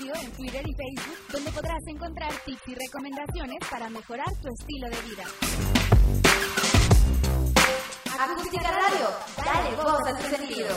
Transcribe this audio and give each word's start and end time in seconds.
En 0.00 0.30
Twitter 0.30 0.62
y 0.64 0.74
Facebook, 0.74 1.18
donde 1.32 1.50
podrás 1.50 1.82
encontrar 1.88 2.30
tips 2.46 2.68
y 2.68 2.74
recomendaciones 2.76 3.58
para 3.68 3.90
mejorar 3.90 4.32
tu 4.40 4.48
estilo 4.48 4.88
de 4.88 4.96
vida. 5.02 5.24
Acústica 8.16 8.70
Radio, 8.70 9.08
dale 9.44 9.76
voz 9.76 10.06
a 10.06 10.16
tu 10.16 10.36
sentido. 10.36 10.68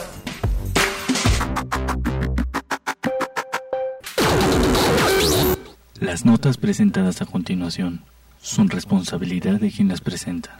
Las 6.00 6.24
notas 6.24 6.56
presentadas 6.56 7.22
a 7.22 7.26
continuación 7.26 8.04
son 8.40 8.70
responsabilidad 8.70 9.60
de 9.60 9.70
quien 9.70 9.86
las 9.86 10.00
presenta. 10.00 10.58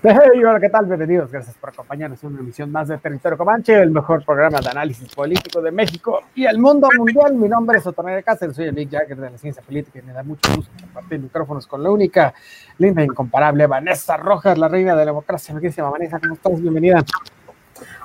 Hey, 0.00 0.44
hola, 0.44 0.60
¿qué 0.60 0.68
tal? 0.68 0.86
Bienvenidos, 0.86 1.32
gracias 1.32 1.56
por 1.56 1.70
acompañarnos 1.70 2.22
en 2.22 2.30
una 2.30 2.40
emisión 2.40 2.70
más 2.70 2.86
de 2.86 2.98
Territorio 2.98 3.36
Comanche, 3.36 3.74
el 3.74 3.90
mejor 3.90 4.24
programa 4.24 4.60
de 4.60 4.68
análisis 4.68 5.12
político 5.12 5.60
de 5.60 5.72
México 5.72 6.22
y 6.36 6.44
el 6.44 6.56
mundo 6.58 6.88
mundial. 6.96 7.34
Mi 7.34 7.48
nombre 7.48 7.78
es 7.78 7.86
Otonel 7.86 8.22
Cáceres, 8.22 8.54
soy 8.54 8.66
el 8.66 8.76
Nick 8.76 8.92
Jagger 8.92 9.16
de 9.16 9.30
la 9.30 9.38
ciencia 9.38 9.60
política 9.60 9.98
y 9.98 10.02
me 10.02 10.12
da 10.12 10.22
mucho 10.22 10.54
gusto 10.54 10.70
compartir 10.80 11.18
micrófonos 11.18 11.66
con 11.66 11.82
la 11.82 11.90
única, 11.90 12.32
linda 12.78 13.02
e 13.02 13.06
incomparable 13.06 13.66
Vanessa 13.66 14.16
Rojas, 14.16 14.56
la 14.56 14.68
reina 14.68 14.92
de 14.92 14.98
la 14.98 15.06
democracia. 15.06 15.52
Queridísima 15.54 15.90
Vanessa, 15.90 16.20
¿cómo 16.20 16.34
estás? 16.34 16.60
Bienvenida. 16.60 17.04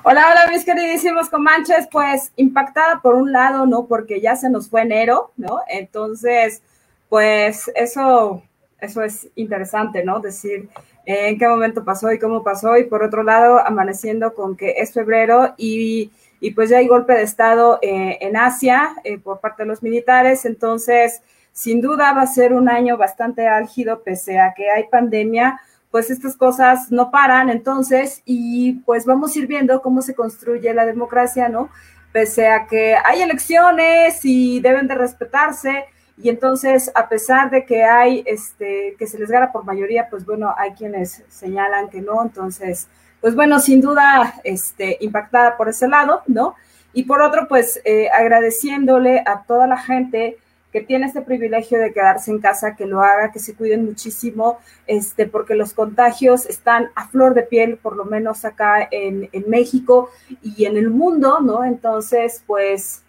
Hola, 0.02 0.26
hola, 0.32 0.50
mis 0.50 0.64
queridísimos 0.64 1.28
comanches, 1.28 1.86
pues 1.92 2.32
impactada 2.34 3.00
por 3.02 3.14
un 3.14 3.30
lado, 3.30 3.66
¿no? 3.66 3.86
Porque 3.86 4.20
ya 4.20 4.34
se 4.34 4.50
nos 4.50 4.68
fue 4.68 4.82
enero, 4.82 5.30
¿no? 5.36 5.60
Entonces, 5.68 6.60
pues 7.08 7.70
eso, 7.76 8.42
eso 8.84 9.02
es 9.02 9.28
interesante, 9.34 10.04
¿no? 10.04 10.20
Decir 10.20 10.68
eh, 11.06 11.28
en 11.28 11.38
qué 11.38 11.48
momento 11.48 11.84
pasó 11.84 12.12
y 12.12 12.18
cómo 12.18 12.42
pasó, 12.42 12.76
y 12.78 12.84
por 12.84 13.02
otro 13.02 13.22
lado, 13.22 13.58
amaneciendo 13.58 14.34
con 14.34 14.56
que 14.56 14.74
es 14.78 14.92
febrero 14.92 15.54
y, 15.56 16.10
y 16.40 16.52
pues 16.52 16.70
ya 16.70 16.78
hay 16.78 16.86
golpe 16.86 17.14
de 17.14 17.22
Estado 17.22 17.78
eh, 17.82 18.18
en 18.20 18.36
Asia 18.36 18.94
eh, 19.04 19.18
por 19.18 19.40
parte 19.40 19.64
de 19.64 19.68
los 19.68 19.82
militares, 19.82 20.44
entonces, 20.44 21.22
sin 21.52 21.80
duda 21.80 22.12
va 22.12 22.22
a 22.22 22.26
ser 22.26 22.52
un 22.52 22.68
año 22.68 22.96
bastante 22.96 23.46
álgido, 23.46 24.02
pese 24.02 24.38
a 24.38 24.54
que 24.54 24.70
hay 24.70 24.84
pandemia, 24.90 25.60
pues 25.90 26.10
estas 26.10 26.36
cosas 26.36 26.90
no 26.90 27.10
paran, 27.10 27.50
entonces, 27.50 28.22
y 28.24 28.80
pues 28.84 29.06
vamos 29.06 29.36
a 29.36 29.38
ir 29.38 29.46
viendo 29.46 29.80
cómo 29.80 30.02
se 30.02 30.14
construye 30.14 30.74
la 30.74 30.86
democracia, 30.86 31.48
¿no? 31.48 31.68
Pese 32.12 32.48
a 32.48 32.66
que 32.66 32.96
hay 32.96 33.22
elecciones 33.22 34.24
y 34.24 34.60
deben 34.60 34.88
de 34.88 34.96
respetarse, 34.96 35.84
y 36.16 36.28
entonces, 36.28 36.92
a 36.94 37.08
pesar 37.08 37.50
de 37.50 37.64
que 37.64 37.82
hay, 37.82 38.22
este, 38.26 38.94
que 38.98 39.06
se 39.06 39.18
les 39.18 39.30
gana 39.30 39.50
por 39.50 39.64
mayoría, 39.64 40.08
pues 40.08 40.24
bueno, 40.24 40.54
hay 40.56 40.72
quienes 40.72 41.24
señalan 41.28 41.88
que 41.90 42.00
no, 42.00 42.22
entonces, 42.22 42.88
pues 43.20 43.34
bueno, 43.34 43.58
sin 43.58 43.80
duda, 43.80 44.34
este, 44.44 44.96
impactada 45.00 45.56
por 45.56 45.68
ese 45.68 45.88
lado, 45.88 46.22
¿no? 46.26 46.54
Y 46.92 47.04
por 47.04 47.20
otro, 47.20 47.48
pues 47.48 47.80
eh, 47.84 48.08
agradeciéndole 48.10 49.24
a 49.26 49.42
toda 49.42 49.66
la 49.66 49.76
gente 49.76 50.38
que 50.72 50.80
tiene 50.80 51.06
este 51.06 51.22
privilegio 51.22 51.78
de 51.78 51.92
quedarse 51.92 52.30
en 52.30 52.40
casa, 52.40 52.74
que 52.74 52.86
lo 52.86 53.00
haga, 53.00 53.30
que 53.30 53.38
se 53.38 53.54
cuiden 53.54 53.84
muchísimo, 53.84 54.58
este, 54.86 55.26
porque 55.26 55.54
los 55.54 55.72
contagios 55.72 56.46
están 56.46 56.90
a 56.96 57.06
flor 57.08 57.34
de 57.34 57.42
piel, 57.42 57.76
por 57.76 57.96
lo 57.96 58.04
menos 58.04 58.44
acá 58.44 58.86
en, 58.90 59.28
en 59.30 59.44
México 59.48 60.10
y 60.42 60.64
en 60.64 60.76
el 60.76 60.90
mundo, 60.90 61.40
¿no? 61.40 61.64
Entonces, 61.64 62.42
pues, 62.46 63.03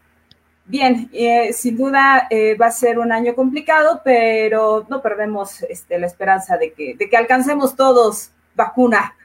bien, 0.66 1.10
eh, 1.14 1.54
sin 1.54 1.78
duda 1.78 2.28
eh, 2.30 2.56
va 2.56 2.68
a 2.68 2.72
ser 2.72 3.00
un 3.00 3.12
año 3.12 3.36
complicado, 3.36 4.02
pero 4.04 4.86
no 4.90 5.02
perdemos 5.02 5.64
este, 5.64 6.00
la 6.00 6.08
esperanza 6.08 6.58
de 6.58 6.74
que, 6.74 6.96
de 6.96 7.10
que 7.10 7.18
alcancemos 7.18 7.76
todos 7.76 8.32
vacuna 8.56 9.16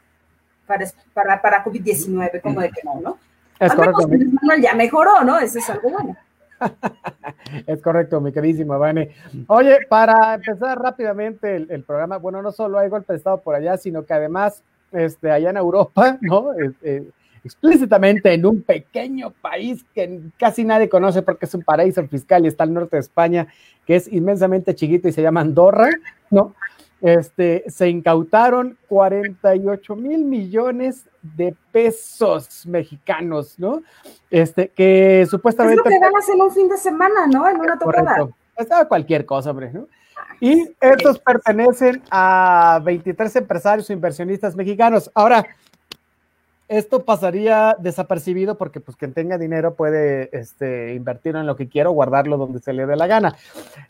para, 0.67 0.87
para, 1.13 1.43
para 1.43 1.65
COVID-19, 1.65 2.41
como 2.41 2.61
de 2.61 2.71
que 2.71 2.83
no, 2.85 3.01
¿no? 3.01 3.19
Es 3.59 3.71
Al 3.71 3.77
correcto. 3.77 4.09
menos 4.09 4.33
Manuel 4.35 4.63
ya 4.63 4.75
mejoró, 4.75 5.23
¿no? 5.25 5.39
Eso 5.39 5.59
es 5.59 5.69
algo 5.69 5.91
bueno. 5.91 6.17
Es 7.67 7.81
correcto, 7.83 8.21
mi 8.21 8.33
queridísima 8.33 8.77
Vane. 8.77 9.15
Oye, 9.49 9.79
para 9.89 10.35
empezar 10.35 10.79
rápidamente 10.79 11.57
el, 11.57 11.71
el, 11.71 11.83
programa, 11.83 12.19
bueno, 12.19 12.43
no 12.43 12.53
solo 12.53 12.79
hay 12.79 12.89
golpe 12.89 13.13
de 13.13 13.17
Estado 13.17 13.39
por 13.41 13.55
allá, 13.55 13.77
sino 13.77 14.05
que 14.05 14.13
además, 14.13 14.63
este, 14.93 15.31
allá 15.31 15.51
en 15.51 15.57
Europa, 15.57 16.19
¿no? 16.21 16.53
Eh, 16.53 16.73
eh, 16.83 17.11
explícitamente 17.45 18.33
en 18.33 18.47
un 18.47 18.63
pequeño 18.63 19.31
país 19.31 19.85
que 19.95 20.21
casi 20.39 20.65
nadie 20.65 20.89
conoce 20.89 21.23
porque 21.23 21.47
es 21.47 21.55
un 21.55 21.63
paraíso 21.63 22.07
fiscal 22.07 22.45
y 22.45 22.49
está 22.49 22.65
al 22.65 22.75
norte 22.75 22.97
de 22.97 23.01
España, 23.01 23.49
que 23.87 23.97
es 23.97 24.13
inmensamente 24.13 24.75
chiquito 24.75 25.09
y 25.09 25.13
se 25.13 25.23
llama 25.23 25.41
Andorra, 25.41 25.91
¿no? 26.31 26.55
Este, 27.01 27.65
se 27.69 27.89
incautaron 27.89 28.77
48 28.89 29.97
mil 29.97 30.25
millones 30.25 31.07
de 31.23 31.55
pesos 31.73 32.67
mexicanos, 32.67 33.59
¿no? 33.59 33.83
Este, 34.31 34.69
que 34.69 35.27
supuestamente... 35.31 35.81
Es 35.81 35.85
lo 35.85 35.91
que 35.91 35.99
ganas 35.99 36.29
en 36.29 36.41
un 36.43 36.51
fin 36.53 36.69
de 36.69 36.77
semana, 36.77 37.27
¿no? 37.27 37.49
En 37.49 37.57
una 37.57 37.79
tocada. 37.79 38.29
Estaba 38.57 38.87
cualquier 38.87 39.25
cosa, 39.25 39.51
hombre, 39.51 39.73
¿no? 39.73 39.87
Y 40.41 40.71
estos 40.81 41.19
pertenecen 41.19 42.03
a 42.11 42.81
23 42.85 43.37
empresarios 43.37 43.89
o 43.89 43.93
inversionistas 43.93 44.55
mexicanos. 44.57 45.11
Ahora, 45.15 45.47
esto 46.71 47.05
pasaría 47.05 47.77
desapercibido 47.81 48.57
porque 48.57 48.79
pues 48.79 48.97
quien 48.97 49.13
tenga 49.13 49.39
dinero 49.39 49.75
puede 49.75 50.31
este, 50.33 50.95
invertirlo 50.95 51.41
en 51.41 51.47
lo 51.47 51.57
que 51.57 51.69
quiera 51.69 51.91
o 51.91 51.93
guardarlo 51.93 52.39
donde 52.39 52.61
se 52.61 52.73
le 52.73 52.87
dé 52.87 52.95
la 52.95 53.09
gana. 53.09 53.37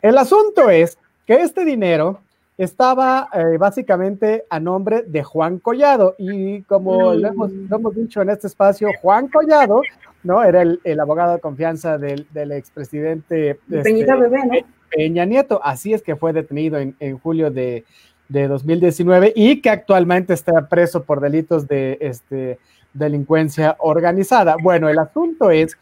El 0.01 0.17
asunto 0.17 0.69
es 0.71 0.97
que 1.27 1.35
este 1.35 1.63
dinero 1.63 2.21
estaba 2.57 3.29
eh, 3.33 3.57
básicamente 3.59 4.45
a 4.49 4.59
nombre 4.59 5.03
de 5.03 5.23
Juan 5.23 5.59
Collado 5.59 6.15
y 6.17 6.63
como 6.63 7.13
mm. 7.13 7.19
lo, 7.19 7.27
hemos, 7.27 7.51
lo, 7.51 7.75
hemos, 7.75 7.95
dicho 7.95 8.23
en 8.23 8.31
este 8.31 8.47
espacio, 8.47 8.89
Juan 8.99 9.27
Collado, 9.27 9.83
¿no? 10.23 10.43
Era 10.43 10.63
el, 10.63 10.79
el 10.83 10.99
abogado 10.99 11.33
de 11.33 11.39
confianza 11.39 11.99
del, 11.99 12.25
del 12.31 12.51
expresidente 12.51 13.59
este. 13.69 14.65
Peña 14.89 15.23
Nieto, 15.23 15.61
así 15.63 15.93
es 15.93 16.01
que 16.01 16.17
fue 16.17 16.33
detenido 16.33 16.77
en, 16.77 16.95
en 16.99 17.17
julio 17.17 17.49
de, 17.49 17.85
de 18.31 18.47
2019 18.47 19.33
y 19.35 19.61
que 19.61 19.69
actualmente 19.69 20.33
está 20.33 20.67
preso 20.69 21.03
por 21.03 21.19
delitos 21.19 21.67
de 21.67 21.97
este, 21.99 22.59
delincuencia 22.93 23.75
organizada. 23.79 24.55
Bueno, 24.61 24.87
el 24.87 24.99
asunto 24.99 25.51
es 25.51 25.77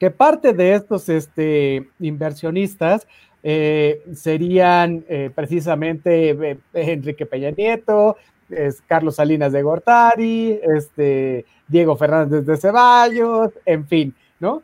que 0.00 0.10
parte 0.10 0.52
de 0.52 0.74
estos 0.74 1.08
este, 1.08 1.88
inversionistas 2.00 3.06
eh, 3.44 4.02
serían 4.14 5.04
eh, 5.08 5.30
precisamente 5.32 6.30
eh, 6.30 6.58
Enrique 6.74 7.24
Peña 7.24 7.52
Nieto, 7.52 8.16
es 8.50 8.80
Carlos 8.82 9.16
Salinas 9.16 9.52
de 9.52 9.62
Gortari, 9.62 10.58
este, 10.76 11.44
Diego 11.68 11.96
Fernández 11.96 12.44
de 12.46 12.56
Ceballos, 12.56 13.52
en 13.64 13.86
fin, 13.86 14.14
¿no? 14.40 14.62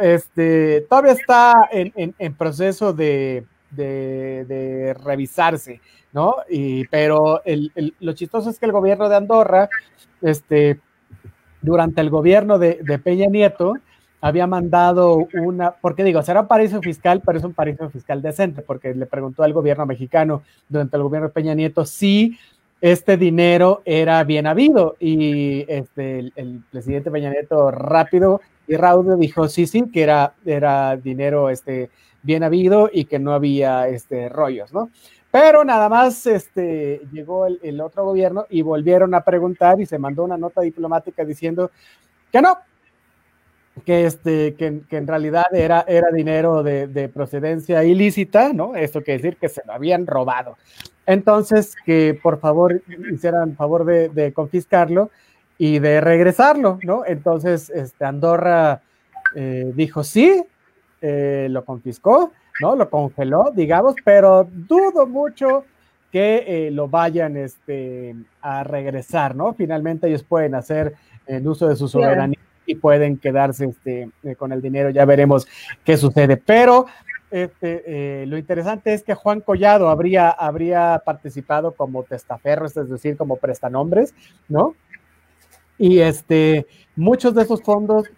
Este, 0.00 0.86
todavía 0.90 1.12
está 1.12 1.68
en, 1.70 2.14
en, 2.18 2.34
proceso 2.34 2.92
de, 2.92 3.46
de, 3.70 4.94
revisarse, 5.04 5.80
¿no? 6.12 6.36
Y, 6.48 6.86
pero 6.88 7.42
el, 7.44 7.70
el, 7.74 7.94
lo 8.00 8.12
chistoso 8.12 8.50
es 8.50 8.58
que 8.58 8.66
el 8.66 8.72
gobierno 8.72 9.08
de 9.08 9.16
Andorra, 9.16 9.68
este, 10.22 10.80
durante 11.62 12.00
el 12.00 12.10
gobierno 12.10 12.58
de, 12.58 13.00
Peña 13.02 13.26
Nieto, 13.26 13.74
había 14.20 14.46
mandado 14.46 15.28
una, 15.34 15.70
porque 15.72 16.04
digo, 16.04 16.22
será 16.22 16.42
un 16.42 16.48
paraíso 16.48 16.80
fiscal, 16.80 17.22
pero 17.24 17.38
es 17.38 17.44
un 17.44 17.54
paraíso 17.54 17.88
fiscal 17.88 18.20
decente, 18.20 18.62
porque 18.62 18.94
le 18.94 19.06
preguntó 19.06 19.42
al 19.42 19.52
gobierno 19.52 19.86
mexicano 19.86 20.42
durante 20.68 20.96
el 20.96 21.02
gobierno 21.02 21.28
de 21.28 21.34
Peña 21.34 21.54
Nieto 21.54 21.86
si 21.86 22.38
este 22.82 23.16
dinero 23.16 23.82
era 23.84 24.22
bien 24.24 24.46
habido 24.46 24.96
y 24.98 25.64
este, 25.68 26.18
el, 26.18 26.32
el 26.36 26.62
presidente 26.70 27.10
Peña 27.10 27.30
Nieto 27.30 27.70
rápido 27.70 28.40
y 28.66 28.76
raudo 28.76 29.16
dijo 29.16 29.48
sí, 29.48 29.66
sí, 29.66 29.90
que 29.90 30.02
era, 30.02 30.34
era 30.44 30.96
dinero 30.96 31.50
este, 31.50 31.90
bien 32.22 32.42
habido 32.42 32.88
y 32.92 33.04
que 33.04 33.18
no 33.18 33.32
había 33.32 33.88
este, 33.88 34.28
rollos, 34.28 34.72
¿no? 34.72 34.90
Pero 35.30 35.64
nada 35.64 35.88
más 35.88 36.26
este, 36.26 37.02
llegó 37.12 37.46
el, 37.46 37.80
otro 37.80 38.04
gobierno 38.04 38.46
y 38.50 38.62
volvieron 38.62 39.14
a 39.14 39.22
preguntar 39.22 39.80
y 39.80 39.86
se 39.86 39.98
mandó 39.98 40.24
una 40.24 40.36
nota 40.36 40.60
diplomática 40.60 41.24
diciendo 41.24 41.70
que 42.32 42.42
no, 42.42 42.58
que, 43.84 44.06
este, 44.06 44.54
que, 44.54 44.82
en 44.90 45.06
realidad 45.06 45.46
era, 45.52 45.84
era 45.86 46.10
dinero 46.10 46.62
de, 46.64 46.88
de, 46.88 47.08
procedencia 47.08 47.84
ilícita, 47.84 48.52
¿no? 48.52 48.74
Esto 48.74 49.02
quiere 49.02 49.22
decir 49.22 49.36
que 49.38 49.48
se 49.48 49.62
lo 49.64 49.72
habían 49.72 50.06
robado. 50.06 50.56
Entonces, 51.06 51.76
que 51.86 52.18
por 52.20 52.40
favor 52.40 52.82
hicieran 53.12 53.54
favor 53.54 53.84
de, 53.84 54.08
de 54.08 54.32
confiscarlo 54.32 55.10
y 55.58 55.78
de 55.78 56.00
regresarlo, 56.00 56.78
¿no? 56.82 57.04
Entonces, 57.06 57.70
este, 57.70 58.04
Andorra 58.04 58.82
eh, 59.34 59.70
dijo 59.74 60.02
sí, 60.02 60.42
eh, 61.00 61.48
lo 61.50 61.64
confiscó, 61.64 62.32
¿no? 62.60 62.76
Lo 62.76 62.88
congeló, 62.88 63.50
digamos, 63.54 63.94
pero 64.04 64.46
dudo 64.50 65.06
mucho 65.06 65.64
que 66.10 66.44
eh, 66.46 66.70
lo 66.70 66.88
vayan 66.88 67.36
este, 67.36 68.16
a 68.42 68.64
regresar, 68.64 69.34
¿no? 69.34 69.54
Finalmente 69.54 70.08
ellos 70.08 70.24
pueden 70.24 70.54
hacer 70.54 70.94
el 71.26 71.46
uso 71.46 71.68
de 71.68 71.76
su 71.76 71.88
soberanía 71.88 72.38
y 72.66 72.74
pueden 72.74 73.16
quedarse 73.16 73.66
este, 73.66 74.10
eh, 74.22 74.34
con 74.34 74.52
el 74.52 74.60
dinero, 74.60 74.90
ya 74.90 75.04
veremos 75.04 75.46
qué 75.84 75.96
sucede. 75.96 76.36
Pero 76.36 76.86
este, 77.30 78.22
eh, 78.22 78.26
lo 78.26 78.36
interesante 78.38 78.92
es 78.92 79.04
que 79.04 79.14
Juan 79.14 79.40
Collado 79.40 79.88
habría, 79.88 80.30
habría 80.30 81.00
participado 81.04 81.72
como 81.72 82.02
testaferro, 82.02 82.66
es 82.66 82.74
decir, 82.74 83.16
como 83.16 83.36
prestanombres, 83.36 84.14
¿no? 84.48 84.74
Y 85.78 86.00
este, 86.00 86.66
muchos 86.96 87.34
de 87.34 87.42
esos 87.42 87.62
fondos 87.62 88.10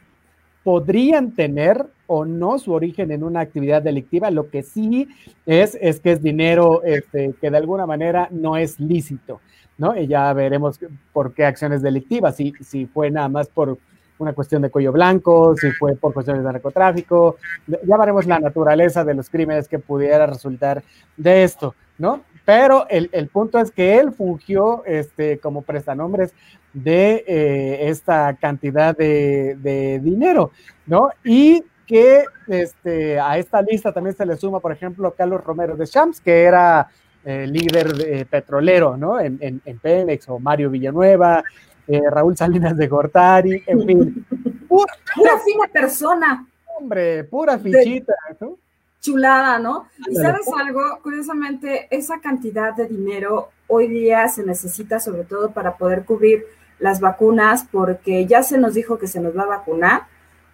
podrían 0.64 1.32
tener 1.32 1.86
o 2.06 2.24
no 2.24 2.58
su 2.58 2.72
origen 2.72 3.10
en 3.10 3.24
una 3.24 3.40
actividad 3.40 3.82
delictiva. 3.82 4.30
Lo 4.30 4.50
que 4.50 4.62
sí 4.62 5.08
es, 5.46 5.76
es 5.80 6.00
que 6.00 6.12
es 6.12 6.22
dinero 6.22 6.82
este, 6.84 7.34
que 7.40 7.50
de 7.50 7.56
alguna 7.56 7.86
manera 7.86 8.28
no 8.30 8.56
es 8.56 8.78
lícito, 8.78 9.40
¿no? 9.78 9.96
Y 9.96 10.06
ya 10.06 10.32
veremos 10.32 10.78
por 11.12 11.32
qué 11.34 11.44
acciones 11.44 11.82
delictivas, 11.82 12.36
si, 12.36 12.52
si 12.60 12.86
fue 12.86 13.10
nada 13.10 13.28
más 13.28 13.48
por 13.48 13.78
una 14.18 14.32
cuestión 14.32 14.62
de 14.62 14.70
cuello 14.70 14.92
blanco, 14.92 15.56
si 15.56 15.70
fue 15.72 15.96
por 15.96 16.14
cuestiones 16.14 16.44
de 16.44 16.52
narcotráfico, 16.52 17.36
ya 17.66 17.96
veremos 17.96 18.26
la 18.26 18.38
naturaleza 18.38 19.04
de 19.04 19.14
los 19.14 19.28
crímenes 19.28 19.66
que 19.66 19.78
pudiera 19.78 20.26
resultar 20.26 20.82
de 21.16 21.44
esto, 21.44 21.74
¿no? 21.98 22.22
Pero 22.44 22.86
el, 22.88 23.08
el 23.12 23.28
punto 23.28 23.58
es 23.58 23.70
que 23.70 23.98
él 23.98 24.12
fungió 24.12 24.84
este, 24.84 25.38
como 25.38 25.62
prestanombres 25.62 26.34
de 26.72 27.24
eh, 27.26 27.88
esta 27.88 28.34
cantidad 28.34 28.96
de, 28.96 29.56
de, 29.60 30.00
dinero, 30.00 30.50
¿no? 30.86 31.10
Y 31.24 31.64
que 31.86 32.24
este, 32.48 33.20
a 33.20 33.36
esta 33.38 33.60
lista 33.60 33.92
también 33.92 34.16
se 34.16 34.24
le 34.24 34.36
suma, 34.36 34.60
por 34.60 34.72
ejemplo, 34.72 35.12
Carlos 35.12 35.44
Romero 35.44 35.76
de 35.76 35.86
Champs, 35.86 36.20
que 36.20 36.42
era 36.44 36.88
eh, 37.24 37.46
líder 37.46 37.92
de, 37.92 38.24
petrolero, 38.24 38.96
¿no? 38.96 39.20
En, 39.20 39.38
en, 39.40 39.60
en, 39.64 39.78
Pemex, 39.78 40.28
o 40.28 40.38
Mario 40.38 40.70
Villanueva, 40.70 41.44
eh, 41.86 42.00
Raúl 42.10 42.36
Salinas 42.36 42.76
de 42.76 42.88
Gortari, 42.88 43.62
en 43.66 43.86
fin. 43.86 44.26
Pura, 44.68 44.94
pura 45.14 45.32
fina 45.44 45.68
persona. 45.70 46.46
Hombre, 46.78 47.24
pura 47.24 47.58
fichita, 47.58 48.14
¿no? 48.40 48.56
Chulada, 49.02 49.58
¿no? 49.58 49.88
Y 50.08 50.14
sabes 50.14 50.46
algo, 50.56 51.00
curiosamente, 51.02 51.88
esa 51.90 52.20
cantidad 52.20 52.72
de 52.72 52.86
dinero 52.86 53.50
hoy 53.66 53.88
día 53.88 54.28
se 54.28 54.44
necesita 54.44 55.00
sobre 55.00 55.24
todo 55.24 55.50
para 55.50 55.76
poder 55.76 56.04
cubrir 56.04 56.46
las 56.78 57.00
vacunas, 57.00 57.66
porque 57.70 58.26
ya 58.26 58.42
se 58.42 58.58
nos 58.58 58.74
dijo 58.74 58.98
que 58.98 59.08
se 59.08 59.20
nos 59.20 59.36
va 59.36 59.42
a 59.42 59.46
vacunar, 59.46 60.02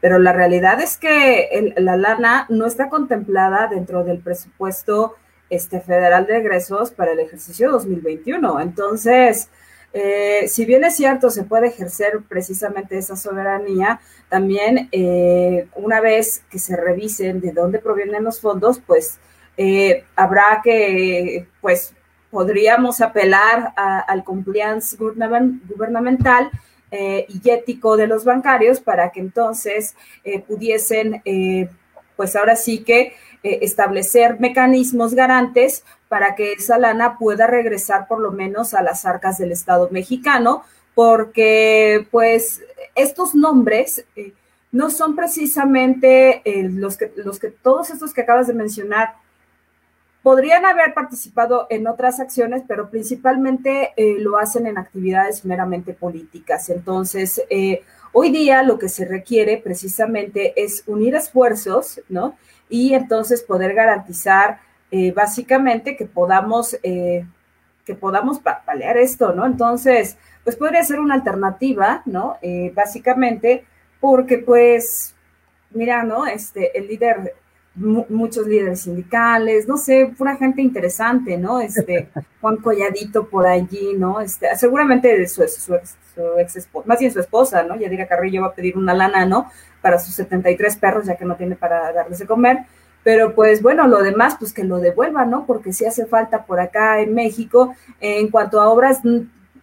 pero 0.00 0.18
la 0.18 0.32
realidad 0.32 0.80
es 0.80 0.96
que 0.96 1.48
el, 1.52 1.74
la 1.84 1.96
lana 1.96 2.46
no 2.48 2.66
está 2.66 2.88
contemplada 2.88 3.68
dentro 3.68 4.02
del 4.02 4.18
presupuesto 4.18 5.16
este, 5.50 5.80
federal 5.80 6.26
de 6.26 6.38
egresos 6.38 6.90
para 6.90 7.12
el 7.12 7.20
ejercicio 7.20 7.70
2021. 7.70 8.60
Entonces, 8.60 9.50
eh, 9.92 10.48
si 10.48 10.64
bien 10.64 10.84
es 10.84 10.96
cierto, 10.96 11.30
se 11.30 11.44
puede 11.44 11.68
ejercer 11.68 12.20
precisamente 12.28 12.98
esa 12.98 13.16
soberanía, 13.16 14.00
también 14.28 14.88
eh, 14.92 15.66
una 15.74 16.00
vez 16.00 16.42
que 16.50 16.58
se 16.58 16.76
revisen 16.76 17.40
de 17.40 17.52
dónde 17.52 17.78
provienen 17.78 18.24
los 18.24 18.40
fondos, 18.40 18.80
pues 18.86 19.18
eh, 19.56 20.04
habrá 20.14 20.60
que, 20.62 21.46
pues 21.60 21.94
podríamos 22.30 23.00
apelar 23.00 23.72
a, 23.76 24.00
al 24.00 24.22
compliance 24.22 24.96
gubernamental 24.96 26.50
y 26.90 27.50
ético 27.50 27.98
de 27.98 28.06
los 28.06 28.24
bancarios 28.24 28.80
para 28.80 29.10
que 29.10 29.20
entonces 29.20 29.94
pudiesen, 30.46 31.22
pues 32.16 32.36
ahora 32.36 32.56
sí 32.56 32.82
que 32.82 33.14
establecer 33.62 34.38
mecanismos 34.40 35.14
garantes 35.14 35.84
para 36.08 36.34
que 36.34 36.52
esa 36.52 36.78
lana 36.78 37.18
pueda 37.18 37.46
regresar 37.46 38.06
por 38.06 38.20
lo 38.20 38.32
menos 38.32 38.74
a 38.74 38.82
las 38.82 39.04
arcas 39.04 39.38
del 39.38 39.52
Estado 39.52 39.88
mexicano, 39.90 40.62
porque 40.94 42.06
pues 42.10 42.62
estos 42.94 43.34
nombres 43.34 44.04
eh, 44.16 44.32
no 44.72 44.90
son 44.90 45.16
precisamente 45.16 46.42
eh, 46.44 46.68
los, 46.68 46.96
que, 46.96 47.12
los 47.16 47.38
que 47.38 47.50
todos 47.50 47.90
estos 47.90 48.12
que 48.12 48.22
acabas 48.22 48.46
de 48.46 48.54
mencionar 48.54 49.14
podrían 50.22 50.66
haber 50.66 50.94
participado 50.94 51.66
en 51.70 51.86
otras 51.86 52.20
acciones, 52.20 52.62
pero 52.66 52.90
principalmente 52.90 53.92
eh, 53.96 54.16
lo 54.18 54.36
hacen 54.36 54.66
en 54.66 54.76
actividades 54.76 55.44
meramente 55.44 55.94
políticas. 55.94 56.68
Entonces, 56.68 57.40
eh, 57.48 57.82
hoy 58.12 58.30
día 58.30 58.62
lo 58.62 58.78
que 58.78 58.88
se 58.88 59.06
requiere 59.06 59.56
precisamente 59.56 60.52
es 60.62 60.82
unir 60.86 61.14
esfuerzos, 61.14 62.02
¿no? 62.08 62.36
Y 62.68 62.94
entonces 62.94 63.42
poder 63.42 63.74
garantizar 63.74 64.60
eh, 64.90 65.12
básicamente 65.12 65.96
que 65.96 66.06
podamos, 66.06 66.78
eh, 66.82 67.26
que 67.84 67.94
podamos 67.94 68.40
palear 68.40 68.96
esto, 68.96 69.32
¿no? 69.34 69.44
Entonces, 69.46 70.16
pues 70.44 70.56
podría 70.56 70.82
ser 70.82 71.00
una 71.00 71.14
alternativa, 71.14 72.02
¿no? 72.06 72.38
Eh, 72.40 72.72
básicamente, 72.74 73.64
porque 74.00 74.38
pues, 74.38 75.14
mira, 75.72 76.04
¿no? 76.04 76.26
Este, 76.26 76.76
el 76.78 76.88
líder, 76.88 77.34
muchos 77.74 78.46
líderes 78.46 78.80
sindicales, 78.80 79.68
no 79.68 79.76
sé, 79.76 80.12
pura 80.16 80.36
gente 80.36 80.62
interesante, 80.62 81.36
¿no? 81.36 81.60
Este, 81.60 82.08
Juan 82.40 82.56
Colladito 82.56 83.28
por 83.28 83.46
allí, 83.46 83.92
¿no? 83.96 84.20
Este, 84.20 84.54
seguramente 84.56 85.26
su, 85.28 85.46
su, 85.48 85.78
su 86.14 86.38
ex 86.38 86.56
esposa, 86.56 86.88
más 86.88 86.98
bien 86.98 87.12
su 87.12 87.20
esposa, 87.20 87.62
¿no? 87.62 87.76
Yadira 87.76 88.08
Carrillo 88.08 88.42
va 88.42 88.48
a 88.48 88.54
pedir 88.54 88.76
una 88.76 88.94
lana, 88.94 89.26
¿no? 89.26 89.50
Para 89.80 89.98
sus 89.98 90.14
73 90.14 90.76
perros, 90.76 91.06
ya 91.06 91.16
que 91.16 91.24
no 91.24 91.36
tiene 91.36 91.56
para 91.56 91.92
darles 91.92 92.18
de 92.18 92.26
comer 92.26 92.58
pero 93.08 93.34
pues 93.34 93.62
bueno, 93.62 93.86
lo 93.86 94.02
demás, 94.02 94.36
pues 94.38 94.52
que 94.52 94.64
lo 94.64 94.80
devuelvan, 94.80 95.30
¿no? 95.30 95.46
Porque 95.46 95.72
si 95.72 95.86
hace 95.86 96.04
falta 96.04 96.44
por 96.44 96.60
acá 96.60 97.00
en 97.00 97.14
México, 97.14 97.74
en 98.00 98.28
cuanto 98.28 98.60
a 98.60 98.68
obras, 98.68 99.00
mm, 99.02 99.20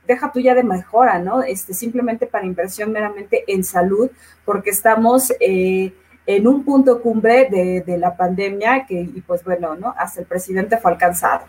deja 0.07 0.31
tú 0.31 0.39
ya 0.39 0.55
de 0.55 0.63
mejora, 0.63 1.19
¿no? 1.19 1.43
Este, 1.43 1.73
simplemente 1.73 2.27
para 2.27 2.45
inversión 2.45 2.91
meramente 2.91 3.43
en 3.47 3.63
salud, 3.63 4.09
porque 4.45 4.69
estamos 4.69 5.31
eh, 5.39 5.93
en 6.25 6.47
un 6.47 6.63
punto 6.63 7.01
cumbre 7.01 7.47
de, 7.49 7.81
de, 7.81 7.97
la 7.97 8.15
pandemia 8.15 8.85
que, 8.87 8.99
y 9.01 9.21
pues 9.21 9.43
bueno, 9.43 9.75
¿no? 9.75 9.93
Hasta 9.97 10.21
el 10.21 10.25
presidente 10.25 10.77
fue 10.77 10.91
alcanzado. 10.91 11.45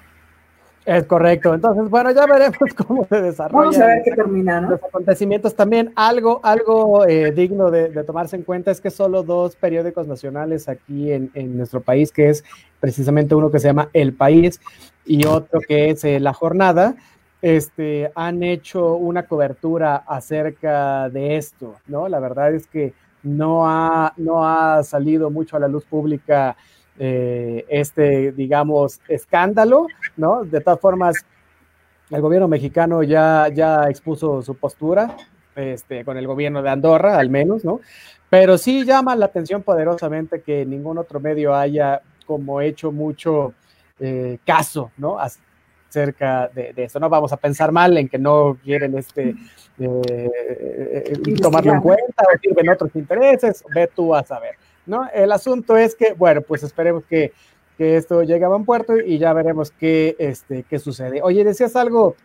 Es 0.87 1.05
correcto. 1.05 1.53
Entonces, 1.53 1.91
bueno, 1.91 2.13
ya 2.13 2.27
veremos 2.27 2.57
cómo 2.87 3.05
se 3.07 3.21
desarrolla. 3.21 3.59
Vamos 3.59 3.79
a 3.79 3.87
ver 3.87 4.03
qué 4.05 4.13
termina, 4.13 4.61
¿no? 4.61 4.71
Los 4.71 4.85
acontecimientos 4.85 5.57
también. 5.57 5.93
Algo, 5.97 6.41
algo 6.45 7.05
eh, 7.07 7.33
digno 7.33 7.73
de, 7.73 7.89
de, 7.89 8.05
tomarse 8.05 8.37
en 8.37 8.45
cuenta 8.45 8.71
es 8.71 8.81
que 8.81 8.91
solo 8.91 9.25
dos 9.25 9.57
periódicos 9.57 10.07
nacionales 10.07 10.69
aquí 10.69 11.11
en, 11.11 11.33
en, 11.35 11.57
nuestro 11.57 11.81
país, 11.81 12.13
que 12.13 12.29
es 12.29 12.45
precisamente 12.79 13.35
uno 13.35 13.51
que 13.51 13.59
se 13.59 13.67
llama 13.67 13.91
El 13.93 14.13
País 14.13 14.61
y 15.05 15.27
otro 15.27 15.59
que 15.67 15.91
es 15.91 16.05
eh, 16.05 16.21
La 16.21 16.33
Jornada, 16.33 16.95
este, 17.43 18.13
han 18.15 18.45
hecho 18.45 18.95
una 18.95 19.25
cobertura 19.25 19.97
acerca 19.97 21.09
de 21.11 21.37
esto, 21.37 21.75
¿no? 21.89 22.09
La 22.09 22.21
verdad 22.21 22.55
es 22.55 22.69
que 22.69 22.95
no 23.25 23.69
ha, 23.69 24.13
no 24.17 24.47
ha 24.47 24.85
salido 24.85 25.31
mucho 25.31 25.57
a 25.57 25.61
la 25.61 25.67
luz 25.67 25.85
pública 25.85 26.57
eh, 26.99 27.65
este, 27.69 28.33
digamos, 28.33 29.01
escándalo, 29.09 29.87
¿no? 30.17 30.45
De 30.45 30.61
todas 30.61 30.81
formas, 30.81 31.17
el 32.11 32.21
gobierno 32.21 32.49
mexicano 32.49 33.03
ya, 33.03 33.49
ya 33.53 33.85
expuso 33.89 34.43
su 34.43 34.55
postura, 34.55 35.17
este, 35.55 36.05
con 36.05 36.17
el 36.17 36.27
gobierno 36.27 36.63
de 36.63 36.71
Andorra, 36.71 37.19
al 37.19 37.31
menos, 37.31 37.65
¿no? 37.65 37.81
Pero 38.31 38.59
sí 38.59 38.85
llama 38.85 39.15
la 39.17 39.27
atención 39.27 39.63
poderosamente 39.63 40.43
que 40.43 40.65
ningún 40.65 40.99
otro 40.99 41.21
medio 41.21 41.55
haya 41.55 42.01
como 42.27 42.61
hecho 42.61 42.93
mucho 42.93 43.55
eh, 44.01 44.39
caso, 44.45 44.91
¿no? 44.97 45.19
Acerca 45.19 46.49
de, 46.49 46.73
de, 46.73 46.85
eso. 46.85 46.99
No 46.99 47.09
vamos 47.09 47.33
a 47.33 47.37
pensar 47.37 47.73
mal 47.73 47.97
en 47.97 48.09
que 48.09 48.19
no 48.19 48.59
quieren 48.63 48.97
este, 48.99 49.35
eh, 49.79 51.13
tomarlo 51.41 51.73
en 51.75 51.81
cuenta 51.81 52.25
o 52.25 52.39
sirven 52.39 52.69
otros 52.69 52.91
intereses, 52.95 53.65
ve 53.75 53.89
tú 53.95 54.15
a 54.15 54.25
saber. 54.25 54.57
¿No? 54.87 55.09
El 55.13 55.33
asunto 55.33 55.77
es 55.77 55.95
que, 55.95 56.13
bueno, 56.13 56.41
pues 56.43 56.63
esperemos 56.63 57.05
que, 57.05 57.33
que 57.77 57.97
esto 57.97 58.23
llegue 58.23 58.45
a 58.45 58.49
buen 58.49 58.65
puerto 58.65 58.97
y 58.99 59.19
ya 59.19 59.33
veremos 59.33 59.71
qué, 59.71 60.17
este, 60.19 60.65
qué 60.65 60.79
sucede. 60.79 61.21
Oye, 61.23 61.45
decías 61.45 61.77
algo 61.77 62.17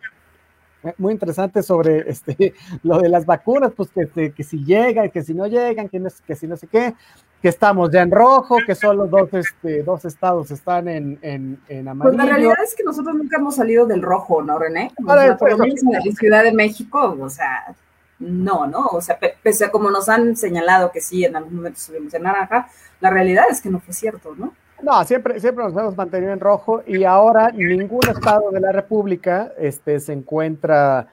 muy 0.98 1.12
interesante 1.12 1.62
sobre 1.62 1.98
este, 2.10 2.54
lo 2.82 3.00
de 3.00 3.08
las 3.08 3.26
vacunas, 3.26 3.72
pues 3.76 3.90
que, 3.90 4.08
que, 4.08 4.32
que 4.32 4.42
si 4.42 4.64
llegan, 4.64 5.10
que 5.10 5.22
si 5.22 5.34
no 5.34 5.46
llegan, 5.46 5.88
que, 5.88 5.98
no, 5.98 6.08
que 6.26 6.34
si 6.34 6.46
no 6.46 6.56
sé 6.56 6.66
qué, 6.66 6.94
que 7.40 7.48
estamos 7.48 7.90
ya 7.90 8.02
en 8.02 8.10
rojo, 8.10 8.58
que 8.64 8.74
solo 8.74 9.06
dos, 9.06 9.32
este, 9.34 9.82
dos 9.82 10.04
estados 10.04 10.50
están 10.50 10.88
en, 10.88 11.18
en, 11.22 11.60
en 11.68 11.88
amarillo. 11.88 12.16
Pues 12.16 12.24
la 12.24 12.32
realidad 12.32 12.64
es 12.64 12.74
que 12.74 12.84
nosotros 12.84 13.16
nunca 13.16 13.36
hemos 13.38 13.56
salido 13.56 13.84
del 13.84 14.00
rojo, 14.00 14.42
¿no, 14.42 14.58
René? 14.58 14.92
Sea, 15.04 15.36
por 15.36 15.50
lo 15.50 15.58
menos 15.58 15.82
en 15.82 15.92
la 15.92 16.00
Ciudad 16.00 16.44
de 16.44 16.52
México, 16.52 17.16
o 17.20 17.28
sea, 17.28 17.74
no, 18.22 18.66
¿no? 18.66 18.86
O 18.86 19.00
sea, 19.00 19.18
pese 19.42 19.64
a 19.64 19.70
como 19.70 19.90
nos 19.90 20.08
han 20.08 20.36
señalado 20.36 20.90
que 20.90 21.00
sí, 21.00 21.24
en 21.24 21.36
algún 21.36 21.56
momento 21.56 21.80
subimos 21.80 22.14
en 22.14 22.22
naranja, 22.22 22.68
la 23.00 23.10
realidad 23.10 23.44
es 23.50 23.60
que 23.60 23.70
no 23.70 23.80
fue 23.80 23.94
cierto, 23.94 24.34
¿no? 24.36 24.54
No, 24.82 25.04
siempre, 25.04 25.38
siempre 25.38 25.64
nos 25.64 25.76
hemos 25.76 25.96
mantenido 25.96 26.32
en 26.32 26.40
rojo 26.40 26.82
y 26.86 27.04
ahora 27.04 27.50
ningún 27.52 28.00
estado 28.08 28.50
de 28.50 28.60
la 28.60 28.72
República 28.72 29.52
este, 29.56 30.00
se 30.00 30.12
encuentra 30.12 31.08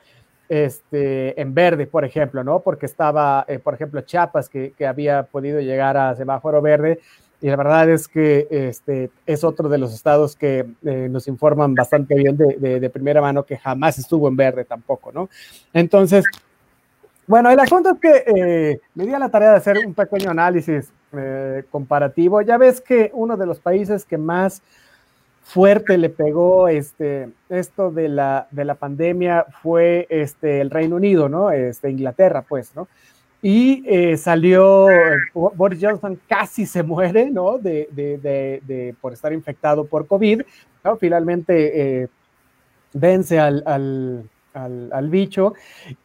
este, 0.48 1.40
en 1.40 1.54
verde, 1.54 1.86
por 1.86 2.04
ejemplo, 2.04 2.44
¿no? 2.44 2.62
Porque 2.62 2.88
estaba, 2.88 3.46
eh, 3.48 3.60
por 3.60 3.76
ejemplo, 3.76 4.02
Chiapas, 4.02 4.50
que, 4.50 4.74
que, 4.76 4.88
había 4.88 5.24
podido 5.24 5.60
llegar 5.62 5.96
a 5.98 6.16
semáforo 6.16 6.60
verde, 6.62 7.00
y 7.42 7.48
la 7.48 7.56
verdad 7.56 7.90
es 7.90 8.08
que 8.08 8.48
este, 8.50 9.12
es 9.26 9.44
otro 9.44 9.70
de 9.70 9.78
los 9.78 9.94
estados 9.94 10.36
que 10.36 10.66
eh, 10.84 11.08
nos 11.10 11.28
informan 11.28 11.74
bastante 11.74 12.16
bien 12.16 12.36
de, 12.36 12.58
de, 12.58 12.80
de, 12.80 12.90
primera 12.90 13.22
mano 13.22 13.44
que 13.44 13.58
jamás 13.58 13.98
estuvo 13.98 14.28
en 14.28 14.36
verde 14.36 14.66
tampoco, 14.66 15.12
¿no? 15.12 15.30
Entonces, 15.72 16.26
bueno, 17.30 17.52
el 17.52 17.60
asunto 17.60 17.92
es 17.92 18.00
que 18.00 18.24
eh, 18.26 18.82
me 18.96 19.06
di 19.06 19.14
a 19.14 19.20
la 19.20 19.30
tarea 19.30 19.52
de 19.52 19.58
hacer 19.58 19.78
un 19.86 19.94
pequeño 19.94 20.32
análisis 20.32 20.92
eh, 21.14 21.64
comparativo. 21.70 22.42
Ya 22.42 22.58
ves 22.58 22.82
que 22.82 23.12
uno 23.14 23.38
de 23.38 23.46
los 23.46 23.60
países 23.60 24.04
que 24.04 24.18
más 24.18 24.64
fuerte 25.44 26.00
le 26.00 26.10
pegó 26.10 26.68
este, 26.68 27.30
esto 27.50 27.92
de 27.92 28.10
la, 28.10 28.48
de 28.50 28.66
la 28.66 28.74
pandemia 28.74 29.46
fue 29.62 30.08
este, 30.10 30.60
el 30.60 30.72
Reino 30.72 30.96
Unido, 30.96 31.30
¿no? 31.30 31.52
Este, 31.52 31.92
Inglaterra, 31.92 32.42
pues, 32.42 32.76
¿no? 32.76 32.88
y 33.44 33.84
eh, 33.86 34.18
salió, 34.18 34.88
Boris 35.34 35.80
Johnson 35.80 36.20
casi 36.28 36.66
se 36.66 36.82
muere, 36.82 37.30
¿no? 37.30 37.60
De, 37.60 37.90
de, 37.92 38.18
de, 38.66 38.96
por 39.00 39.14
estar 39.14 39.32
infectado 39.32 39.86
por 39.86 40.08
COVID, 40.08 40.42
¿no? 40.84 40.98
Finalmente 40.98 42.10
vence 42.92 43.40
al, 43.40 43.62
al, 43.68 44.24
al, 44.54 45.10
bicho 45.10 45.54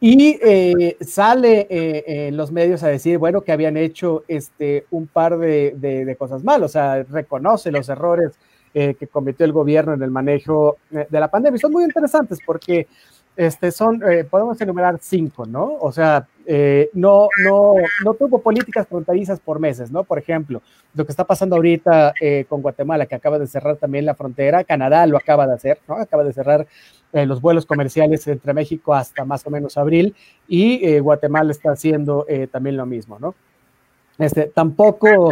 y 0.00 0.38
eh, 0.42 0.96
sale 1.00 1.66
en 1.70 2.36
los 2.36 2.52
medios 2.52 2.82
a 2.82 2.88
decir, 2.88 3.18
bueno, 3.18 3.42
que 3.42 3.52
habían 3.52 3.76
hecho 3.76 4.24
este, 4.28 4.86
un 4.90 5.06
par 5.06 5.38
de, 5.38 6.16
cosas 6.18 6.44
mal, 6.44 6.62
o 6.62 6.68
sea, 6.68 7.02
reconoce 7.04 7.70
los 7.70 7.88
errores 7.88 8.32
que 8.72 9.08
cometió 9.10 9.46
el 9.46 9.52
gobierno 9.52 9.94
en 9.94 10.02
el 10.02 10.10
manejo 10.10 10.78
de 10.90 11.20
la 11.20 11.30
pandemia. 11.30 11.60
Son 11.60 11.70
muy 11.70 11.84
interesantes 11.84 12.40
porque 12.44 12.88
este, 13.36 13.70
son, 13.70 14.02
podemos 14.28 14.60
enumerar 14.60 14.98
cinco, 15.00 15.46
¿no? 15.46 15.76
O 15.80 15.92
sea, 15.92 16.26
eh, 16.46 16.90
no, 16.92 17.28
no, 17.42 17.74
no 18.04 18.14
tuvo 18.14 18.40
políticas 18.40 18.86
fronterizas 18.86 19.40
por 19.40 19.58
meses, 19.58 19.90
¿no? 19.90 20.04
Por 20.04 20.18
ejemplo, 20.18 20.60
lo 20.94 21.04
que 21.06 21.12
está 21.12 21.24
pasando 21.24 21.56
ahorita 21.56 22.12
eh, 22.20 22.44
con 22.48 22.60
Guatemala, 22.60 23.06
que 23.06 23.14
acaba 23.14 23.38
de 23.38 23.46
cerrar 23.46 23.76
también 23.76 24.04
la 24.04 24.14
frontera, 24.14 24.64
Canadá 24.64 25.06
lo 25.06 25.16
acaba 25.16 25.46
de 25.46 25.54
hacer, 25.54 25.78
¿no? 25.88 25.96
Acaba 25.96 26.22
de 26.22 26.32
cerrar 26.32 26.66
eh, 27.12 27.24
los 27.24 27.40
vuelos 27.40 27.64
comerciales 27.64 28.26
entre 28.26 28.52
México 28.52 28.94
hasta 28.94 29.24
más 29.24 29.46
o 29.46 29.50
menos 29.50 29.78
abril 29.78 30.14
y 30.46 30.98
Guatemala 30.98 31.50
está 31.50 31.72
haciendo 31.72 32.26
también 32.50 32.76
lo 32.76 32.84
mismo, 32.86 33.18
¿no? 33.18 33.34
Este, 34.18 34.44
tampoco 34.46 35.30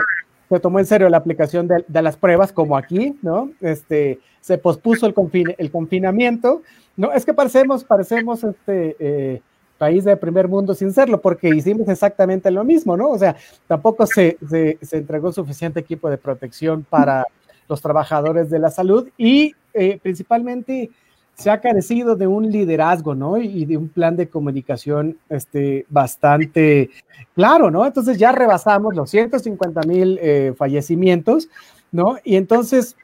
se 0.49 0.61
tomó 0.61 0.79
en 0.79 0.87
serio 0.87 1.09
la 1.09 1.19
aplicación 1.19 1.69
de, 1.69 1.85
de, 1.87 2.03
las 2.03 2.17
pruebas 2.17 2.53
como 2.53 2.77
aquí, 2.77 3.19
¿no? 3.23 3.51
Este, 3.61 4.19
se 4.41 4.59
pospuso 4.59 5.07
el, 5.07 5.15
confin 5.15 5.55
el 5.59 5.71
confinamiento, 5.71 6.63
¿no? 6.97 7.13
Es 7.13 7.25
que 7.25 7.35
parecemos, 7.35 7.85
parecemos, 7.85 8.45
este, 8.45 9.43
país 9.83 10.05
de 10.05 10.17
primer 10.17 10.47
mundo 10.47 10.75
sin 10.75 10.93
serlo, 10.93 11.21
porque 11.21 11.49
hicimos 11.49 11.89
exactamente 11.89 12.53
lo 12.53 12.63
mismo, 12.63 12.97
¿no? 12.97 13.09
O 13.11 13.19
sea, 13.19 13.35
tampoco 13.67 14.07
se, 14.07 14.39
se, 14.49 14.97
entregó 14.97 15.33
suficiente 15.33 15.81
equipo 15.81 16.09
de 16.09 16.19
protección 16.19 16.87
para 16.89 17.27
los 17.69 17.83
trabajadores 17.83 18.49
de 18.49 18.61
la 18.61 18.71
salud 18.71 19.09
y 19.19 19.57
eh, 19.75 19.99
principalmente 20.01 20.89
se 21.35 21.51
ha 21.51 21.61
carecido 21.61 22.15
de 22.15 22.29
un 22.29 22.49
liderazgo, 22.49 23.17
¿no? 23.17 23.39
Y 23.39 23.65
de 23.65 23.77
un 23.77 23.89
plan 23.89 24.15
de 24.15 24.29
comunicación 24.29 25.19
este, 25.29 25.85
bastante 25.89 26.91
claro, 27.35 27.69
¿no? 27.73 27.85
Entonces 27.85 28.19
ya 28.19 28.31
rebasamos 28.31 28.95
los 28.95 29.11
150 29.11 29.81
mil 29.89 30.17
eh, 30.23 30.55
fallecimientos, 30.57 31.49
¿no? 31.91 32.19
Y 32.23 32.37
entonces, 32.37 32.95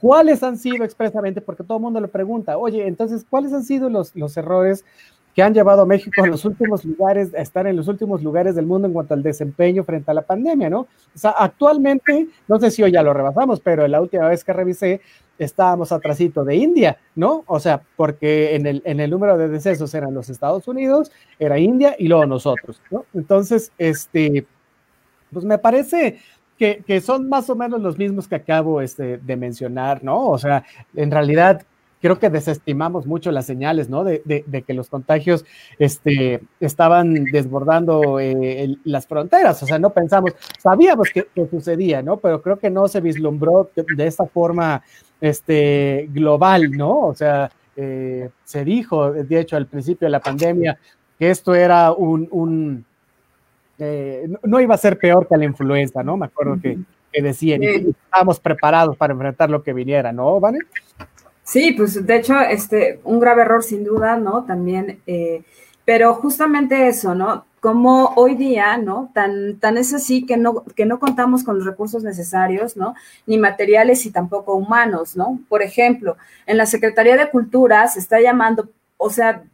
¿cuáles 0.00 0.40
han 0.44 0.56
sido 0.56 0.84
expresamente? 0.84 1.40
Porque 1.40 1.64
todo 1.64 1.78
el 1.78 1.82
mundo 1.82 1.98
lo 1.98 2.12
pregunta, 2.12 2.58
oye, 2.58 2.86
entonces, 2.86 3.26
¿cuáles 3.28 3.52
han 3.52 3.64
sido 3.64 3.90
los, 3.90 4.14
los 4.14 4.36
errores 4.36 4.84
que 5.34 5.42
han 5.42 5.52
llevado 5.52 5.82
a 5.82 5.86
México 5.86 6.22
a 6.22 6.26
los 6.26 6.44
últimos 6.44 6.84
lugares, 6.84 7.34
a 7.34 7.40
estar 7.40 7.66
en 7.66 7.76
los 7.76 7.88
últimos 7.88 8.22
lugares 8.22 8.54
del 8.54 8.66
mundo 8.66 8.86
en 8.86 8.94
cuanto 8.94 9.14
al 9.14 9.22
desempeño 9.22 9.82
frente 9.82 10.10
a 10.10 10.14
la 10.14 10.22
pandemia, 10.22 10.70
¿no? 10.70 10.80
O 10.80 10.88
sea, 11.18 11.30
actualmente, 11.32 12.28
no 12.46 12.60
sé 12.60 12.70
si 12.70 12.82
hoy 12.82 12.92
ya 12.92 13.02
lo 13.02 13.12
rebasamos, 13.12 13.60
pero 13.60 13.86
la 13.88 14.00
última 14.00 14.28
vez 14.28 14.44
que 14.44 14.52
revisé, 14.52 15.00
estábamos 15.36 15.90
atrasito 15.90 16.44
de 16.44 16.54
India, 16.54 16.96
¿no? 17.16 17.42
O 17.48 17.58
sea, 17.58 17.82
porque 17.96 18.54
en 18.54 18.66
el, 18.66 18.82
en 18.84 19.00
el 19.00 19.10
número 19.10 19.36
de 19.36 19.48
decesos 19.48 19.92
eran 19.94 20.14
los 20.14 20.28
Estados 20.28 20.68
Unidos, 20.68 21.10
era 21.40 21.58
India 21.58 21.96
y 21.98 22.06
luego 22.06 22.26
nosotros, 22.26 22.80
¿no? 22.90 23.04
Entonces, 23.12 23.72
este, 23.76 24.46
pues 25.32 25.44
me 25.44 25.58
parece 25.58 26.20
que, 26.56 26.84
que, 26.86 27.00
son 27.00 27.28
más 27.28 27.50
o 27.50 27.56
menos 27.56 27.80
los 27.80 27.98
mismos 27.98 28.28
que 28.28 28.36
acabo 28.36 28.80
este, 28.80 29.18
de 29.18 29.36
mencionar, 29.36 30.04
¿no? 30.04 30.28
O 30.28 30.38
sea, 30.38 30.64
en 30.94 31.10
realidad 31.10 31.66
creo 32.04 32.18
que 32.18 32.28
desestimamos 32.28 33.06
mucho 33.06 33.32
las 33.32 33.46
señales, 33.46 33.88
¿no? 33.88 34.04
De, 34.04 34.20
que 34.66 34.74
los 34.74 34.90
contagios 34.90 35.46
este, 35.78 36.42
estaban 36.60 37.14
desbordando 37.24 38.20
eh, 38.20 38.76
las 38.84 39.06
fronteras, 39.06 39.62
o 39.62 39.66
sea, 39.66 39.78
no 39.78 39.88
pensamos, 39.88 40.34
sabíamos 40.58 41.08
que, 41.08 41.26
sucedía, 41.50 42.02
¿no? 42.02 42.18
Pero 42.18 42.42
creo 42.42 42.58
que 42.58 42.68
no 42.68 42.88
se 42.88 43.00
vislumbró 43.00 43.70
de, 43.74 44.06
esta 44.06 44.26
forma 44.26 44.82
este, 45.18 46.10
global, 46.12 46.72
¿no? 46.72 47.06
O 47.06 47.14
sea, 47.14 47.50
eh, 47.74 48.28
se 48.44 48.66
dijo, 48.66 49.10
de 49.10 49.40
hecho, 49.40 49.56
al 49.56 49.66
principio 49.66 50.04
de 50.04 50.12
la 50.12 50.20
pandemia, 50.20 50.78
que 51.18 51.30
esto 51.30 51.54
era 51.54 51.90
un, 51.92 52.84
eh, 53.78 54.28
no 54.42 54.60
iba 54.60 54.74
a 54.74 54.78
ser 54.78 54.98
peor 54.98 55.26
que 55.26 55.38
la 55.38 55.46
influenza, 55.46 56.02
¿no? 56.02 56.18
Me 56.18 56.26
acuerdo 56.26 56.60
que, 56.60 56.76
que 57.10 57.22
decían, 57.22 57.62
y 57.62 57.66
estábamos 57.66 58.40
preparados 58.40 58.94
para 58.94 59.14
enfrentar 59.14 59.48
lo 59.48 59.62
que 59.62 59.72
viniera, 59.72 60.12
¿no, 60.12 60.38
Vane? 60.38 60.58
Sí, 61.44 61.72
pues 61.72 62.06
de 62.06 62.16
hecho, 62.16 62.40
este, 62.40 63.00
un 63.04 63.20
grave 63.20 63.42
error 63.42 63.62
sin 63.62 63.84
duda, 63.84 64.16
¿no? 64.16 64.44
También, 64.44 65.00
eh, 65.06 65.42
pero 65.84 66.14
justamente 66.14 66.88
eso, 66.88 67.14
¿no? 67.14 67.44
Como 67.60 68.14
hoy 68.16 68.34
día, 68.34 68.78
¿no? 68.78 69.10
Tan, 69.14 69.58
tan 69.60 69.76
es 69.76 69.92
así 69.92 70.24
que 70.24 70.38
no, 70.38 70.64
que 70.74 70.86
no 70.86 70.98
contamos 70.98 71.44
con 71.44 71.56
los 71.58 71.66
recursos 71.66 72.02
necesarios, 72.02 72.76
¿no? 72.78 72.94
Ni 73.26 73.36
materiales 73.36 74.06
y 74.06 74.10
tampoco 74.10 74.54
humanos, 74.54 75.16
¿no? 75.16 75.38
Por 75.48 75.62
ejemplo, 75.62 76.16
en 76.46 76.56
la 76.56 76.64
Secretaría 76.66 77.16
de 77.16 77.30
Cultura 77.30 77.86
se 77.88 77.98
está 78.00 78.20
llamando, 78.20 78.70
o 78.96 79.10
sea, 79.10 79.44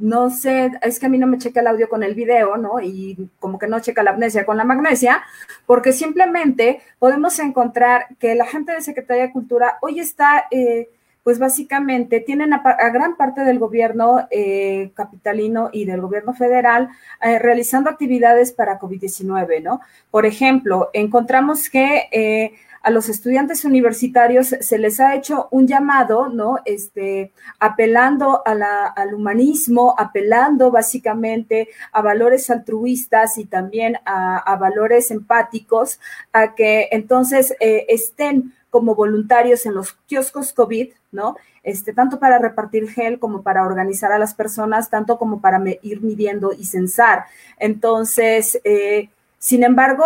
no 0.00 0.30
sé, 0.30 0.72
es 0.82 0.98
que 0.98 1.06
a 1.06 1.08
mí 1.08 1.18
no 1.18 1.26
me 1.28 1.38
checa 1.38 1.60
el 1.60 1.66
audio 1.68 1.88
con 1.88 2.02
el 2.02 2.14
video, 2.14 2.56
¿no? 2.56 2.80
Y 2.80 3.30
como 3.38 3.58
que 3.58 3.68
no 3.68 3.78
checa 3.80 4.02
la 4.02 4.10
amnesia 4.10 4.46
con 4.46 4.56
la 4.56 4.64
magnesia, 4.64 5.22
porque 5.64 5.92
simplemente 5.92 6.80
podemos 6.98 7.38
encontrar 7.38 8.06
que 8.18 8.34
la 8.34 8.46
gente 8.46 8.72
de 8.72 8.80
Secretaría 8.80 9.24
de 9.24 9.32
Cultura 9.32 9.78
hoy 9.80 10.00
está... 10.00 10.46
Eh, 10.50 10.88
pues 11.26 11.40
básicamente 11.40 12.20
tienen 12.20 12.52
a, 12.52 12.62
gran 12.90 13.16
parte 13.16 13.40
del 13.40 13.58
gobierno 13.58 14.28
eh, 14.30 14.92
capitalino 14.94 15.70
y 15.72 15.84
del 15.84 16.00
gobierno 16.00 16.34
federal 16.34 16.88
eh, 17.20 17.40
realizando 17.40 17.90
actividades 17.90 18.52
para 18.52 18.78
COVID-19, 18.78 19.60
¿no? 19.60 19.80
Por 20.12 20.24
ejemplo, 20.24 20.88
encontramos 20.92 21.68
que 21.68 22.04
eh, 22.12 22.52
a 22.80 22.90
los 22.90 23.08
estudiantes 23.08 23.64
universitarios 23.64 24.54
se 24.60 24.78
les 24.78 25.00
ha 25.00 25.16
hecho 25.16 25.48
un 25.50 25.66
llamado, 25.66 26.28
¿no? 26.28 26.60
Este, 26.64 27.32
apelando 27.58 28.44
al 28.46 29.12
humanismo, 29.12 29.96
apelando 29.98 30.70
básicamente 30.70 31.70
a 31.90 32.02
valores 32.02 32.48
altruistas 32.50 33.36
y 33.38 33.46
también 33.46 33.96
a, 34.04 34.38
a 34.38 34.54
valores 34.58 35.10
empáticos, 35.10 35.98
a 36.32 36.54
que 36.54 36.86
entonces 36.92 37.52
estén 37.58 38.52
como 38.76 38.94
voluntarios 38.94 39.64
en 39.64 39.72
los 39.72 39.94
kioscos 40.06 40.52
COVID, 40.52 40.92
¿no? 41.12 41.34
Este, 41.62 41.94
tanto 41.94 42.18
para 42.18 42.38
repartir 42.38 42.90
gel 42.90 43.18
como 43.18 43.40
para 43.40 43.64
organizar 43.64 44.12
a 44.12 44.18
las 44.18 44.34
personas, 44.34 44.90
tanto 44.90 45.16
como 45.16 45.40
para 45.40 45.58
ir 45.80 46.02
midiendo 46.02 46.52
y 46.52 46.66
censar. 46.66 47.24
Entonces, 47.58 48.60
eh, 48.64 49.08
sin 49.38 49.64
embargo, 49.64 50.04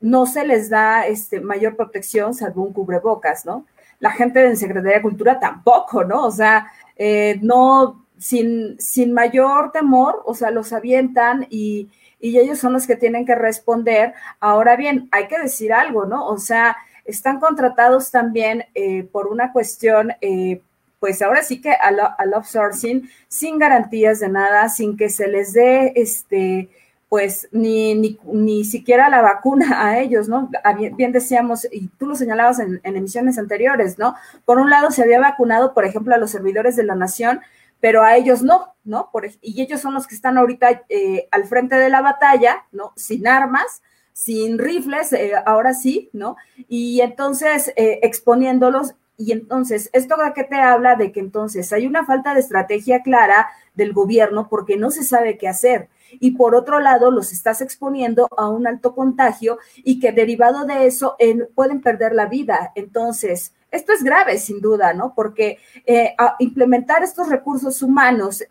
no 0.00 0.24
se 0.24 0.46
les 0.46 0.70
da 0.70 1.06
este, 1.06 1.38
mayor 1.40 1.76
protección 1.76 2.32
salvo 2.32 2.62
un 2.62 2.72
cubrebocas, 2.72 3.44
¿no? 3.44 3.66
La 4.00 4.10
gente 4.10 4.40
de 4.40 4.56
Secretaría 4.56 4.96
de 4.96 5.02
Cultura 5.02 5.38
tampoco, 5.38 6.02
¿no? 6.02 6.24
O 6.24 6.30
sea, 6.30 6.72
eh, 6.96 7.38
no, 7.42 8.06
sin, 8.16 8.80
sin 8.80 9.12
mayor 9.12 9.70
temor, 9.70 10.22
o 10.24 10.34
sea, 10.34 10.50
los 10.50 10.72
avientan 10.72 11.46
y, 11.50 11.90
y 12.18 12.38
ellos 12.38 12.58
son 12.58 12.72
los 12.72 12.86
que 12.86 12.96
tienen 12.96 13.26
que 13.26 13.34
responder. 13.34 14.14
Ahora 14.40 14.76
bien, 14.76 15.10
hay 15.10 15.28
que 15.28 15.38
decir 15.38 15.74
algo, 15.74 16.06
¿no? 16.06 16.26
O 16.26 16.38
sea, 16.38 16.78
están 17.08 17.40
contratados 17.40 18.10
también 18.10 18.66
eh, 18.74 19.04
por 19.04 19.26
una 19.26 19.52
cuestión, 19.52 20.12
eh, 20.20 20.60
pues 21.00 21.22
ahora 21.22 21.42
sí 21.42 21.60
que 21.60 21.72
al, 21.72 21.98
al 22.00 22.34
outsourcing, 22.34 23.10
sin 23.28 23.58
garantías 23.58 24.20
de 24.20 24.28
nada, 24.28 24.68
sin 24.68 24.96
que 24.96 25.08
se 25.08 25.26
les 25.26 25.52
dé 25.52 25.92
este 25.96 26.68
pues 27.08 27.48
ni, 27.52 27.94
ni, 27.94 28.18
ni, 28.24 28.64
siquiera 28.64 29.08
la 29.08 29.22
vacuna 29.22 29.82
a 29.86 29.98
ellos, 30.00 30.28
¿no? 30.28 30.50
Bien, 30.96 31.12
decíamos, 31.12 31.66
y 31.72 31.88
tú 31.98 32.06
lo 32.06 32.14
señalabas 32.14 32.58
en, 32.58 32.80
emisiones 32.84 33.38
anteriores, 33.38 33.98
¿no? 33.98 34.14
Por 34.44 34.58
un 34.58 34.70
lado 34.70 34.90
se 34.90 35.02
había 35.02 35.20
vacunado, 35.20 35.72
por 35.72 35.84
ejemplo, 35.84 36.14
a 36.14 36.18
los 36.18 36.30
servidores 36.30 36.76
de 36.76 36.84
la 36.84 36.94
nación, 36.94 37.40
pero 37.80 38.02
a 38.02 38.16
ellos 38.16 38.42
no, 38.42 38.74
¿no? 38.84 39.08
Por, 39.10 39.26
y 39.40 39.62
ellos 39.62 39.80
son 39.80 39.94
los 39.94 40.06
que 40.06 40.14
están 40.14 40.36
ahorita 40.36 40.82
eh, 40.88 41.28
al 41.30 41.44
frente 41.44 41.76
de 41.76 41.88
la 41.88 42.02
batalla, 42.02 42.66
¿no? 42.72 42.92
Sin 42.96 43.26
armas, 43.26 43.82
sin 44.18 44.58
rifles, 44.58 45.12
eh, 45.12 45.30
ahora 45.46 45.74
sí, 45.74 46.10
¿no? 46.12 46.34
Y 46.68 47.02
entonces 47.02 47.72
eh, 47.76 48.00
exponiéndolos, 48.02 48.96
y 49.16 49.30
entonces, 49.30 49.90
¿esto 49.92 50.16
qué 50.34 50.42
te 50.42 50.56
habla? 50.56 50.96
De 50.96 51.12
que 51.12 51.20
entonces 51.20 51.72
hay 51.72 51.86
una 51.86 52.04
falta 52.04 52.34
de 52.34 52.40
estrategia 52.40 53.02
clara 53.02 53.48
del 53.74 53.92
gobierno 53.92 54.48
porque 54.48 54.76
no 54.76 54.90
se 54.90 55.04
sabe 55.04 55.38
qué 55.38 55.46
hacer. 55.46 55.88
Y 56.18 56.32
por 56.32 56.56
otro 56.56 56.80
lado, 56.80 57.12
los 57.12 57.32
estás 57.32 57.60
exponiendo 57.60 58.28
a 58.36 58.48
un 58.48 58.66
alto 58.66 58.92
contagio 58.92 59.58
y 59.76 60.00
que 60.00 60.10
derivado 60.10 60.66
de 60.66 60.86
eso 60.86 61.16
pueden 61.54 61.80
perder 61.80 62.12
la 62.12 62.26
vida. 62.26 62.72
Entonces, 62.74 63.54
esto 63.70 63.92
es 63.92 64.02
grave, 64.02 64.38
sin 64.38 64.60
duda, 64.60 64.94
¿no? 64.94 65.14
Porque 65.14 65.58
eh, 65.86 66.14
implementar 66.40 67.04
estos 67.04 67.28
recursos 67.28 67.82
humanos 67.82 68.42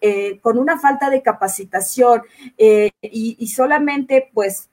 con 0.41 0.57
una 0.57 0.79
falta 0.79 1.09
de 1.09 1.21
capacitación 1.21 2.21
y, 2.57 2.91
y, 3.01 3.47
solamente, 3.47 4.29
pues, 4.33 4.69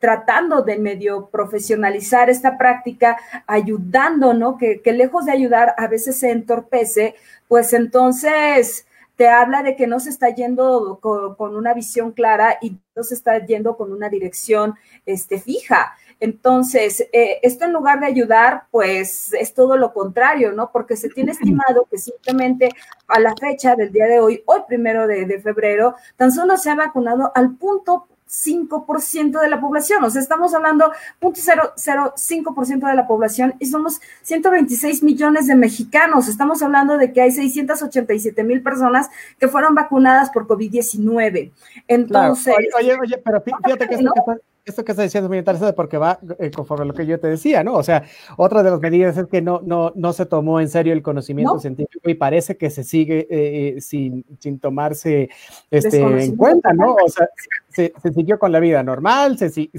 tratando 0.00 0.62
de 0.62 0.78
medio 0.78 1.28
profesionalizar 1.28 2.30
esta 2.30 2.58
práctica, 2.58 3.18
ayudando, 3.46 4.32
¿no? 4.32 4.56
Que, 4.56 4.80
lejos 4.86 5.26
de 5.26 5.32
ayudar 5.32 5.74
a 5.76 5.86
veces 5.86 6.18
se 6.18 6.30
entorpece, 6.30 7.14
pues 7.46 7.72
entonces 7.74 8.86
te 9.16 9.28
habla 9.28 9.62
de 9.62 9.76
que 9.76 9.86
no 9.86 10.00
se 10.00 10.08
está 10.08 10.30
yendo 10.30 10.98
con, 11.00 11.54
una 11.54 11.74
visión 11.74 12.12
clara 12.12 12.56
y 12.62 12.78
no 12.96 13.02
se 13.04 13.14
está 13.14 13.44
yendo 13.44 13.76
con 13.76 13.92
una 13.92 14.08
dirección 14.08 14.74
este, 15.04 15.38
fija. 15.38 15.94
Entonces, 16.18 17.06
eh, 17.12 17.38
esto 17.42 17.66
en 17.66 17.72
lugar 17.74 18.00
de 18.00 18.06
ayudar, 18.06 18.64
pues 18.70 19.34
es 19.34 19.52
todo 19.52 19.76
lo 19.76 19.92
contrario, 19.92 20.52
¿no? 20.52 20.70
Porque 20.72 20.96
se 20.96 21.10
tiene 21.10 21.32
estimado 21.32 21.86
que 21.90 21.98
simplemente 21.98 22.70
a 23.08 23.20
la 23.20 23.34
fecha 23.36 23.76
del 23.76 23.92
día 23.92 24.06
de 24.06 24.20
hoy, 24.20 24.42
hoy 24.46 24.60
primero 24.66 25.06
de, 25.06 25.26
de 25.26 25.40
febrero, 25.40 25.96
tan 26.16 26.32
solo 26.32 26.56
se 26.56 26.70
ha 26.70 26.74
vacunado 26.74 27.30
al 27.34 27.56
punto 27.56 28.06
5% 28.30 29.40
de 29.40 29.48
la 29.48 29.60
población, 29.60 30.04
o 30.04 30.10
sea, 30.10 30.22
estamos 30.22 30.54
hablando 30.54 30.92
0.005% 31.20 32.86
de 32.88 32.94
la 32.94 33.06
población 33.08 33.54
y 33.58 33.66
somos 33.66 34.00
126 34.22 35.02
millones 35.02 35.48
de 35.48 35.56
mexicanos. 35.56 36.28
Estamos 36.28 36.62
hablando 36.62 36.96
de 36.96 37.12
que 37.12 37.22
hay 37.22 37.32
687 37.32 38.44
mil 38.44 38.62
personas 38.62 39.10
que 39.38 39.48
fueron 39.48 39.74
vacunadas 39.74 40.30
por 40.30 40.46
COVID-19. 40.46 41.50
Entonces. 41.88 42.54
Oye, 42.78 42.96
oye, 43.00 43.18
pero 43.18 43.40
fíjate 43.40 43.62
que, 43.64 43.72
esto 43.72 43.88
que 43.88 43.94
estás 43.94 44.49
diciendo 44.64 45.26
es 45.26 45.28
muy 45.28 45.38
interesante 45.38 45.72
porque 45.74 45.98
va 45.98 46.18
eh, 46.38 46.50
conforme 46.50 46.84
a 46.84 46.86
lo 46.86 46.94
que 46.94 47.06
yo 47.06 47.18
te 47.18 47.28
decía, 47.28 47.62
¿no? 47.64 47.74
O 47.74 47.82
sea, 47.82 48.04
otra 48.36 48.62
de 48.62 48.70
las 48.70 48.80
medidas 48.80 49.16
es 49.16 49.26
que 49.26 49.42
no, 49.42 49.60
no, 49.64 49.92
no 49.94 50.12
se 50.12 50.26
tomó 50.26 50.60
en 50.60 50.68
serio 50.68 50.92
el 50.92 51.02
conocimiento 51.02 51.58
científico 51.58 52.08
y 52.08 52.14
parece 52.14 52.56
que 52.56 52.70
se 52.70 52.84
sigue 52.84 53.26
eh, 53.30 53.76
eh, 53.76 53.80
sin, 53.80 54.24
sin, 54.38 54.58
tomarse 54.58 55.30
este, 55.70 56.00
en 56.00 56.36
cuenta, 56.36 56.72
¿no? 56.72 56.94
O 56.94 57.08
sea, 57.08 57.28
se, 57.68 57.92
siguió 58.14 58.38
con 58.38 58.52
la 58.52 58.60
vida 58.60 58.82
normal, 58.82 59.38
se, 59.38 59.70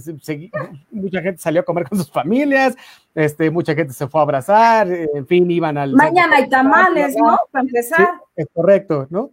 mucha 0.91 1.21
gente 1.21 1.41
salió 1.41 1.61
a 1.61 1.65
comer 1.65 1.87
con 1.87 1.97
sus 1.97 2.11
familias, 2.11 2.75
este, 3.13 3.49
mucha 3.51 3.75
gente 3.75 3.93
se 3.93 4.07
fue 4.07 4.21
a 4.21 4.23
abrazar, 4.23 4.87
en 4.91 5.27
fin, 5.27 5.49
iban 5.51 5.77
al... 5.77 5.93
Mañana 5.93 6.37
hay 6.37 6.49
tamales, 6.49 7.15
¿no? 7.15 7.37
Para 7.51 7.63
empezar. 7.63 8.09
es 8.35 8.47
correcto, 8.53 9.07
¿no? 9.09 9.31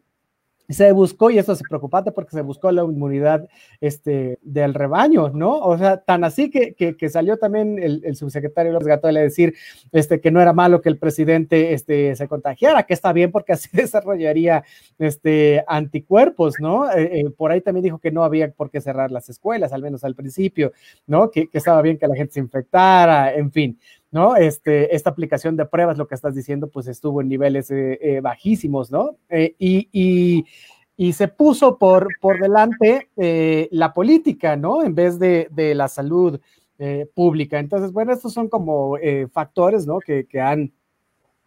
Se 0.68 0.92
buscó, 0.92 1.30
y 1.30 1.38
esto 1.38 1.52
es 1.52 1.62
preocupante 1.62 2.12
porque 2.12 2.32
se 2.32 2.42
buscó 2.42 2.70
la 2.70 2.84
inmunidad 2.84 3.48
este, 3.80 4.38
del 4.42 4.74
rebaño, 4.74 5.30
¿no? 5.30 5.58
O 5.60 5.78
sea, 5.78 5.96
tan 5.98 6.24
así 6.24 6.50
que, 6.50 6.74
que, 6.74 7.08
salió 7.08 7.38
también 7.38 7.78
el, 7.78 8.16
subsecretario 8.16 8.72
López 8.72 8.88
Gato 8.88 9.08
a 9.08 9.12
decir 9.12 9.54
este, 9.92 10.20
que 10.20 10.30
no 10.30 10.42
era 10.42 10.52
malo 10.52 10.82
que 10.82 10.90
el 10.90 10.98
presidente 10.98 11.72
este, 11.72 12.14
se 12.16 12.28
contagiara, 12.28 12.82
que 12.82 12.92
está 12.92 13.14
bien 13.14 13.32
porque 13.32 13.52
así 13.54 13.70
desarrollaría 13.72 14.62
este, 14.98 15.64
anticuerpos, 15.66 16.56
¿no? 16.60 16.90
Eh, 16.92 17.20
eh, 17.20 17.30
por 17.30 17.50
ahí 17.50 17.62
también 17.62 17.84
dijo 17.84 17.98
que 17.98 18.10
no 18.10 18.22
había 18.22 18.50
por 18.50 18.70
qué 18.70 18.82
cerrar 18.82 19.10
las 19.10 19.30
escuelas, 19.30 19.72
al 19.72 19.82
menos 19.82 20.04
al 20.04 20.14
principio, 20.14 20.72
¿no? 21.06 21.30
Que, 21.30 21.48
que 21.48 21.58
estaba 21.58 21.80
bien 21.80 21.96
que 21.96 22.08
la 22.08 22.14
gente 22.14 22.34
se 22.34 22.40
infectara, 22.40 23.34
en 23.34 23.50
fin. 23.50 23.78
¿No? 24.10 24.36
Este, 24.36 24.94
esta 24.94 25.10
aplicación 25.10 25.56
de 25.56 25.66
pruebas, 25.66 25.98
lo 25.98 26.06
que 26.06 26.14
estás 26.14 26.34
diciendo, 26.34 26.68
pues 26.68 26.86
estuvo 26.88 27.20
en 27.20 27.28
niveles 27.28 27.70
eh, 27.70 27.98
eh, 28.00 28.20
bajísimos, 28.20 28.90
¿no? 28.90 29.16
Eh, 29.28 29.54
y, 29.58 30.44
se 31.12 31.28
puso 31.28 31.78
por, 31.78 32.08
por 32.20 32.40
delante 32.40 33.08
la 33.70 33.92
política, 33.94 34.56
¿no? 34.56 34.82
En 34.82 34.96
vez 34.96 35.16
de, 35.20 35.48
la 35.76 35.86
salud 35.86 36.40
pública. 37.14 37.60
Entonces, 37.60 37.92
bueno, 37.92 38.12
estos 38.12 38.32
son 38.32 38.48
como 38.48 38.96
factores, 39.30 39.86
¿no? 39.86 40.00
Que, 40.00 40.26
han 40.40 40.72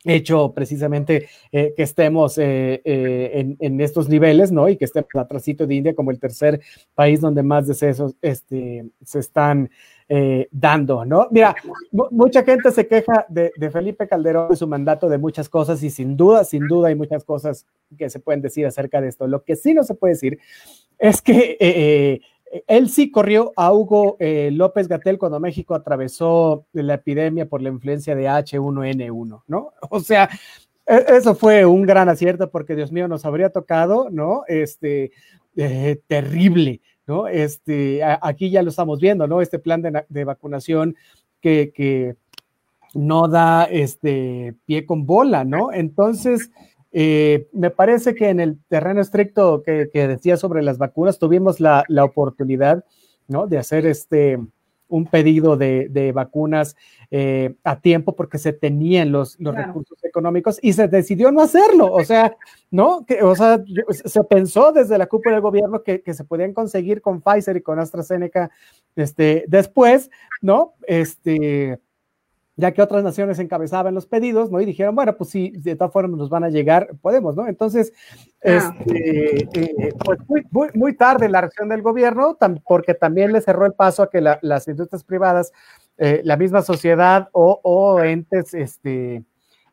hecho 0.05 0.53
precisamente 0.53 1.27
que 1.51 1.73
estemos 1.75 2.37
en, 2.37 3.57
en, 3.59 3.81
estos 3.81 4.07
niveles, 4.07 4.53
¿no? 4.53 4.69
Y 4.69 4.77
que 4.77 4.85
estemos 4.85 5.09
atrásito 5.15 5.67
de 5.67 5.75
India 5.75 5.95
como 5.95 6.11
el 6.11 6.19
tercer 6.19 6.61
país 6.95 7.19
donde 7.19 7.43
más 7.43 7.67
decesos 7.67 8.15
este, 8.21 8.85
se 9.03 9.19
están 9.19 9.69
eh, 10.13 10.49
dando, 10.51 11.05
¿no? 11.05 11.29
Mira, 11.31 11.55
mucha 11.89 12.43
gente 12.43 12.69
se 12.71 12.85
queja 12.85 13.25
de, 13.29 13.49
Felipe 13.71 14.09
Calderón 14.09 14.49
y 14.51 14.57
su 14.57 14.67
mandato 14.67 15.07
de 15.07 15.17
muchas 15.17 15.47
cosas 15.47 15.81
y 15.83 15.89
sin 15.89 16.17
duda, 16.17 16.43
sin 16.43 16.67
duda 16.67 16.89
hay 16.89 16.95
muchas 16.95 17.23
cosas 17.23 17.65
que 17.97 18.09
se 18.09 18.19
pueden 18.19 18.41
decir 18.41 18.65
acerca 18.65 18.99
de 18.99 19.07
esto. 19.07 19.25
Lo 19.25 19.45
que 19.45 19.55
sí 19.55 19.73
no 19.73 19.83
se 19.83 19.95
puede 19.95 20.15
decir 20.15 20.37
es 20.99 21.21
que 21.21 21.55
eh, 21.61 22.19
eh, 22.51 22.63
él 22.67 22.89
sí 22.89 23.09
corrió 23.09 23.53
a 23.55 23.71
Hugo 23.71 24.17
López 24.19 24.89
Gatel 24.89 25.17
cuando 25.17 25.39
México 25.39 25.75
atravesó 25.75 26.65
la 26.73 26.95
epidemia 26.95 27.45
por 27.45 27.61
la 27.61 27.69
influencia 27.69 28.13
de 28.13 28.25
H1N1, 28.25 29.43
¿no? 29.47 29.71
O 29.91 30.01
sea, 30.01 30.27
e, 30.87 31.05
eso 31.07 31.35
fue 31.35 31.65
un 31.65 31.83
gran 31.83 32.09
acierto 32.09 32.51
porque, 32.51 32.75
Dios 32.75 32.91
mío, 32.91 33.07
nos 33.07 33.23
habría 33.23 33.49
tocado, 33.49 34.09
¿no? 34.09 34.43
Este, 34.49 35.13
terrible 36.07 36.81
¿no? 37.07 37.27
Este, 37.27 38.01
aquí 38.03 38.49
ya 38.49 38.63
lo 38.63 38.69
estamos 38.69 38.99
viendo, 38.99 39.27
¿no? 39.27 39.41
Este 39.41 39.59
plan 39.59 39.81
de, 39.81 40.23
vacunación 40.23 40.95
que, 41.41 42.15
no 42.93 43.29
da 43.29 43.63
este 43.63 44.53
pie 44.65 44.85
con 44.85 45.05
bola, 45.05 45.45
¿no? 45.45 45.71
Entonces, 45.71 46.51
eh, 46.91 47.47
me 47.53 47.69
parece 47.69 48.15
que 48.15 48.27
en 48.29 48.41
el 48.41 48.59
terreno 48.67 48.99
estricto 48.99 49.63
que, 49.63 49.87
decía 49.93 50.35
sobre 50.35 50.61
las 50.61 50.77
vacunas, 50.77 51.17
tuvimos 51.17 51.59
la, 51.61 51.85
la 51.87 52.03
oportunidad, 52.03 52.83
¿no? 53.27 53.47
De 53.47 53.57
hacer 53.57 53.85
este, 53.85 54.39
un 54.91 55.05
pedido 55.05 55.57
de, 55.57 56.11
vacunas 56.13 56.75
eh, 57.09 57.55
a 57.63 57.79
tiempo 57.79 58.15
porque 58.15 58.37
se 58.37 58.53
tenían 58.53 59.11
los, 59.11 59.39
los 59.39 59.55
recursos 59.55 60.03
económicos 60.03 60.59
y 60.61 60.73
se 60.73 60.87
decidió 60.87 61.31
no 61.31 61.41
hacerlo. 61.41 61.91
O 61.91 62.03
sea, 62.03 62.35
¿no? 62.71 63.05
Que, 63.05 63.23
o 63.23 63.35
sea, 63.35 63.63
se 63.89 64.23
pensó 64.25 64.71
desde 64.71 64.97
la 64.97 65.07
cúpula 65.07 65.35
del 65.35 65.41
gobierno 65.41 65.81
que, 65.81 66.01
que, 66.01 66.13
se 66.13 66.23
podían 66.23 66.53
conseguir 66.53 67.01
con 67.01 67.21
Pfizer 67.21 67.57
y 67.57 67.61
con 67.61 67.79
AstraZeneca 67.79 68.51
este, 68.95 69.45
después, 69.47 70.11
¿no? 70.41 70.75
Este 70.85 71.79
ya 72.61 72.71
que 72.71 72.81
otras 72.83 73.03
naciones 73.03 73.39
encabezaban 73.39 73.95
los 73.95 74.05
pedidos, 74.05 74.51
¿no? 74.51 74.61
Y 74.61 74.65
dijeron, 74.65 74.95
bueno, 74.95 75.17
pues 75.17 75.31
sí, 75.31 75.51
de 75.57 75.75
todas 75.75 75.91
formas 75.91 76.15
nos 76.15 76.29
van 76.29 76.43
a 76.43 76.49
llegar, 76.49 76.91
podemos, 77.01 77.35
¿no? 77.35 77.47
Entonces, 77.47 77.91
ah. 78.45 78.71
este, 78.79 79.49
eh, 79.59 79.93
pues 80.05 80.19
muy, 80.29 80.69
muy, 80.75 80.95
tarde 80.95 81.27
la 81.27 81.41
reacción 81.41 81.69
del 81.69 81.81
gobierno, 81.81 82.37
porque 82.67 82.93
también 82.93 83.33
le 83.33 83.41
cerró 83.41 83.65
el 83.65 83.73
paso 83.73 84.03
a 84.03 84.11
que 84.11 84.21
las 84.21 84.67
industrias 84.67 85.03
privadas, 85.03 85.51
eh, 85.97 86.21
la 86.23 86.37
misma 86.37 86.61
sociedad 86.61 87.29
o, 87.31 87.99
entes, 88.03 88.53
este, 88.53 89.23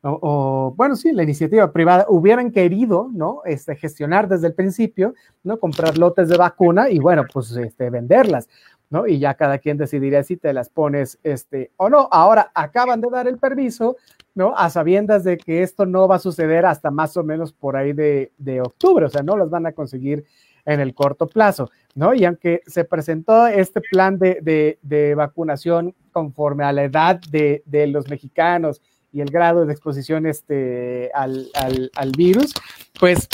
o, 0.00 0.72
bueno, 0.74 0.96
sí, 0.96 1.12
la 1.12 1.24
iniciativa 1.24 1.70
privada 1.70 2.06
hubieran 2.08 2.52
querido, 2.52 3.10
¿no? 3.12 3.42
Este, 3.44 3.76
gestionar 3.76 4.28
desde 4.28 4.46
el 4.46 4.54
principio, 4.54 5.14
¿no? 5.44 5.58
Comprar 5.58 5.98
lotes 5.98 6.30
de 6.30 6.38
vacuna 6.38 6.88
y, 6.88 7.00
bueno, 7.00 7.24
pues 7.30 7.54
este, 7.54 7.90
venderlas. 7.90 8.48
¿No? 8.90 9.06
Y 9.06 9.18
ya 9.18 9.34
cada 9.34 9.58
quien 9.58 9.76
decidirá 9.76 10.22
si 10.22 10.36
te 10.36 10.52
las 10.52 10.70
pones 10.70 11.18
este, 11.22 11.70
o 11.76 11.88
no. 11.88 12.08
Ahora 12.10 12.50
acaban 12.54 13.00
de 13.00 13.08
dar 13.10 13.28
el 13.28 13.38
permiso, 13.38 13.96
¿no? 14.34 14.54
A 14.56 14.70
sabiendas 14.70 15.24
de 15.24 15.36
que 15.36 15.62
esto 15.62 15.86
no 15.86 16.08
va 16.08 16.16
a 16.16 16.20
suceder 16.20 16.64
hasta 16.64 16.90
más 16.90 17.16
o 17.16 17.22
menos 17.22 17.52
por 17.52 17.76
ahí 17.76 17.92
de, 17.92 18.60
octubre, 18.64 19.06
o 19.06 19.08
sea, 19.08 19.22
no 19.22 19.36
las 19.36 19.50
van 19.50 19.66
a 19.66 19.72
conseguir 19.72 20.24
en 20.64 20.80
el 20.80 20.94
corto 20.94 21.26
plazo, 21.26 21.70
¿no? 21.94 22.14
Y 22.14 22.24
aunque 22.24 22.62
se 22.66 22.84
presentó 22.84 23.46
este 23.46 23.80
plan 23.80 24.18
de, 24.18 25.14
vacunación 25.16 25.94
conforme 26.12 26.64
a 26.64 26.72
la 26.72 26.84
edad 26.84 27.20
de, 27.30 27.86
los 27.88 28.08
mexicanos 28.08 28.80
y 29.12 29.20
el 29.20 29.30
grado 29.30 29.64
de 29.64 29.72
exposición 29.72 30.26
este, 30.26 31.10
al, 31.14 31.48
al 31.54 32.12
virus, 32.16 32.54
pues 32.98 33.28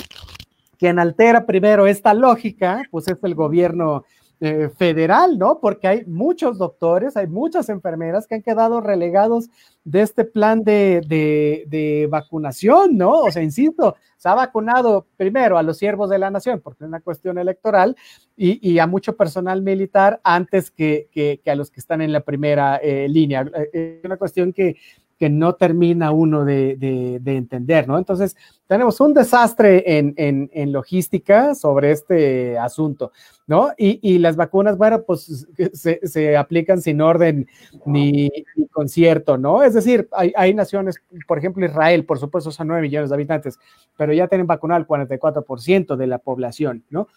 quien 0.78 0.98
altera 0.98 1.46
primero 1.46 1.86
esta 1.86 2.14
lógica, 2.14 2.82
pues 2.90 3.08
es 3.08 3.16
el 3.22 3.34
gobierno 3.34 4.04
eh, 4.40 4.68
federal, 4.76 5.38
¿no? 5.38 5.60
Porque 5.60 5.86
hay 5.86 6.04
muchos 6.06 6.58
doctores, 6.58 7.16
hay 7.16 7.26
muchas 7.28 7.68
enfermeras 7.68 8.26
que 8.26 8.34
han 8.34 8.42
quedado 8.42 8.80
relegados 8.80 9.48
de 9.84 10.02
este 10.02 10.24
plan 10.24 10.64
de, 10.64 12.08
vacunación, 12.10 12.96
¿no? 12.98 13.20
O 13.20 13.30
sea, 13.30 13.42
insisto, 13.42 13.96
se 14.16 14.28
ha 14.28 14.34
vacunado 14.34 15.06
primero 15.16 15.56
a 15.56 15.62
los 15.62 15.78
siervos 15.78 16.10
de 16.10 16.18
la 16.18 16.30
nación, 16.30 16.60
porque 16.60 16.84
es 16.84 16.88
una 16.88 17.00
cuestión 17.00 17.38
electoral, 17.38 17.96
y, 18.36 18.78
a 18.78 18.86
mucho 18.86 19.16
personal 19.16 19.62
militar 19.62 20.20
antes 20.24 20.70
que, 20.70 21.40
a 21.46 21.54
los 21.54 21.70
que 21.70 21.80
están 21.80 22.02
en 22.02 22.12
la 22.12 22.20
primera 22.20 22.76
eh, 22.78 23.08
línea. 23.08 23.48
Eh, 23.72 23.98
es 24.00 24.04
una 24.04 24.16
cuestión 24.16 24.52
que 24.52 24.76
que 25.18 25.30
no 25.30 25.54
termina 25.54 26.10
uno 26.10 26.44
de, 26.44 27.20
entender, 27.24 27.86
¿no? 27.86 27.98
Entonces, 27.98 28.36
tenemos 28.66 29.00
un 29.00 29.14
desastre 29.14 29.98
en, 29.98 30.72
logística 30.72 31.54
sobre 31.54 31.92
este 31.92 32.58
asunto, 32.58 33.12
¿no? 33.46 33.72
Y, 33.76 34.18
las 34.18 34.36
vacunas, 34.36 34.78
bueno, 34.78 35.02
pues 35.02 35.46
se, 35.72 36.36
aplican 36.36 36.80
sin 36.80 37.00
orden 37.00 37.46
ni, 37.84 38.30
concierto, 38.72 39.36
¿no? 39.36 39.62
Es 39.62 39.74
decir, 39.74 40.08
hay, 40.12 40.54
naciones, 40.54 41.02
por 41.28 41.38
ejemplo, 41.38 41.64
Israel, 41.64 42.04
por 42.04 42.18
supuesto, 42.18 42.50
son 42.50 42.68
9 42.68 42.82
millones 42.82 43.10
de 43.10 43.16
habitantes, 43.16 43.58
pero 43.96 44.12
ya 44.12 44.28
tienen 44.28 44.46
vacunado 44.46 44.80
el 44.80 44.86
44% 44.86 45.96
de 45.96 46.06
la 46.06 46.18
población, 46.18 46.84
¿no? 46.90 47.08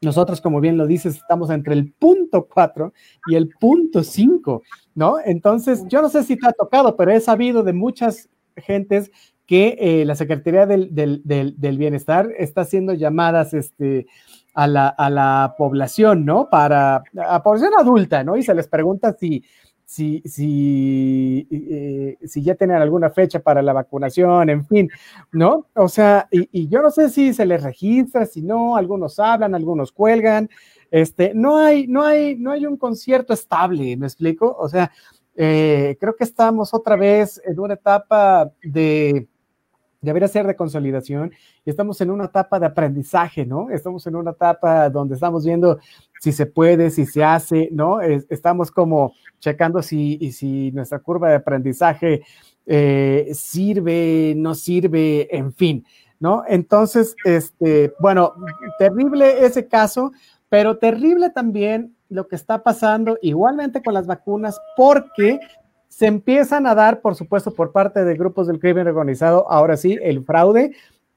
Nosotros, 0.00 0.40
como 0.40 0.60
bien 0.60 0.76
lo 0.76 0.86
dices, 0.86 1.16
estamos 1.16 1.48
entre 1.50 1.74
el 1.74 1.92
punto 1.92 2.48
4 2.52 2.92
y 3.28 3.36
el 3.36 3.50
punto 3.50 4.02
5, 4.02 4.62
¿no? 4.96 5.16
Entonces, 5.24 5.84
yo 5.86 6.02
no 6.02 6.08
sé 6.08 6.24
si 6.24 6.36
te 6.36 6.48
ha 6.48 6.52
tocado, 6.52 6.96
pero 6.96 7.12
he 7.12 7.20
sabido 7.20 7.62
de 7.62 7.72
muchas 7.72 8.28
gentes 8.56 9.12
que 9.46 9.76
eh, 9.78 10.04
la 10.04 10.14
Secretaría 10.16 10.66
del, 10.66 11.76
Bienestar 11.78 12.30
está 12.38 12.62
haciendo 12.62 12.94
llamadas 12.94 13.54
este, 13.54 14.06
a, 14.54 14.66
la, 14.66 15.54
población, 15.56 16.24
¿no? 16.24 16.48
Para, 16.50 17.02
a 17.26 17.42
población 17.42 17.72
adulta, 17.78 18.22
¿no? 18.24 18.36
Y 18.36 18.42
se 18.42 18.54
les 18.54 18.68
pregunta 18.68 19.12
si, 19.18 19.44
si, 19.84 20.22
si, 20.24 21.46
eh, 21.50 22.18
si 22.26 22.42
ya 22.42 22.54
tienen 22.54 22.76
alguna 22.76 23.10
fecha 23.10 23.40
para 23.40 23.62
la 23.62 23.72
vacunación, 23.72 24.50
en 24.50 24.66
fin, 24.66 24.90
¿no? 25.32 25.66
O 25.74 25.88
sea, 25.88 26.28
y, 26.30 26.68
yo 26.68 26.82
no 26.82 26.90
sé 26.90 27.10
si 27.10 27.34
se 27.34 27.46
les 27.46 27.62
registra, 27.62 28.26
si 28.26 28.42
no, 28.42 28.76
algunos 28.76 29.18
hablan, 29.18 29.54
algunos 29.54 29.92
cuelgan, 29.92 30.48
este, 30.90 31.32
no 31.34 31.58
hay, 31.58 31.86
no 31.86 32.02
hay, 32.02 32.36
no 32.36 32.52
hay 32.52 32.66
un 32.66 32.76
concierto 32.76 33.32
estable, 33.32 33.96
¿me 33.96 34.06
explico? 34.06 34.54
O 34.58 34.68
sea, 34.68 34.90
eh, 35.34 35.96
creo 35.98 36.14
que 36.14 36.24
estamos 36.24 36.74
otra 36.74 36.96
vez 36.96 37.40
en 37.44 37.58
una 37.58 37.74
etapa 37.74 38.52
de, 38.62 39.28
debería 40.02 40.28
ser 40.28 40.46
de 40.46 40.56
consolidación 40.56 41.32
y 41.64 41.70
estamos 41.70 42.00
en 42.00 42.10
una 42.10 42.24
etapa 42.24 42.58
de 42.58 42.66
aprendizaje, 42.66 43.46
¿no? 43.46 43.70
Estamos 43.70 44.06
en 44.06 44.16
una 44.16 44.32
etapa 44.32 44.90
donde 44.90 45.14
estamos 45.14 45.46
viendo 45.46 45.78
si 46.20 46.32
se 46.32 46.46
puede, 46.46 46.90
si 46.90 47.06
se 47.06 47.24
hace, 47.24 47.68
¿no? 47.72 48.00
estamos 48.00 48.70
como 48.70 49.14
checando 49.38 49.80
si, 49.82 50.30
si 50.32 50.70
nuestra 50.72 50.98
curva 50.98 51.30
de 51.30 51.36
aprendizaje 51.36 52.22
eh, 52.66 53.30
sirve, 53.32 54.34
no 54.36 54.54
sirve, 54.54 55.34
en 55.36 55.52
fin, 55.52 55.84
¿no? 56.20 56.44
Entonces, 56.46 57.16
este, 57.24 57.92
bueno, 57.98 58.34
terrible 58.78 59.44
ese 59.44 59.66
caso, 59.66 60.12
pero 60.48 60.78
terrible 60.78 61.30
también 61.30 61.96
lo 62.08 62.28
que 62.28 62.36
está 62.36 62.62
pasando 62.62 63.18
igualmente 63.22 63.82
con 63.82 63.94
las 63.94 64.06
vacunas, 64.06 64.60
porque 64.76 65.40
se 65.92 66.06
empiezan 66.06 66.66
a 66.66 66.74
dar, 66.74 67.02
por 67.02 67.14
supuesto, 67.16 67.52
por 67.52 67.70
parte 67.70 68.02
de 68.02 68.16
grupos 68.16 68.46
del 68.46 68.58
crimen 68.58 68.88
organizado, 68.88 69.46
ahora 69.50 69.76
sí, 69.76 69.98
el 70.00 70.24
fraude 70.24 70.74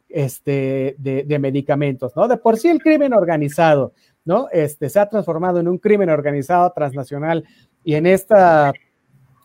este, 0.10 0.98
de, 0.98 1.40
medicamentos, 1.40 2.14
¿no? 2.14 2.28
De 2.28 2.36
por 2.36 2.58
sí 2.58 2.68
el 2.68 2.82
crimen 2.82 3.14
organizado 3.14 3.94
¿no? 4.26 4.50
Este, 4.52 4.90
se 4.90 5.00
ha 5.00 5.08
transformado 5.08 5.62
en 5.62 5.70
un 5.70 5.78
crimen 5.78 6.10
organizado 6.10 6.70
transnacional 6.74 7.46
y 7.86 7.94
en 7.94 8.06
esta 8.06 8.74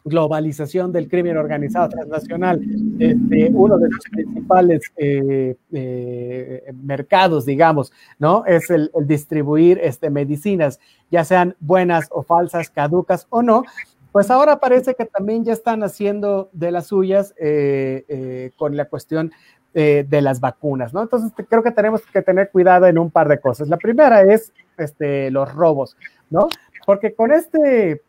globalización 0.05 0.90
del 0.90 1.09
crimen 1.09 1.37
organizado 1.37 1.90
transnacional, 1.90 2.61
este, 2.99 3.51
uno 3.53 3.79
de 3.79 3.88
los 3.88 4.05
principales 4.11 4.81
eh, 4.97 5.55
eh, 5.71 6.73
mercados, 6.83 7.47
digamos, 7.47 7.93
¿no? 8.19 8.45
Es 8.47 8.69
el, 8.71 8.90
distribuir 9.05 9.79
este, 9.81 10.11
medicinas, 10.11 10.81
ya 11.09 11.25
sean 11.25 11.55
buenas 11.61 12.09
o 12.11 12.25
falsas, 12.25 12.69
caducas 12.69 13.29
o 13.31 13.43
no, 13.43 13.62
pues 14.12 14.31
ahora 14.31 14.61
parece 14.61 14.94
que 14.94 15.05
también 15.05 15.44
ya 15.44 15.53
están 15.53 15.83
haciendo 15.83 16.51
de 16.53 16.70
las 16.70 16.87
suyas 16.87 17.35
eh, 17.38 18.53
con 18.57 18.77
la 18.77 18.87
cuestión 18.87 19.33
eh, 19.73 20.05
de 20.09 20.20
las 20.20 20.40
vacunas, 20.40 20.92
¿no? 20.92 21.01
Entonces 21.01 21.33
creo 21.49 21.62
que 21.62 21.70
tenemos 21.70 22.03
que 22.05 22.23
tener 22.23 22.51
cuidado 22.51 22.87
en 22.87 22.99
un 22.99 23.09
par 23.09 23.29
de 23.29 23.38
cosas. 23.38 23.68
La 23.68 23.77
primera 23.77 24.23
es 24.23 24.53
este, 24.77 25.31
los 25.31 25.55
robos, 25.55 25.96
¿no? 26.29 26.49
Porque 26.85 27.14
con 27.14 27.31
este 27.31 28.03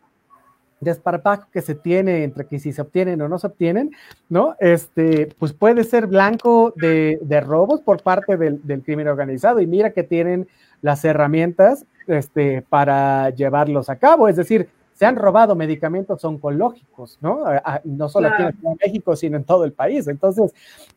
desparpajo 0.80 1.46
que 1.52 1.62
se 1.62 1.76
tiene 1.76 2.24
entre 2.24 2.46
que 2.46 2.58
si 2.58 2.72
se 2.72 2.82
obtienen 2.82 3.22
o 3.22 3.28
no 3.28 3.38
se 3.38 3.46
obtienen, 3.46 3.92
¿no? 4.28 4.56
Este, 4.58 5.32
pues 5.38 5.52
puede 5.52 5.84
ser 5.84 6.08
blanco 6.08 6.74
de, 6.74 7.20
robos 7.46 7.80
por 7.80 8.02
parte 8.02 8.36
del, 8.36 8.60
del, 8.66 8.82
crimen 8.82 9.06
organizado 9.06 9.60
y 9.60 9.68
mira 9.68 9.92
que 9.92 10.02
tienen 10.02 10.48
las 10.80 11.04
herramientas 11.04 11.86
este, 12.08 12.62
para 12.68 13.30
llevarlos 13.30 13.88
a 13.88 14.00
cabo, 14.00 14.26
es 14.26 14.34
decir, 14.34 14.68
se 14.94 15.06
han 15.06 15.16
robado 15.16 15.54
medicamentos 15.54 16.24
oncológicos, 16.24 17.18
¿no? 17.20 17.44
No 17.84 18.08
solo 18.08 18.28
aquí 18.28 18.42
en 18.42 18.76
México, 18.84 19.16
sino 19.16 19.36
en 19.36 19.44
todo 19.44 19.64
el 19.64 19.72
país. 19.72 20.06
Entonces, 20.08 20.54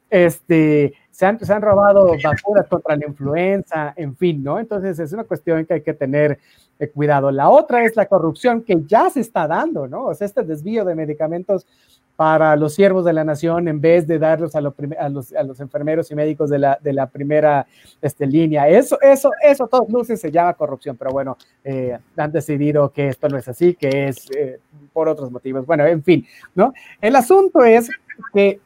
este, 0.09 0.93
se 1.11 1.25
han, 1.25 1.39
se 1.39 1.53
han 1.53 1.61
robado 1.61 2.11
vacunas 2.23 2.67
contra 2.67 2.95
la 2.95 3.07
influenza, 3.07 3.93
en 3.95 4.15
fin, 4.15 4.43
¿no? 4.43 4.59
Entonces, 4.59 4.99
es 4.99 5.13
una 5.13 5.23
cuestión 5.23 5.65
que 5.65 5.75
hay 5.75 5.81
que 5.81 5.93
tener 5.93 6.39
eh, 6.77 6.89
cuidado. 6.89 7.31
La 7.31 7.49
otra 7.49 7.85
es 7.85 7.95
la 7.95 8.05
corrupción 8.05 8.61
que 8.61 8.83
ya 8.85 9.09
se 9.09 9.21
está 9.21 9.47
dando, 9.47 9.87
¿no? 9.87 10.05
O 10.05 10.13
sea, 10.13 10.27
este 10.27 10.43
desvío 10.43 10.83
de 10.83 10.93
medicamentos 10.93 11.65
para 12.15 12.55
los 12.55 12.73
siervos 12.73 13.03
de 13.03 13.13
la 13.13 13.23
nación 13.23 13.67
en 13.67 13.81
vez 13.81 14.07
de 14.07 14.19
darlos 14.19 14.55
a, 14.55 14.59
a, 14.59 15.09
los, 15.09 15.33
a 15.33 15.43
los, 15.43 15.59
enfermeros 15.59 16.09
y 16.11 16.15
médicos 16.15 16.49
de 16.49 16.59
la, 16.59 16.79
de 16.81 16.93
la 16.93 17.07
primera 17.07 17.67
este, 18.01 18.25
línea. 18.25 18.69
Eso, 18.69 18.97
eso, 19.01 19.31
eso, 19.43 19.67
todos 19.67 19.89
luces 19.89 20.21
se 20.21 20.31
llama 20.31 20.53
corrupción, 20.53 20.95
pero 20.95 21.11
bueno, 21.11 21.37
eh, 21.63 21.97
han 22.15 22.31
decidido 22.31 22.89
que 22.91 23.09
esto 23.09 23.27
no 23.27 23.37
es 23.37 23.47
así, 23.47 23.75
que 23.75 24.07
es 24.07 24.29
eh, 24.31 24.59
por 24.93 25.09
otros 25.09 25.29
motivos. 25.29 25.65
Bueno, 25.65 25.85
en 25.85 26.03
fin, 26.03 26.25
¿no? 26.53 26.73
El 27.01 27.15
asunto 27.17 27.63
es 27.65 27.89
que 28.33 28.59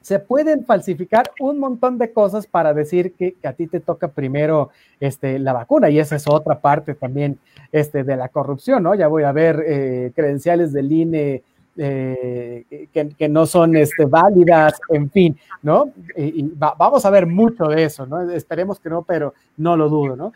se 0.00 0.18
pueden 0.18 0.64
falsificar 0.64 1.30
un 1.40 1.58
montón 1.58 1.98
de 1.98 2.12
cosas 2.12 2.46
para 2.46 2.72
decir 2.72 3.12
que, 3.12 3.36
a 3.44 3.52
ti 3.52 3.66
te 3.66 3.80
toca 3.80 4.08
primero 4.08 4.70
este, 4.98 5.38
la 5.38 5.52
vacuna 5.52 5.90
y 5.90 5.98
esa 5.98 6.16
es 6.16 6.26
otra 6.26 6.60
parte 6.60 6.94
también 6.94 7.38
este, 7.70 8.02
de 8.02 8.16
la 8.16 8.30
corrupción, 8.30 8.82
¿no? 8.82 8.94
Ya 8.94 9.08
voy 9.08 9.24
a 9.24 9.32
ver 9.32 9.62
eh, 9.66 10.12
credenciales 10.14 10.72
del 10.72 10.90
INE 10.90 11.42
eh, 11.76 12.88
que, 12.92 13.28
no 13.28 13.46
son 13.46 13.76
este, 13.76 14.04
válidas, 14.04 14.78
en 14.88 15.10
fin, 15.10 15.38
¿no? 15.62 15.92
Y, 16.16 16.42
vamos 16.56 17.04
a 17.04 17.10
ver 17.10 17.26
mucho 17.26 17.66
de 17.66 17.84
eso, 17.84 18.06
¿no? 18.06 18.30
Esperemos 18.30 18.80
que 18.80 18.90
no, 18.90 19.02
pero 19.02 19.34
no 19.56 19.76
lo 19.76 19.88
dudo, 19.88 20.16
¿no? 20.16 20.32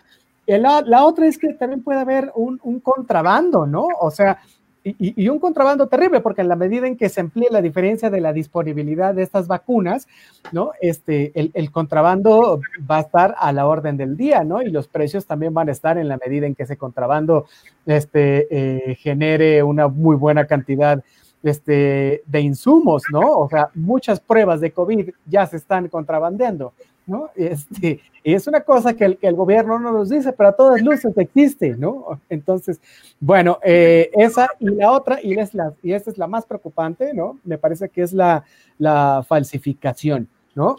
La, 0.46 0.82
la 0.82 1.04
otra 1.04 1.26
es 1.26 1.38
que 1.38 1.54
también 1.54 1.82
puede 1.82 2.00
haber 2.00 2.30
un, 2.34 2.58
contrabando, 2.80 3.66
¿no? 3.66 3.86
O 4.00 4.10
sea, 4.10 4.38
y, 4.84 5.28
un 5.30 5.38
contrabando 5.38 5.86
terrible, 5.86 6.20
porque 6.20 6.42
en 6.42 6.48
la 6.48 6.56
medida 6.56 6.86
en 6.86 6.98
que 6.98 7.08
se 7.08 7.22
amplíe 7.22 7.48
la 7.50 7.62
diferencia 7.62 8.10
de 8.10 8.20
la 8.20 8.34
disponibilidad 8.34 9.14
de 9.14 9.22
estas 9.22 9.46
vacunas, 9.46 10.06
¿no? 10.52 10.72
Este, 10.82 11.32
el, 11.34 11.50
el, 11.54 11.70
contrabando 11.70 12.60
va 12.88 12.98
a 12.98 13.00
estar 13.00 13.34
a 13.38 13.50
la 13.52 13.66
orden 13.66 13.96
del 13.96 14.18
día, 14.18 14.44
¿no? 14.44 14.60
Y 14.60 14.70
los 14.70 14.86
precios 14.86 15.24
también 15.24 15.54
van 15.54 15.70
a 15.70 15.72
estar 15.72 15.96
en 15.96 16.08
la 16.08 16.18
medida 16.18 16.46
en 16.46 16.54
que 16.54 16.64
ese 16.64 16.76
contrabando 16.76 17.46
este, 17.86 18.46
eh, 18.50 18.94
genere 18.96 19.62
una 19.62 19.88
muy 19.88 20.16
buena 20.16 20.46
cantidad 20.46 21.02
este, 21.44 22.22
de 22.26 22.40
insumos, 22.40 23.04
¿no? 23.12 23.38
O 23.38 23.48
sea, 23.48 23.70
muchas 23.74 24.18
pruebas 24.18 24.60
de 24.60 24.72
COVID 24.72 25.10
ya 25.26 25.46
se 25.46 25.58
están 25.58 25.88
contrabandeando, 25.88 26.72
¿no? 27.06 27.30
Este, 27.36 28.00
y 28.22 28.34
es 28.34 28.46
una 28.46 28.62
cosa 28.62 28.94
que 28.94 29.18
el, 29.20 29.34
gobierno 29.34 29.78
no 29.78 29.92
nos 29.92 30.08
dice, 30.08 30.32
pero 30.32 30.48
a 30.48 30.56
todas 30.56 30.80
luces 30.82 31.16
existe, 31.18 31.76
¿no? 31.76 32.20
Entonces, 32.28 32.80
bueno, 33.20 33.58
eh, 33.62 34.10
esa 34.14 34.48
y 34.58 34.70
la 34.70 34.90
otra, 34.90 35.20
y, 35.22 35.38
es 35.38 35.54
la, 35.54 35.74
y 35.82 35.92
esta 35.92 36.10
es 36.10 36.18
la 36.18 36.26
más 36.26 36.46
preocupante, 36.46 37.12
¿no? 37.12 37.38
Me 37.44 37.58
parece 37.58 37.88
que 37.88 38.02
es 38.02 38.12
la 38.14 39.24
falsificación, 39.28 40.28
¿no? 40.54 40.76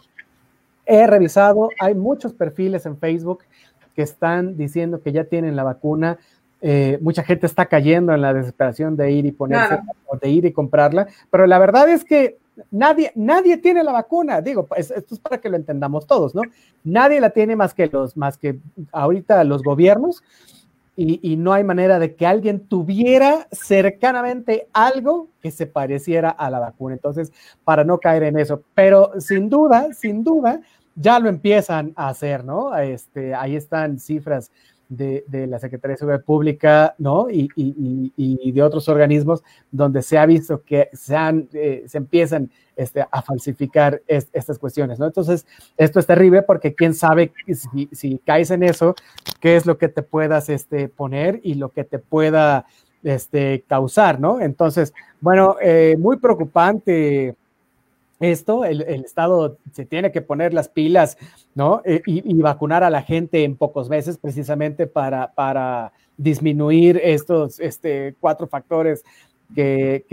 He 0.85 1.07
revisado, 1.07 1.69
hay 1.79 1.95
muchos 1.95 2.33
perfiles 2.33 2.85
en 2.85 2.97
Facebook 2.97 3.43
que 3.95 4.01
están 4.01 4.57
diciendo 4.57 5.01
que 5.01 5.11
ya 5.11 5.23
tienen 5.23 5.55
la 5.55 5.63
vacuna, 5.63 6.19
eh, 6.61 6.97
mucha 7.01 7.23
gente 7.23 7.45
está 7.45 7.65
cayendo 7.65 8.13
en 8.13 8.21
la 8.21 8.33
desesperación 8.33 8.95
de 8.95 9.11
ir 9.11 9.25
y 9.25 9.31
ponerse, 9.31 9.79
de 10.21 10.29
ir 10.29 10.45
y 10.45 10.53
comprarla, 10.53 11.07
pero 11.29 11.45
la 11.47 11.59
verdad 11.59 11.89
es 11.89 12.03
que 12.03 12.37
nadie, 12.71 13.11
nadie 13.15 13.57
tiene 13.57 13.83
la 13.83 13.91
vacuna, 13.91 14.41
digo, 14.41 14.65
pues, 14.65 14.91
esto 14.91 15.15
es 15.15 15.19
para 15.19 15.39
que 15.39 15.49
lo 15.49 15.57
entendamos 15.57 16.07
todos, 16.07 16.33
¿no? 16.33 16.41
Nadie 16.83 17.19
la 17.19 17.31
tiene 17.31 17.55
más 17.55 17.73
que 17.73 17.87
los, 17.87 18.15
más 18.17 18.37
que 18.37 18.59
ahorita 18.91 19.43
los 19.43 19.63
gobiernos, 19.63 20.23
y, 20.97 21.19
y, 21.29 21.35
no 21.35 21.51
hay 21.51 21.65
manera 21.65 21.99
de 21.99 22.15
que 22.15 22.25
alguien 22.25 22.67
tuviera 22.67 23.49
cercanamente 23.51 24.69
algo 24.71 25.27
que 25.41 25.51
se 25.51 25.67
pareciera 25.67 26.29
a 26.29 26.49
la 26.49 26.59
vacuna. 26.59 26.95
Entonces, 26.95 27.33
para 27.65 27.83
no 27.83 27.97
caer 27.97 28.23
en 28.23 28.39
eso, 28.39 28.63
pero 28.73 29.11
sin 29.19 29.49
duda, 29.49 29.89
sin 29.93 30.23
duda, 30.23 30.61
ya 30.95 31.19
lo 31.19 31.27
empiezan 31.27 31.91
a 31.97 32.07
hacer, 32.07 32.45
¿no? 32.45 32.75
Este, 32.77 33.35
ahí 33.35 33.57
están 33.57 33.99
cifras 33.99 34.51
de, 34.89 35.23
la 35.47 35.59
Secretaría 35.59 35.93
de 35.93 35.97
Seguridad 35.99 36.23
Pública, 36.23 36.95
¿no? 36.97 37.27
Y, 37.29 38.51
de 38.51 38.63
otros 38.63 38.87
organismos 38.87 39.43
donde 39.71 40.01
se 40.01 40.17
ha 40.17 40.25
visto 40.25 40.63
que 40.63 40.89
se, 40.93 41.15
han, 41.15 41.49
eh, 41.53 41.83
se 41.87 41.97
empiezan 41.97 42.49
este, 42.75 43.05
a 43.09 43.21
falsificar 43.21 44.01
estas 44.07 44.59
cuestiones, 44.59 44.99
¿no? 44.99 45.05
Entonces, 45.05 45.45
esto 45.77 45.99
es 45.99 46.05
terrible 46.05 46.41
porque 46.41 46.75
quién 46.75 46.93
sabe 46.93 47.31
si, 47.91 48.19
caes 48.19 48.51
en 48.51 48.63
eso, 48.63 48.95
qué 49.39 49.55
es 49.55 49.65
lo 49.65 49.77
que 49.77 49.89
te 49.89 50.03
puedas 50.03 50.49
este, 50.49 50.87
poner 50.87 51.39
y 51.43 51.55
lo 51.55 51.69
que 51.69 51.83
te 51.83 51.99
pueda 51.99 52.65
este, 53.03 53.63
causar, 53.67 54.19
¿no? 54.19 54.41
Entonces, 54.41 54.93
bueno, 55.21 55.57
eh, 55.61 55.95
muy 55.97 56.17
preocupante 56.17 57.35
esto, 58.19 58.63
el, 58.65 58.81
Estado 58.81 59.57
se 59.73 59.85
tiene 59.85 60.11
que 60.11 60.21
poner 60.21 60.53
las 60.53 60.69
pilas, 60.69 61.17
¿no? 61.53 61.81
E, 61.83 62.01
y, 62.05 62.41
vacunar 62.41 62.83
a 62.83 62.89
la 62.89 63.01
gente 63.01 63.43
en 63.43 63.57
pocos 63.57 63.89
meses 63.89 64.17
precisamente 64.17 64.87
para, 64.87 65.33
para 65.33 65.91
disminuir 66.17 66.99
estos 67.03 67.59
este, 67.59 68.15
cuatro 68.19 68.47
factores 68.47 69.03
que, 69.53 70.05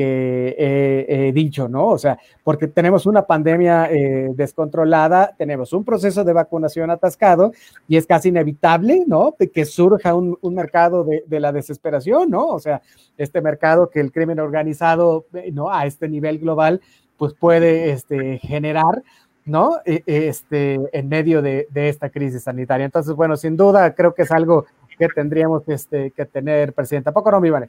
he, 1.08 1.32
dicho, 1.32 1.68
¿no? 1.68 1.88
O 1.88 1.98
sea, 1.98 2.18
porque 2.44 2.66
tenemos 2.68 3.06
una 3.06 3.26
pandemia 3.26 3.90
eh, 3.90 4.30
descontrolada, 4.34 5.34
tenemos 5.38 5.72
un 5.72 5.84
proceso 5.84 6.24
de 6.24 6.32
vacunación 6.32 6.90
atascado 6.90 7.52
y 7.88 7.96
es 7.96 8.06
casi 8.06 8.28
inevitable, 8.28 9.04
¿no? 9.06 9.34
Que 9.52 9.64
surja 9.64 10.14
un, 10.14 10.38
mercado 10.54 11.04
de, 11.04 11.24
de, 11.26 11.40
la 11.40 11.52
desesperación, 11.52 12.30
¿no? 12.30 12.46
O 12.48 12.58
sea, 12.58 12.82
este 13.16 13.40
mercado 13.40 13.88
que 13.88 14.00
el 14.00 14.12
crimen 14.12 14.40
organizado, 14.40 15.26
eh, 15.34 15.50
¿no? 15.52 15.70
A 15.70 15.86
este 15.86 16.08
nivel 16.08 16.38
global 16.38 16.80
pues 17.22 17.34
puede 17.34 17.92
este, 17.92 18.38
generar, 18.38 19.00
¿no? 19.44 19.76
E, 19.84 20.02
este, 20.06 20.80
en 20.92 21.08
medio 21.08 21.40
de, 21.40 21.68
esta 21.72 22.10
crisis 22.10 22.42
sanitaria. 22.42 22.84
Entonces, 22.84 23.14
bueno, 23.14 23.36
sin 23.36 23.56
duda 23.56 23.94
creo 23.94 24.12
que 24.12 24.22
es 24.22 24.32
algo 24.32 24.66
que 24.98 25.06
tendríamos 25.06 25.62
este, 25.68 26.10
que 26.10 26.26
tener, 26.26 26.72
Presidenta. 26.72 27.12
¿Poco 27.12 27.30
no, 27.30 27.40
mi 27.40 27.48
vale? 27.48 27.68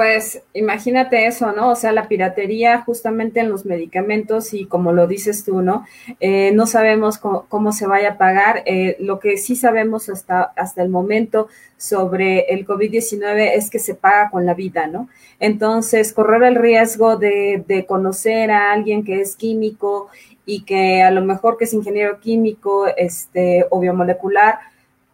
Pues 0.00 0.42
imagínate 0.54 1.26
eso, 1.26 1.52
¿no? 1.52 1.68
O 1.68 1.74
sea, 1.74 1.92
la 1.92 2.08
piratería 2.08 2.80
justamente 2.80 3.40
en 3.40 3.50
los 3.50 3.66
medicamentos 3.66 4.54
y 4.54 4.64
como 4.64 4.92
lo 4.94 5.06
dices 5.06 5.44
tú, 5.44 5.60
¿no? 5.60 5.84
Eh, 6.20 6.52
no 6.54 6.66
sabemos 6.66 7.18
cómo, 7.18 7.72
se 7.72 7.86
vaya 7.86 8.12
a 8.12 8.16
pagar. 8.16 8.62
Eh, 8.64 8.96
lo 8.98 9.20
que 9.20 9.36
sí 9.36 9.56
sabemos 9.56 10.08
hasta, 10.08 10.54
hasta 10.56 10.82
el 10.82 10.88
momento 10.88 11.48
sobre 11.76 12.46
el 12.48 12.66
COVID-19 12.66 13.50
es 13.56 13.68
que 13.68 13.78
se 13.78 13.94
paga 13.94 14.30
con 14.30 14.46
la 14.46 14.54
vida, 14.54 14.86
¿no? 14.86 15.10
Entonces, 15.38 16.14
correr 16.14 16.44
el 16.44 16.54
riesgo 16.54 17.18
de, 17.18 17.62
de 17.68 17.84
conocer 17.84 18.50
a 18.52 18.72
alguien 18.72 19.04
que 19.04 19.20
es 19.20 19.36
químico 19.36 20.08
y 20.46 20.62
que 20.62 21.02
a 21.02 21.10
lo 21.10 21.20
mejor 21.20 21.58
que 21.58 21.64
es 21.64 21.74
ingeniero 21.74 22.20
químico 22.20 22.86
este, 22.86 23.66
o 23.68 23.80
biomolecular, 23.80 24.60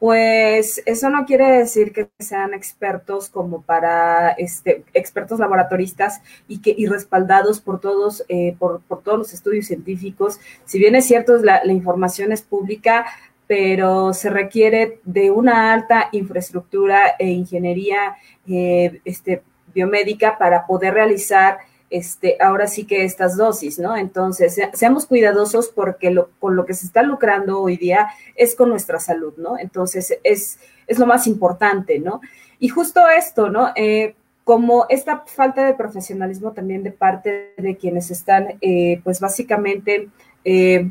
pues 0.07 0.85
eso 0.87 1.11
no 1.11 1.27
quiere 1.27 1.51
decir 1.51 1.93
que 1.93 2.09
sean 2.21 2.55
expertos 2.55 3.29
como 3.29 3.63
para 3.63 4.31
este, 4.39 4.85
expertos 4.95 5.41
laboratoristas 5.41 6.23
y 6.47 6.61
que 6.61 6.73
y 6.79 6.87
respaldados 6.87 7.59
por 7.59 7.81
todos 7.81 8.25
eh, 8.29 8.55
por, 8.57 8.83
todos 9.03 9.19
los 9.19 9.33
estudios 9.33 9.67
científicos. 9.67 10.39
Si 10.65 10.79
bien 10.79 10.95
es 10.95 11.07
cierto 11.07 11.39
la, 11.39 11.61
la 11.65 11.73
información 11.73 12.31
es 12.31 12.43
pública, 12.43 13.05
pero 13.49 14.15
se 14.15 14.31
requiere 14.31 15.01
de 15.03 15.33
una 15.33 15.73
alta 15.73 16.09
infraestructura 16.13 17.17
e 17.19 17.27
ingeniería 17.31 18.17
eh, 18.47 19.01
este, 19.05 19.43
biomédica 19.75 20.39
para 20.39 20.69
poder 20.69 20.95
realizar 20.95 21.59
este, 21.91 22.37
ahora 22.41 22.67
sí 22.67 22.85
que 22.85 23.05
estas 23.05 23.37
dosis, 23.37 23.79
¿no? 23.79 23.97
Entonces, 23.97 24.61
seamos 24.73 25.07
cuidadosos 25.07 25.69
porque 25.69 26.11
lo, 26.11 26.31
con 26.41 26.57
lo 26.57 26.67
que 26.67 26.75
se 26.75 26.87
está 26.87 27.03
lucrando 27.03 27.61
hoy 27.61 27.77
día 27.77 28.09
es 28.35 28.55
con 28.55 28.71
nuestra 28.71 28.99
salud, 28.99 29.35
¿no? 29.37 29.59
Entonces, 29.59 30.19
es, 30.25 30.59
lo 30.99 31.07
más 31.07 31.27
importante, 31.27 31.99
¿no? 31.99 32.21
Y 32.59 32.69
justo 32.69 33.09
esto, 33.09 33.51
¿no? 33.51 33.73
Eh, 33.77 34.15
como 34.45 34.87
esta 34.89 35.25
falta 35.27 35.65
de 35.65 35.75
profesionalismo 35.75 36.53
también 36.53 36.83
de 36.83 36.93
parte 36.93 37.53
de 37.57 37.77
quienes 37.77 38.11
están, 38.11 38.59
eh, 38.61 39.01
pues 39.05 39.21
básicamente, 39.21 40.09
eh, 40.45 40.91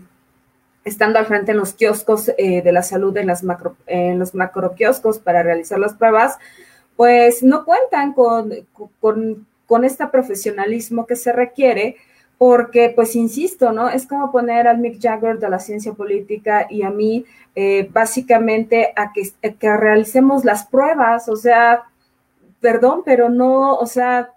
estando 0.83 1.19
al 1.19 1.25
frente 1.25 1.51
en 1.51 1.57
los 1.57 1.73
kioscos 1.73 2.27
de 2.27 2.71
la 2.71 2.83
salud, 2.83 3.17
en, 3.17 3.27
los 4.19 4.35
macro 4.35 4.75
kioscos 4.75 5.17
para 5.17 5.41
realizar 5.41 5.79
las 5.79 5.95
pruebas, 5.95 6.37
pues 6.95 7.41
no 7.41 7.65
cuentan 7.65 8.13
con 8.13 8.51
con 9.65 9.85
este 9.85 10.07
profesionalismo 10.07 11.05
que 11.05 11.15
se 11.15 11.31
requiere, 11.31 11.97
porque, 12.37 12.91
pues, 12.95 13.15
insisto, 13.15 13.71
¿no? 13.71 13.89
Es 13.89 14.05
como 14.05 14.31
poner 14.31 14.67
al 14.67 14.79
Mick 14.79 15.01
Jagger 15.01 15.39
de 15.39 15.49
la 15.49 15.59
ciencia 15.59 15.93
política 15.93 16.67
y 16.69 16.83
a 16.83 16.89
mí, 16.89 17.25
eh, 17.55 17.89
básicamente, 17.91 18.93
a 18.95 19.13
que, 19.13 19.23
a 19.47 19.53
que 19.53 19.77
realicemos 19.77 20.43
las 20.43 20.65
pruebas, 20.65 21.29
o 21.29 21.35
sea, 21.37 21.83
perdón, 22.59 23.03
pero 23.05 23.29
no, 23.29 23.75
o 23.75 23.85
sea, 23.85 24.34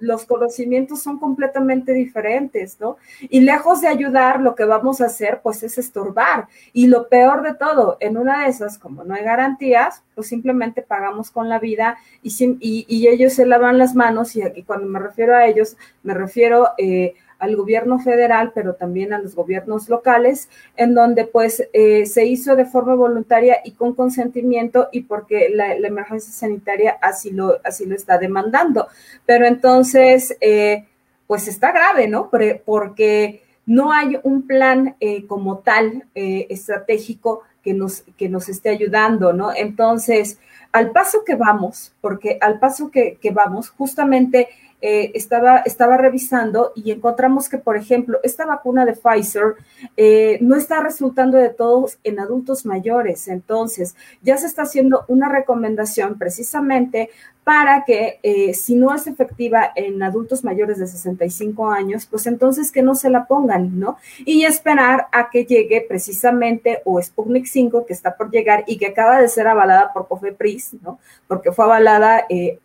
los 0.00 0.24
conocimientos 0.24 1.02
son 1.02 1.18
completamente 1.18 1.92
diferentes, 1.92 2.78
¿no? 2.80 2.96
Y 3.20 3.40
lejos 3.40 3.80
de 3.80 3.88
ayudar, 3.88 4.40
lo 4.40 4.54
que 4.54 4.64
vamos 4.64 5.00
a 5.00 5.06
hacer, 5.06 5.40
pues 5.42 5.62
es 5.62 5.78
estorbar. 5.78 6.48
Y 6.72 6.86
lo 6.86 7.08
peor 7.08 7.42
de 7.42 7.54
todo, 7.54 7.96
en 8.00 8.16
una 8.16 8.44
de 8.44 8.50
esas, 8.50 8.78
como 8.78 9.04
no 9.04 9.14
hay 9.14 9.24
garantías, 9.24 10.02
pues 10.14 10.28
simplemente 10.28 10.82
pagamos 10.82 11.30
con 11.30 11.48
la 11.48 11.58
vida 11.58 11.96
y, 12.22 12.32
y, 12.60 13.08
ellos 13.08 13.34
se 13.34 13.46
lavan 13.46 13.78
las 13.78 13.94
manos 13.94 14.34
y 14.36 14.42
aquí 14.42 14.62
cuando 14.62 14.86
me 14.86 14.98
refiero 14.98 15.36
a 15.36 15.46
ellos, 15.46 15.76
me 16.02 16.14
refiero... 16.14 16.70
Eh, 16.78 17.14
al 17.44 17.56
gobierno 17.56 17.98
federal, 17.98 18.52
pero 18.54 18.74
también 18.74 19.12
a 19.12 19.18
los 19.18 19.34
gobiernos 19.34 19.88
locales, 19.88 20.48
en 20.76 20.94
donde 20.94 21.24
pues 21.24 21.68
eh, 21.72 22.06
se 22.06 22.24
hizo 22.24 22.56
de 22.56 22.64
forma 22.64 22.94
voluntaria 22.94 23.58
y 23.64 23.72
con 23.72 23.94
consentimiento 23.94 24.88
y 24.92 25.02
porque 25.02 25.50
la, 25.50 25.74
emergencia 25.74 26.32
sanitaria 26.32 26.98
así 27.02 27.30
lo, 27.30 27.58
así 27.62 27.86
lo 27.86 27.94
está 27.94 28.18
demandando. 28.18 28.88
Pero 29.26 29.46
entonces, 29.46 30.36
eh, 30.40 30.86
pues 31.26 31.48
está 31.48 31.72
grave, 31.72 32.08
¿no? 32.08 32.30
Porque 32.64 33.42
no 33.66 33.92
hay 33.92 34.18
un 34.22 34.46
plan 34.46 34.96
eh, 35.00 35.26
como 35.26 35.58
tal 35.58 36.04
estratégico 36.14 37.42
que 37.62 37.74
nos, 37.74 38.04
que 38.16 38.28
nos 38.28 38.48
esté 38.48 38.70
ayudando, 38.70 39.32
¿no? 39.32 39.54
Entonces, 39.54 40.38
al 40.72 40.92
paso 40.92 41.24
que 41.24 41.34
vamos, 41.34 41.94
porque 42.00 42.38
al 42.40 42.58
paso 42.58 42.90
que 42.90 43.18
vamos, 43.32 43.70
justamente 43.70 44.48
eh, 44.86 45.12
estaba, 45.14 45.60
estaba 45.60 45.96
revisando 45.96 46.72
y 46.74 46.90
encontramos 46.90 47.48
que, 47.48 47.56
por 47.56 47.78
ejemplo, 47.78 48.18
esta 48.22 48.44
vacuna 48.44 48.84
de 48.84 48.92
Pfizer 48.92 49.54
eh, 49.96 50.36
no 50.42 50.56
está 50.56 50.82
resultando 50.82 51.38
de 51.38 51.48
todos 51.48 51.96
en 52.04 52.20
adultos 52.20 52.66
mayores. 52.66 53.28
Entonces, 53.28 53.96
ya 54.20 54.36
se 54.36 54.46
está 54.46 54.64
haciendo 54.64 55.06
una 55.08 55.30
recomendación 55.30 56.18
precisamente 56.18 57.08
para 57.44 57.84
que 57.84 58.20
eh, 58.22 58.52
si 58.52 58.74
no 58.74 58.94
es 58.94 59.06
efectiva 59.06 59.70
en 59.74 60.02
adultos 60.02 60.44
mayores 60.44 60.78
de 60.78 60.86
65 60.86 61.70
años, 61.70 62.06
pues 62.06 62.26
entonces 62.26 62.70
que 62.70 62.82
no 62.82 62.94
se 62.94 63.08
la 63.08 63.26
pongan, 63.26 63.78
¿no? 63.78 63.96
Y 64.26 64.44
esperar 64.44 65.06
a 65.12 65.30
que 65.30 65.46
llegue 65.46 65.84
precisamente 65.86 66.80
o 66.84 67.00
Sputnik 67.00 67.46
5, 67.46 67.86
que 67.86 67.94
está 67.94 68.16
por 68.16 68.30
llegar 68.30 68.64
y 68.66 68.76
que 68.76 68.88
acaba 68.88 69.18
de 69.18 69.28
ser 69.28 69.46
avalada 69.46 69.94
por 69.94 70.08
COFEPRIS, 70.08 70.74
¿no? 70.82 70.98
Porque 71.26 71.52
fue 71.52 71.66
avalada 71.66 72.24
eh, 72.28 72.58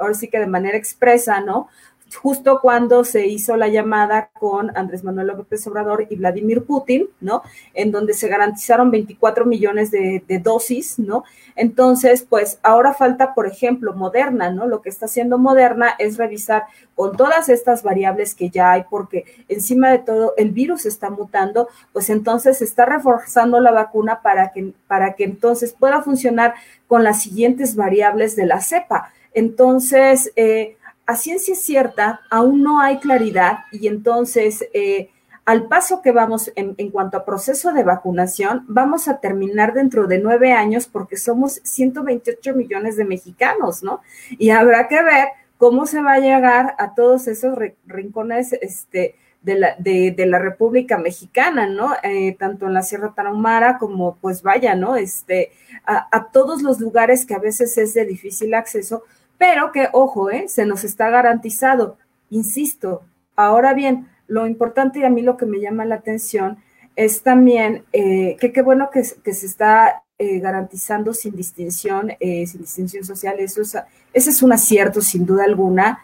ahora 0.00 0.14
sí 0.14 0.28
que 0.28 0.38
de 0.38 0.46
manera 0.46 0.76
expresa, 0.76 1.40
¿no? 1.40 1.68
justo 2.14 2.60
cuando 2.60 3.04
se 3.04 3.26
hizo 3.26 3.56
la 3.56 3.68
llamada 3.68 4.30
con 4.32 4.76
Andrés 4.76 5.02
Manuel 5.02 5.28
López 5.28 5.66
Obrador 5.66 6.06
y 6.08 6.16
Vladimir 6.16 6.64
Putin, 6.64 7.08
¿no? 7.20 7.42
En 7.74 7.90
donde 7.90 8.14
se 8.14 8.28
garantizaron 8.28 8.90
24 8.90 9.44
millones 9.44 9.90
de, 9.90 10.22
dosis, 10.42 10.98
¿no? 10.98 11.24
Entonces, 11.56 12.24
pues 12.28 12.58
ahora 12.62 12.94
falta, 12.94 13.34
por 13.34 13.46
ejemplo, 13.46 13.92
Moderna, 13.94 14.50
¿no? 14.50 14.66
Lo 14.66 14.82
que 14.82 14.88
está 14.88 15.06
haciendo 15.06 15.38
Moderna 15.38 15.94
es 15.98 16.16
revisar 16.16 16.64
con 16.94 17.16
todas 17.16 17.48
estas 17.48 17.82
variables 17.82 18.34
que 18.34 18.50
ya 18.50 18.72
hay, 18.72 18.84
porque 18.88 19.24
encima 19.48 19.90
de 19.90 19.98
todo 19.98 20.34
el 20.36 20.50
virus 20.50 20.86
está 20.86 21.10
mutando, 21.10 21.68
pues 21.92 22.08
entonces 22.10 22.58
se 22.58 22.64
está 22.64 22.86
reforzando 22.86 23.60
la 23.60 23.72
vacuna 23.72 24.22
para 24.22 24.52
que, 24.52 24.72
para 24.86 25.14
que 25.14 25.24
entonces 25.24 25.72
pueda 25.72 26.02
funcionar 26.02 26.54
con 26.86 27.02
las 27.02 27.22
siguientes 27.22 27.74
variables 27.74 28.36
de 28.36 28.46
la 28.46 28.60
cepa. 28.60 29.12
Entonces, 29.36 30.32
eh, 30.34 30.78
a 31.04 31.14
ciencia 31.14 31.54
cierta 31.54 32.22
aún 32.30 32.62
no 32.62 32.80
hay 32.80 33.00
claridad 33.00 33.58
y 33.70 33.86
entonces 33.86 34.66
eh, 34.72 35.10
al 35.44 35.68
paso 35.68 36.00
que 36.00 36.10
vamos 36.10 36.50
en, 36.56 36.90
cuanto 36.90 37.18
a 37.18 37.26
proceso 37.26 37.74
de 37.74 37.84
vacunación, 37.84 38.64
vamos 38.66 39.08
a 39.08 39.20
terminar 39.20 39.74
dentro 39.74 40.06
de 40.06 40.18
nueve 40.18 40.52
años 40.52 40.86
porque 40.86 41.18
somos 41.18 41.60
128 41.64 42.54
millones 42.54 42.96
de 42.96 43.04
mexicanos, 43.04 43.82
¿no? 43.82 44.00
Y 44.38 44.50
habrá 44.50 44.88
que 44.88 45.02
ver 45.02 45.28
cómo 45.58 45.84
se 45.84 46.00
va 46.00 46.14
a 46.14 46.18
llegar 46.18 46.74
a 46.78 46.94
todos 46.94 47.28
esos 47.28 47.56
rincones 47.86 48.54
este, 48.54 49.16
de, 49.42 50.26
la, 50.26 50.38
República 50.38 50.96
Mexicana, 50.96 51.66
¿no? 51.66 51.92
Eh, 52.02 52.34
tanto 52.38 52.66
en 52.66 52.72
la 52.72 52.82
Sierra 52.82 53.12
Tarahumara 53.14 53.76
como, 53.76 54.16
pues 54.16 54.42
vaya, 54.42 54.74
¿no? 54.74 54.96
Este, 54.96 55.52
a 55.84 56.28
todos 56.32 56.62
los 56.62 56.80
lugares 56.80 57.26
que 57.26 57.34
a 57.34 57.38
veces 57.38 57.76
es 57.78 57.92
de 57.92 58.06
difícil 58.06 58.54
acceso, 58.54 59.04
pero 59.38 59.72
que, 59.72 59.88
ojo, 59.92 60.30
¿eh? 60.30 60.48
se 60.48 60.66
nos 60.66 60.84
está 60.84 61.10
garantizado, 61.10 61.98
insisto. 62.30 63.02
Ahora 63.34 63.74
bien, 63.74 64.08
lo 64.28 64.46
importante 64.46 65.00
y 65.00 65.04
a 65.04 65.10
mí 65.10 65.22
lo 65.22 65.36
que 65.36 65.46
me 65.46 65.60
llama 65.60 65.84
la 65.84 65.96
atención 65.96 66.58
es 66.96 67.22
también 67.22 67.84
eh, 67.92 68.36
que 68.40 68.52
qué 68.52 68.62
bueno 68.62 68.90
que, 68.90 69.04
se 69.04 69.46
está 69.46 70.02
eh, 70.18 70.40
garantizando 70.40 71.12
sin 71.12 71.36
distinción, 71.36 72.12
eh, 72.18 72.46
sin 72.46 72.62
distinción 72.62 73.04
social, 73.04 73.38
eso 73.38 73.60
es, 73.60 73.76
ese 74.14 74.30
es 74.30 74.42
un 74.42 74.52
acierto 74.52 75.02
sin 75.02 75.26
duda 75.26 75.44
alguna. 75.44 76.02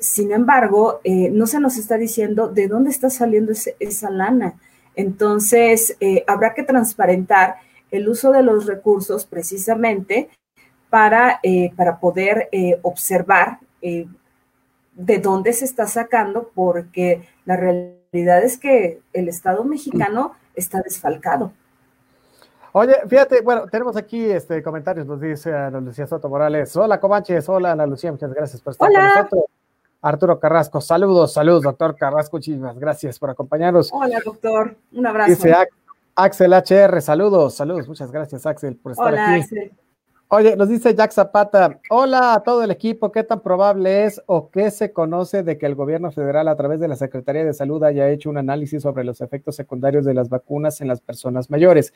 sin 0.00 0.32
embargo, 0.32 1.00
no 1.04 1.46
se 1.46 1.60
nos 1.60 1.76
está 1.76 1.98
diciendo 1.98 2.48
de 2.48 2.68
dónde 2.68 2.90
está 2.90 3.10
saliendo 3.10 3.52
esa 3.78 4.10
lana. 4.10 4.54
Entonces, 4.96 5.94
habrá 6.26 6.54
que 6.54 6.62
transparentar 6.62 7.56
el 7.90 8.08
uso 8.08 8.32
de 8.32 8.42
los 8.42 8.64
recursos 8.64 9.26
precisamente 9.26 10.30
para, 10.90 11.40
eh, 11.42 11.72
para 11.76 11.98
poder 11.98 12.48
eh, 12.52 12.78
observar 12.82 13.58
eh, 13.82 14.06
de 14.94 15.18
dónde 15.18 15.52
se 15.52 15.64
está 15.64 15.86
sacando, 15.86 16.50
porque 16.54 17.28
la 17.44 17.56
realidad 17.56 18.42
es 18.42 18.58
que 18.58 19.00
el 19.12 19.28
Estado 19.28 19.64
mexicano 19.64 20.32
está 20.54 20.80
desfalcado. 20.80 21.52
Oye, 22.72 22.96
fíjate, 23.08 23.40
bueno, 23.40 23.66
tenemos 23.66 23.96
aquí 23.96 24.24
este 24.24 24.62
comentarios, 24.62 25.06
nos 25.06 25.20
dice 25.20 25.54
Ana 25.54 25.80
Lucía 25.80 26.06
Soto 26.06 26.28
Morales. 26.28 26.76
Hola, 26.76 27.00
Comanches, 27.00 27.48
hola, 27.48 27.72
Ana 27.72 27.86
Lucía, 27.86 28.12
muchas 28.12 28.32
gracias 28.32 28.60
por 28.60 28.72
estar 28.72 28.90
con 28.90 29.02
nosotros. 29.02 29.44
Arturo 30.00 30.38
Carrasco, 30.38 30.80
saludos, 30.80 31.32
saludos, 31.32 31.62
doctor 31.62 31.96
Carrasco, 31.96 32.36
muchísimas 32.36 32.78
gracias 32.78 33.18
por 33.18 33.30
acompañarnos. 33.30 33.90
Hola, 33.92 34.20
doctor, 34.24 34.76
un 34.92 35.06
abrazo. 35.06 35.30
Dice 35.30 35.54
Axel 36.14 36.52
HR, 36.52 37.00
saludos, 37.00 37.54
saludos, 37.54 37.88
muchas 37.88 38.10
gracias, 38.10 38.46
Axel, 38.46 38.76
por 38.76 38.92
estar 38.92 39.12
hola, 39.12 39.30
aquí. 39.30 39.40
Axel. 39.40 39.72
Oye, 40.30 40.56
nos 40.56 40.68
dice 40.68 40.94
Jack 40.94 41.12
Zapata, 41.12 41.80
hola 41.88 42.34
a 42.34 42.42
todo 42.42 42.62
el 42.62 42.70
equipo, 42.70 43.10
¿qué 43.10 43.24
tan 43.24 43.40
probable 43.40 44.04
es 44.04 44.22
o 44.26 44.50
qué 44.50 44.70
se 44.70 44.92
conoce 44.92 45.42
de 45.42 45.56
que 45.56 45.64
el 45.64 45.74
gobierno 45.74 46.12
federal 46.12 46.48
a 46.48 46.56
través 46.56 46.80
de 46.80 46.88
la 46.88 46.96
Secretaría 46.96 47.46
de 47.46 47.54
Salud 47.54 47.82
haya 47.82 48.10
hecho 48.10 48.28
un 48.28 48.36
análisis 48.36 48.82
sobre 48.82 49.04
los 49.04 49.22
efectos 49.22 49.56
secundarios 49.56 50.04
de 50.04 50.12
las 50.12 50.28
vacunas 50.28 50.82
en 50.82 50.88
las 50.88 51.00
personas 51.00 51.48
mayores? 51.48 51.94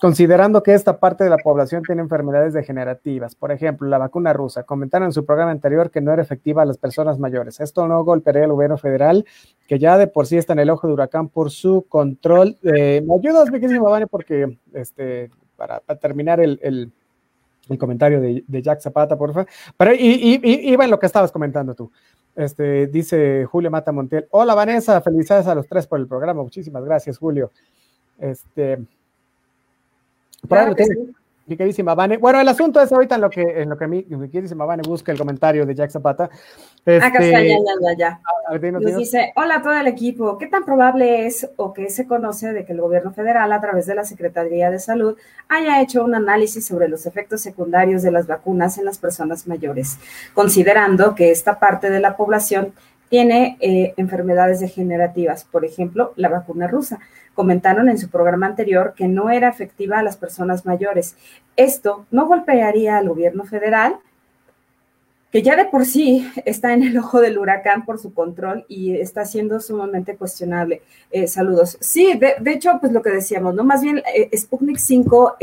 considerando 0.00 0.62
que 0.62 0.72
esta 0.72 0.98
parte 0.98 1.24
de 1.24 1.30
la 1.30 1.36
población 1.36 1.82
tiene 1.82 2.00
enfermedades 2.00 2.54
degenerativas, 2.54 3.34
por 3.34 3.52
ejemplo, 3.52 3.86
la 3.86 3.98
vacuna 3.98 4.32
rusa, 4.32 4.62
comentaron 4.62 5.08
en 5.08 5.12
su 5.12 5.26
programa 5.26 5.50
anterior 5.50 5.90
que 5.90 6.00
no 6.00 6.10
era 6.10 6.22
efectiva 6.22 6.62
a 6.62 6.64
las 6.64 6.78
personas 6.78 7.18
mayores. 7.18 7.60
Esto 7.60 7.86
no 7.86 8.02
golpearía 8.02 8.44
al 8.44 8.52
gobierno 8.52 8.78
federal, 8.78 9.26
que 9.68 9.78
ya 9.78 9.98
de 9.98 10.06
por 10.06 10.26
sí 10.26 10.38
está 10.38 10.54
en 10.54 10.60
el 10.60 10.70
ojo 10.70 10.86
de 10.86 10.94
huracán 10.94 11.28
por 11.28 11.50
su 11.50 11.84
control. 11.86 12.56
Eh, 12.62 13.02
¿Me 13.06 13.14
ayudas, 13.14 13.50
mi 13.50 13.60
querido 13.60 13.84
Vane? 13.84 14.06
Porque 14.06 14.58
este, 14.72 15.30
para, 15.56 15.80
terminar 16.00 16.40
el, 16.40 16.92
comentario 17.78 18.20
de, 18.20 18.62
Jack 18.62 18.80
Zapata, 18.80 19.16
por 19.16 19.32
favor. 19.32 19.48
Pero, 19.76 19.94
y, 19.94 20.40
iba 20.42 20.84
en 20.84 20.90
lo 20.90 20.98
que 20.98 21.06
estabas 21.06 21.32
comentando 21.32 21.74
tú. 21.74 21.90
Este, 22.36 22.86
dice 22.86 23.44
Julio 23.44 23.70
Mata 23.70 23.92
Montiel. 23.92 24.26
Hola 24.30 24.54
Vanessa, 24.54 25.00
felicidades 25.00 25.46
a 25.46 25.54
los 25.54 25.66
tres 25.66 25.86
por 25.86 25.98
el 25.98 26.06
programa. 26.06 26.42
Muchísimas 26.42 26.84
gracias, 26.84 27.18
Julio. 27.18 27.50
Este, 28.18 28.78
mi 31.50 31.56
queridísima 31.56 31.96
Vane. 31.96 32.16
Bueno, 32.16 32.40
el 32.40 32.48
asunto 32.48 32.80
es 32.80 32.92
ahorita 32.92 33.16
en 33.16 33.20
lo 33.20 33.28
que, 33.28 33.42
en 33.42 33.68
lo 33.68 33.76
que 33.76 33.88
mi, 33.88 34.04
mi 34.08 34.30
queridísima 34.30 34.64
Vane 34.64 34.82
busca 34.86 35.10
el 35.10 35.18
comentario 35.18 35.66
de 35.66 35.74
Jack 35.74 35.90
Zapata. 35.90 36.30
Este, 36.86 37.04
Acá 37.04 37.18
está, 37.18 37.42
ya, 37.42 37.56
ya, 37.82 37.96
ya. 37.98 38.70
Nos 38.70 38.96
dice, 38.96 39.32
hola 39.34 39.56
a 39.56 39.62
todo 39.62 39.74
el 39.74 39.88
equipo, 39.88 40.38
¿qué 40.38 40.46
tan 40.46 40.64
probable 40.64 41.26
es 41.26 41.50
o 41.56 41.72
qué 41.72 41.90
se 41.90 42.06
conoce 42.06 42.52
de 42.52 42.64
que 42.64 42.72
el 42.72 42.80
gobierno 42.80 43.12
federal, 43.12 43.52
a 43.52 43.60
través 43.60 43.86
de 43.86 43.96
la 43.96 44.04
Secretaría 44.04 44.70
de 44.70 44.78
Salud, 44.78 45.16
haya 45.48 45.82
hecho 45.82 46.04
un 46.04 46.14
análisis 46.14 46.64
sobre 46.64 46.88
los 46.88 47.04
efectos 47.06 47.40
secundarios 47.40 48.02
de 48.02 48.12
las 48.12 48.28
vacunas 48.28 48.78
en 48.78 48.84
las 48.84 48.98
personas 48.98 49.48
mayores, 49.48 49.98
considerando 50.34 51.16
que 51.16 51.32
esta 51.32 51.58
parte 51.58 51.90
de 51.90 52.00
la 52.00 52.16
población 52.16 52.72
tiene 53.10 53.58
eh, 53.60 53.92
enfermedades 53.96 54.60
degenerativas, 54.60 55.44
por 55.44 55.64
ejemplo, 55.64 56.12
la 56.16 56.28
vacuna 56.28 56.68
rusa. 56.68 57.00
Comentaron 57.34 57.88
en 57.90 57.98
su 57.98 58.08
programa 58.08 58.46
anterior 58.46 58.94
que 58.96 59.08
no 59.08 59.30
era 59.30 59.48
efectiva 59.48 59.98
a 59.98 60.02
las 60.02 60.16
personas 60.16 60.64
mayores. 60.64 61.16
Esto 61.56 62.06
no 62.12 62.26
golpearía 62.26 62.96
al 62.96 63.08
gobierno 63.08 63.44
federal, 63.44 63.96
que 65.32 65.42
ya 65.42 65.56
de 65.56 65.64
por 65.64 65.86
sí 65.86 66.30
está 66.44 66.72
en 66.72 66.84
el 66.84 66.96
ojo 66.98 67.20
del 67.20 67.38
huracán 67.38 67.84
por 67.84 67.98
su 67.98 68.14
control 68.14 68.64
y 68.68 68.94
está 68.96 69.24
siendo 69.24 69.60
sumamente 69.60 70.16
cuestionable. 70.16 70.82
Eh, 71.10 71.26
saludos. 71.26 71.78
Sí, 71.80 72.16
de, 72.16 72.52
hecho, 72.52 72.78
pues 72.80 72.92
lo 72.92 73.02
que 73.02 73.10
decíamos, 73.10 73.54
¿no? 73.54 73.64
Más 73.64 73.82
bien, 73.82 74.02
eh, 74.14 74.30
Sputnik 74.36 74.78
5 74.78 75.36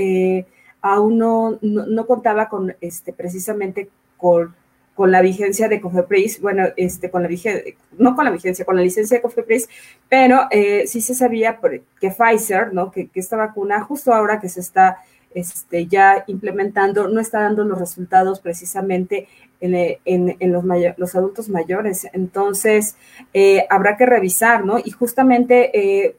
aún 0.81 1.17
no, 1.17 1.59
no, 1.61 2.05
contaba 2.05 2.47
con 2.47 2.73
este 2.79 3.11
precisamente 3.11 3.89
con 4.15 4.55
con 4.97 5.11
la 5.11 5.21
vigencia 5.21 5.69
de 5.69 5.79
Cofepris, 5.79 6.41
bueno, 6.41 6.69
este, 6.75 7.11
con 7.11 7.21
la 7.21 7.27
vigencia, 7.27 7.71
no 7.99 8.15
con 8.15 8.25
la 8.25 8.31
vigencia, 8.31 8.65
con 8.65 8.75
la 8.75 8.81
licencia 8.81 9.15
de 9.17 9.21
Cofepris, 9.21 9.69
pero 10.09 10.47
eh, 10.49 10.87
sí 10.87 11.01
se 11.01 11.13
sabía 11.13 11.59
que 12.01 12.09
Pfizer, 12.09 12.73
¿no? 12.73 12.89
Que, 12.89 13.07
esta 13.13 13.37
vacuna, 13.37 13.79
justo 13.83 14.11
ahora 14.11 14.39
que 14.39 14.49
se 14.49 14.59
está 14.59 14.97
este, 15.35 15.85
ya 15.85 16.23
implementando, 16.25 17.09
no 17.09 17.19
está 17.19 17.41
dando 17.41 17.63
los 17.63 17.77
resultados 17.77 18.39
precisamente 18.39 19.27
en, 19.59 20.51
los, 20.51 20.63
los, 20.97 21.15
adultos 21.15 21.47
mayores. 21.47 22.07
Entonces, 22.13 22.95
eh, 23.35 23.67
habrá 23.69 23.97
que 23.97 24.07
revisar, 24.07 24.65
¿no? 24.65 24.79
Y 24.83 24.89
justamente 24.89 26.07
eh, 26.07 26.15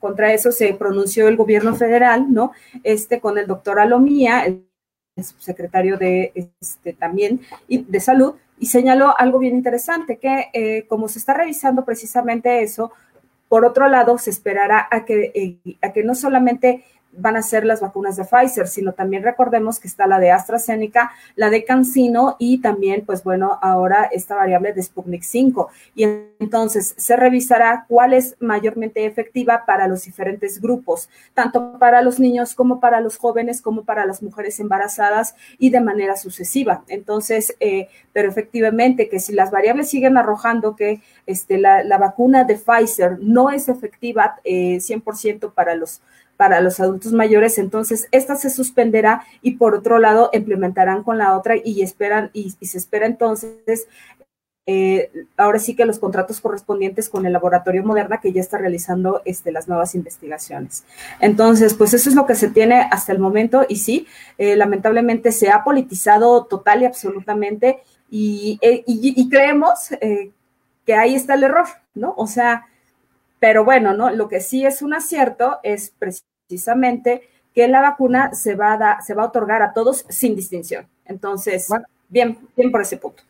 contra 0.00 0.32
eso 0.32 0.50
se 0.50 0.74
pronunció 0.74 1.28
el 1.28 1.36
gobierno 1.36 1.76
federal, 1.76 2.32
¿no? 2.32 2.50
Este 2.82 3.20
con 3.20 3.38
el 3.38 3.46
doctor 3.46 3.78
Alomía, 3.78 4.44
el 4.44 4.67
subsecretario 5.24 5.96
de 5.96 6.32
este, 6.60 6.92
también 6.92 7.40
y 7.66 7.78
de 7.78 8.00
salud, 8.00 8.34
y 8.58 8.66
señaló 8.66 9.14
algo 9.18 9.38
bien 9.38 9.54
interesante, 9.54 10.18
que 10.18 10.48
eh, 10.52 10.86
como 10.88 11.08
se 11.08 11.18
está 11.18 11.34
revisando 11.34 11.84
precisamente 11.84 12.62
eso, 12.62 12.92
por 13.48 13.64
otro 13.64 13.88
lado, 13.88 14.18
se 14.18 14.30
esperará 14.30 14.86
a 14.90 15.04
que, 15.04 15.32
eh, 15.34 15.76
a 15.80 15.92
que 15.92 16.04
no 16.04 16.14
solamente 16.14 16.84
van 17.18 17.36
a 17.36 17.42
ser 17.42 17.64
las 17.64 17.80
vacunas 17.80 18.16
de 18.16 18.24
Pfizer, 18.24 18.68
sino 18.68 18.92
también 18.92 19.22
recordemos 19.22 19.80
que 19.80 19.88
está 19.88 20.06
la 20.06 20.18
de 20.18 20.30
AstraZeneca, 20.30 21.12
la 21.36 21.50
de 21.50 21.64
CanSino 21.64 22.36
y 22.38 22.60
también, 22.60 23.04
pues 23.04 23.24
bueno, 23.24 23.58
ahora 23.60 24.08
esta 24.12 24.34
variable 24.34 24.72
de 24.72 24.82
Sputnik 24.82 25.22
5. 25.22 25.68
Y 25.94 26.04
entonces 26.38 26.94
se 26.96 27.16
revisará 27.16 27.84
cuál 27.88 28.14
es 28.14 28.36
mayormente 28.40 29.04
efectiva 29.06 29.64
para 29.66 29.88
los 29.88 30.04
diferentes 30.04 30.60
grupos, 30.60 31.08
tanto 31.34 31.78
para 31.78 32.02
los 32.02 32.20
niños 32.20 32.54
como 32.54 32.80
para 32.80 33.00
los 33.00 33.16
jóvenes, 33.16 33.62
como 33.62 33.84
para 33.84 34.06
las 34.06 34.22
mujeres 34.22 34.60
embarazadas 34.60 35.34
y 35.58 35.70
de 35.70 35.80
manera 35.80 36.16
sucesiva. 36.16 36.84
Entonces, 36.88 37.56
eh, 37.60 37.88
pero 38.12 38.28
efectivamente 38.28 39.08
que 39.08 39.20
si 39.20 39.32
las 39.32 39.50
variables 39.50 39.88
siguen 39.88 40.16
arrojando 40.16 40.76
que 40.76 41.00
este, 41.26 41.58
la, 41.58 41.98
vacuna 41.98 42.44
de 42.44 42.56
Pfizer 42.56 43.18
no 43.20 43.50
es 43.50 43.68
efectiva 43.68 44.36
eh, 44.44 44.78
100% 44.78 45.52
para 45.52 45.74
los 45.74 46.00
para 46.38 46.60
los 46.60 46.78
adultos 46.78 47.12
mayores, 47.12 47.58
entonces 47.58 48.06
esta 48.12 48.36
se 48.36 48.48
suspenderá 48.48 49.24
y 49.42 49.56
por 49.56 49.74
otro 49.74 49.98
lado 49.98 50.30
implementarán 50.32 51.02
con 51.02 51.18
la 51.18 51.36
otra 51.36 51.56
y 51.62 51.82
esperan 51.82 52.30
y, 52.32 52.52
se 52.64 52.78
espera 52.78 53.06
entonces 53.06 53.88
eh, 54.64 55.10
ahora 55.36 55.58
sí 55.58 55.74
que 55.74 55.84
los 55.84 55.98
contratos 55.98 56.40
correspondientes 56.40 57.08
con 57.08 57.26
el 57.26 57.32
laboratorio 57.32 57.82
Moderna 57.82 58.20
que 58.20 58.32
ya 58.32 58.40
está 58.40 58.56
realizando 58.56 59.20
este, 59.24 59.50
las 59.50 59.66
nuevas 59.66 59.96
investigaciones. 59.96 60.84
Entonces, 61.20 61.74
pues 61.74 61.92
eso 61.92 62.08
es 62.08 62.14
lo 62.14 62.26
que 62.26 62.36
se 62.36 62.50
tiene 62.50 62.86
hasta 62.92 63.10
el 63.12 63.18
momento 63.18 63.66
y 63.68 63.76
sí, 63.76 64.06
eh, 64.36 64.54
lamentablemente 64.54 65.32
se 65.32 65.50
ha 65.50 65.64
politizado 65.64 66.44
total 66.44 66.82
y 66.82 66.84
absolutamente 66.84 67.80
y, 68.10 68.60
eh, 68.62 68.84
y 68.86 69.28
creemos 69.28 69.90
que 70.86 70.94
ahí 70.94 71.16
está 71.16 71.34
el 71.34 71.42
error, 71.42 71.66
¿no? 71.94 72.14
O 72.16 72.28
sea, 72.28 72.66
pero 73.40 73.64
bueno, 73.64 73.94
¿no? 73.94 74.10
Lo 74.10 74.28
que 74.28 74.40
sí 74.40 74.64
es 74.64 74.82
un 74.82 74.94
acierto 74.94 75.58
es 75.62 75.92
precisamente 75.98 76.27
que 77.54 77.68
la 77.68 77.80
vacuna 77.80 78.34
se 78.34 78.54
va 78.54 78.74
a, 78.74 79.02
se 79.02 79.14
va 79.14 79.24
a 79.24 79.26
otorgar 79.26 79.62
a 79.62 79.72
todos 79.72 80.04
sin 80.08 80.34
distinción. 80.36 80.86
Entonces, 81.04 81.68
bien, 82.08 82.38
bien 82.56 82.70
por 82.70 82.82
ese 82.82 82.96
punto. 82.96 83.22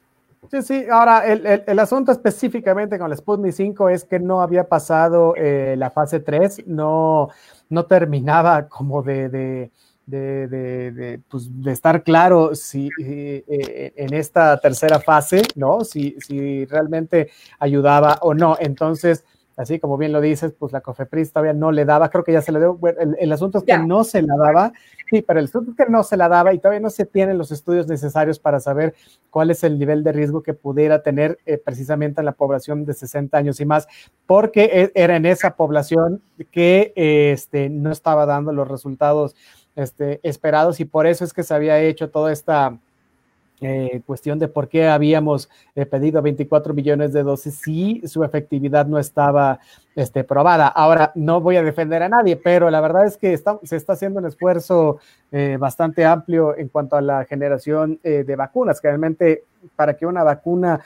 Sí, 0.50 0.62
sí, 0.62 0.84
ahora 0.90 1.26
el, 1.26 1.78
asunto 1.78 2.10
específicamente 2.10 2.98
con 2.98 3.10
el 3.10 3.18
Sputnik 3.18 3.52
5 3.52 3.88
es 3.90 4.04
que 4.04 4.18
no 4.18 4.40
había 4.40 4.64
pasado 4.64 5.34
eh, 5.36 5.74
la 5.76 5.90
fase 5.90 6.20
3, 6.20 6.66
no, 6.66 7.28
no 7.68 7.84
terminaba 7.84 8.66
como 8.66 9.02
de, 9.02 9.28
de, 9.28 9.70
de, 10.06 11.20
pues, 11.28 11.48
de, 11.62 11.72
estar 11.72 12.02
claro 12.02 12.54
si 12.54 12.88
eh, 12.98 13.44
eh, 13.46 13.92
en 13.96 14.14
esta 14.14 14.58
tercera 14.58 15.00
fase, 15.00 15.42
¿no? 15.54 15.84
Si, 15.84 16.16
si 16.20 16.64
realmente 16.64 17.30
ayudaba 17.58 18.18
o 18.22 18.32
no. 18.32 18.56
Entonces, 18.58 19.24
así 19.58 19.80
como 19.80 19.98
bien 19.98 20.12
lo 20.12 20.20
dices, 20.20 20.54
pues 20.56 20.72
la 20.72 20.80
COFEPRIS 20.80 21.32
todavía 21.32 21.52
no 21.52 21.72
le 21.72 21.84
daba, 21.84 22.08
creo 22.10 22.22
que 22.22 22.32
ya 22.32 22.40
se 22.40 22.52
le 22.52 22.60
dio, 22.60 22.78
el, 23.18 23.32
asunto 23.32 23.58
es 23.58 23.64
que 23.64 23.76
no 23.76 24.04
se 24.04 24.22
la 24.22 24.36
daba, 24.36 24.72
sí, 25.10 25.20
pero 25.20 25.40
el 25.40 25.46
asunto 25.46 25.72
es 25.72 25.76
que 25.76 25.90
no 25.90 26.04
se 26.04 26.16
la 26.16 26.28
daba 26.28 26.54
y 26.54 26.58
todavía 26.58 26.80
no 26.80 26.90
se 26.90 27.04
tienen 27.04 27.36
los 27.36 27.50
estudios 27.50 27.88
necesarios 27.88 28.38
para 28.38 28.60
saber 28.60 28.94
cuál 29.30 29.50
es 29.50 29.64
el 29.64 29.78
nivel 29.78 30.04
de 30.04 30.12
riesgo 30.12 30.44
que 30.44 30.54
pudiera 30.54 31.02
tener 31.02 31.38
eh, 31.44 31.58
precisamente 31.58 32.20
en 32.20 32.26
la 32.26 32.32
población 32.32 32.84
de 32.84 32.94
60 32.94 33.36
años 33.36 33.60
y 33.60 33.66
más, 33.66 33.88
porque 34.26 34.64
e, 34.72 34.92
era 34.94 35.16
en 35.16 35.26
esa 35.26 35.56
población 35.56 36.22
que 36.52 36.92
este, 36.94 37.68
no 37.68 37.90
estaba 37.90 38.26
dando 38.26 38.52
los 38.52 38.68
resultados 38.68 39.34
este, 39.74 40.20
esperados 40.22 40.78
y 40.78 40.84
por 40.84 41.08
eso 41.08 41.24
es 41.24 41.32
que 41.32 41.42
se 41.42 41.52
había 41.52 41.80
hecho 41.80 42.10
toda 42.10 42.32
esta 42.32 42.78
eh, 43.60 44.02
cuestión 44.06 44.38
de 44.38 44.48
por 44.48 44.68
qué 44.68 44.88
habíamos 44.88 45.48
eh, 45.74 45.84
pedido 45.86 46.22
24 46.22 46.74
millones 46.74 47.12
de 47.12 47.22
dosis 47.22 47.56
si 47.56 48.00
su 48.06 48.22
efectividad 48.22 48.86
no 48.86 48.98
estaba 48.98 49.58
este, 49.96 50.24
probada. 50.24 50.68
Ahora, 50.68 51.12
no 51.14 51.40
voy 51.40 51.56
a 51.56 51.62
defender 51.62 52.02
a 52.02 52.08
nadie, 52.08 52.36
pero 52.36 52.70
la 52.70 52.80
verdad 52.80 53.06
es 53.06 53.16
que 53.16 53.36
se 53.36 53.76
está 53.76 53.92
haciendo 53.94 54.20
un 54.20 54.26
esfuerzo 54.26 54.98
eh, 55.32 55.56
bastante 55.58 56.04
amplio 56.04 56.56
en 56.56 56.68
cuanto 56.68 56.96
a 56.96 57.00
la 57.00 57.24
generación 57.24 57.98
de 58.02 58.36
vacunas, 58.36 58.80
realmente 58.82 59.44
para 59.74 59.94
que 59.94 60.06
una 60.06 60.22
vacuna 60.22 60.80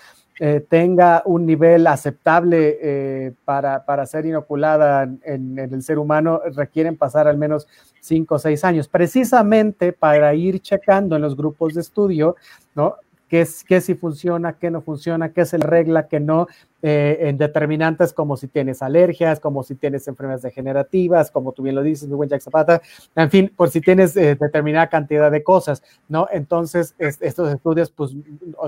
tenga 0.68 1.22
un 1.26 1.46
nivel 1.46 1.86
aceptable 1.86 3.34
para, 3.44 3.84
para, 3.84 4.06
ser 4.06 4.26
inoculada 4.26 5.04
en, 5.04 5.20
en, 5.58 5.74
el 5.74 5.82
ser 5.82 5.98
humano, 5.98 6.40
requieren 6.54 6.96
pasar 6.96 7.28
al 7.28 7.36
menos 7.36 7.68
cinco 8.00 8.36
o 8.36 8.38
seis 8.38 8.64
años, 8.64 8.88
precisamente 8.88 9.92
para 9.92 10.34
ir 10.34 10.60
checando 10.60 11.16
en 11.16 11.22
los 11.22 11.36
grupos 11.36 11.74
de 11.74 11.82
estudio, 11.82 12.36
¿no? 12.74 12.96
Qué, 13.32 13.48
qué 13.66 13.80
si 13.80 13.94
funciona, 13.94 14.58
qué 14.58 14.70
no 14.70 14.82
funciona, 14.82 15.32
qué 15.32 15.40
es 15.40 15.54
el 15.54 15.62
regla, 15.62 16.06
qué 16.06 16.20
no, 16.20 16.48
eh, 16.82 17.16
en 17.20 17.38
determinantes 17.38 18.12
como 18.12 18.36
si 18.36 18.46
tienes 18.46 18.82
alergias, 18.82 19.40
como 19.40 19.62
si 19.62 19.74
tienes 19.74 20.06
enfermedades 20.06 20.42
degenerativas, 20.42 21.30
como 21.30 21.52
tú 21.52 21.62
bien 21.62 21.74
lo 21.74 21.82
dices, 21.82 22.10
mi 22.10 22.14
buen 22.14 22.28
Jack 22.28 22.42
Zapata, 22.42 22.82
en 23.16 23.30
fin, 23.30 23.50
por 23.56 23.70
si 23.70 23.80
tienes 23.80 24.14
eh, 24.18 24.36
determinada 24.38 24.90
cantidad 24.90 25.30
de 25.30 25.42
cosas, 25.42 25.82
¿no? 26.10 26.28
Entonces, 26.30 26.94
estos 26.98 27.54
estudios, 27.54 27.90
pues, 27.90 28.14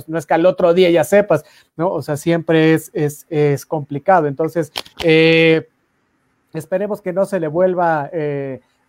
no 0.06 0.16
es 0.16 0.24
que 0.24 0.32
al 0.32 0.46
otro 0.46 0.72
día 0.72 0.90
ya 0.90 1.04
sepas, 1.04 1.44
¿no? 1.76 1.92
O 1.92 2.00
sea, 2.00 2.16
siempre 2.16 2.72
es, 2.72 2.90
es, 2.94 3.26
es 3.28 3.66
complicado. 3.66 4.28
Entonces, 4.28 4.72
eh, 5.04 5.68
esperemos 6.54 7.02
que 7.02 7.12
no 7.12 7.26
se 7.26 7.38
le 7.38 7.48
vuelva 7.48 8.10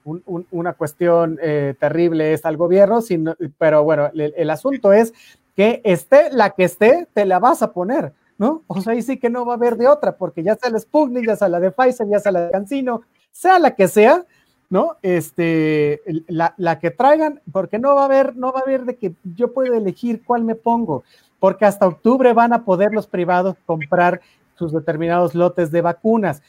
una 0.06 0.74
cuestión 0.74 1.40
eh, 1.42 1.74
terrible 1.80 2.34
es 2.34 2.46
al 2.46 2.58
gobierno, 2.58 3.02
sino, 3.02 3.36
pero 3.58 3.84
bueno, 3.84 4.12
el, 4.14 4.50
asunto 4.50 4.94
es 4.94 5.14
que 5.56 5.82
esté 5.84 6.30
la 6.32 6.52
que 6.52 6.66
esté, 6.66 7.08
te 7.14 7.26
la 7.26 7.40
vas 7.40 7.62
a 7.64 7.72
poner, 7.72 8.14
¿no? 8.38 8.64
O 8.68 8.82
sea, 8.82 8.94
ahí 8.94 9.02
sí 9.02 9.18
que 9.18 9.30
no 9.30 9.46
va 9.46 9.54
a 9.54 9.56
haber 9.56 9.78
de 9.78 9.88
otra, 9.88 10.18
porque 10.18 10.44
ya 10.44 10.56
sea 10.56 10.70
la 10.70 10.80
Sputnik, 10.80 11.26
ya 11.26 11.36
sea 11.36 11.50
la 11.50 11.60
de 11.60 11.72
Pfizer, 11.72 12.08
ya 12.08 12.20
sea 12.20 12.32
la 12.32 12.46
de 12.46 12.52
Cancino, 12.52 13.02
sea 13.32 13.60
la 13.60 13.76
que 13.76 13.88
sea, 13.88 14.26
¿no? 14.70 14.98
Este, 15.02 16.02
la, 16.28 16.54
la, 16.58 16.80
que 16.80 16.92
traigan, 16.92 17.42
porque 17.52 17.80
no 17.80 17.96
va 17.96 18.02
a 18.02 18.06
haber, 18.06 18.36
no 18.36 18.52
va 18.52 18.60
a 18.60 18.64
haber 18.64 18.84
de 18.84 18.98
que 18.98 19.14
yo 19.24 19.54
pueda 19.54 19.78
elegir 19.78 20.24
cuál 20.26 20.44
me 20.44 20.56
pongo, 20.56 21.04
porque 21.40 21.66
hasta 21.66 21.88
octubre 21.88 22.34
van 22.34 22.54
a 22.54 22.66
poder 22.66 22.94
los 22.94 23.08
privados 23.08 23.56
comprar 23.66 24.22
sus 24.56 24.74
determinados 24.74 25.36
lotes 25.36 25.72
de 25.72 25.82
vacunas. 25.82 26.42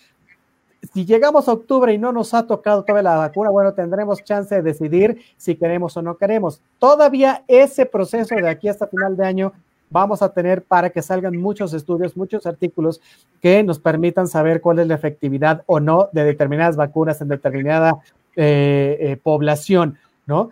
Si 0.92 1.04
llegamos 1.04 1.48
a 1.48 1.52
octubre 1.52 1.92
y 1.92 1.98
no 1.98 2.12
nos 2.12 2.34
ha 2.34 2.46
tocado 2.46 2.84
todavía 2.84 3.10
la 3.10 3.16
vacuna, 3.16 3.50
bueno, 3.50 3.72
tendremos 3.74 4.22
chance 4.24 4.54
de 4.54 4.62
decidir 4.62 5.20
si 5.36 5.56
queremos 5.56 5.96
o 5.96 6.02
no 6.02 6.16
queremos. 6.16 6.60
Todavía 6.78 7.44
ese 7.48 7.86
proceso 7.86 8.34
de 8.34 8.48
aquí 8.48 8.68
hasta 8.68 8.86
final 8.86 9.16
de 9.16 9.26
año 9.26 9.52
vamos 9.90 10.22
a 10.22 10.32
tener 10.32 10.62
para 10.62 10.90
que 10.90 11.02
salgan 11.02 11.36
muchos 11.36 11.72
estudios, 11.72 12.16
muchos 12.16 12.46
artículos 12.46 13.00
que 13.40 13.62
nos 13.62 13.78
permitan 13.78 14.28
saber 14.28 14.60
cuál 14.60 14.80
es 14.80 14.86
la 14.86 14.94
efectividad 14.94 15.62
o 15.66 15.80
no 15.80 16.08
de 16.12 16.24
determinadas 16.24 16.76
vacunas 16.76 17.20
en 17.20 17.28
determinada 17.28 17.98
eh, 18.34 18.96
eh, 19.00 19.16
población, 19.22 19.98
¿no? 20.26 20.50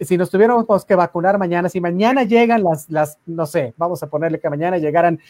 Si 0.00 0.16
nos 0.16 0.30
tuviéramos 0.30 0.84
que 0.84 0.96
vacunar 0.96 1.38
mañana, 1.38 1.68
si 1.68 1.80
mañana 1.80 2.24
llegan 2.24 2.64
las, 2.64 2.90
las, 2.90 3.18
no 3.24 3.46
sé, 3.46 3.72
vamos 3.76 4.02
a 4.02 4.08
ponerle 4.08 4.40
que 4.40 4.50
mañana 4.50 4.78
llegaran 4.78 5.20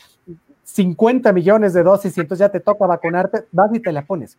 50 0.67 1.33
millones 1.33 1.73
de 1.75 1.85
dosis 1.85 2.17
y 2.17 2.21
entonces 2.21 2.45
ya 2.45 2.51
te 2.51 2.59
toca 2.59 2.87
vacunarte, 2.87 3.45
vas 3.53 3.73
y 3.73 3.81
te 3.81 3.93
la 3.93 4.03
pones. 4.03 4.37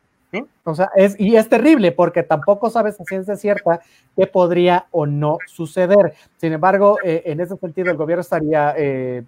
O 0.65 0.75
sea, 0.75 0.89
es, 0.97 1.17
y 1.17 1.38
es 1.38 1.47
terrible 1.47 1.93
porque 1.93 2.21
tampoco 2.21 2.69
sabes 2.69 2.99
a 2.99 3.05
ciencia 3.05 3.38
cierta 3.38 3.80
qué 4.15 4.28
podría 4.28 4.88
o 4.91 5.05
no 5.05 5.38
suceder. 5.47 6.13
Sin 6.36 6.51
embargo, 6.51 6.97
eh, 7.01 7.23
en 7.25 7.39
ese 7.39 7.55
sentido, 7.55 7.89
el 7.89 7.97
gobierno 7.97 8.21
estaría 8.21 8.73
eh, 8.78 9.23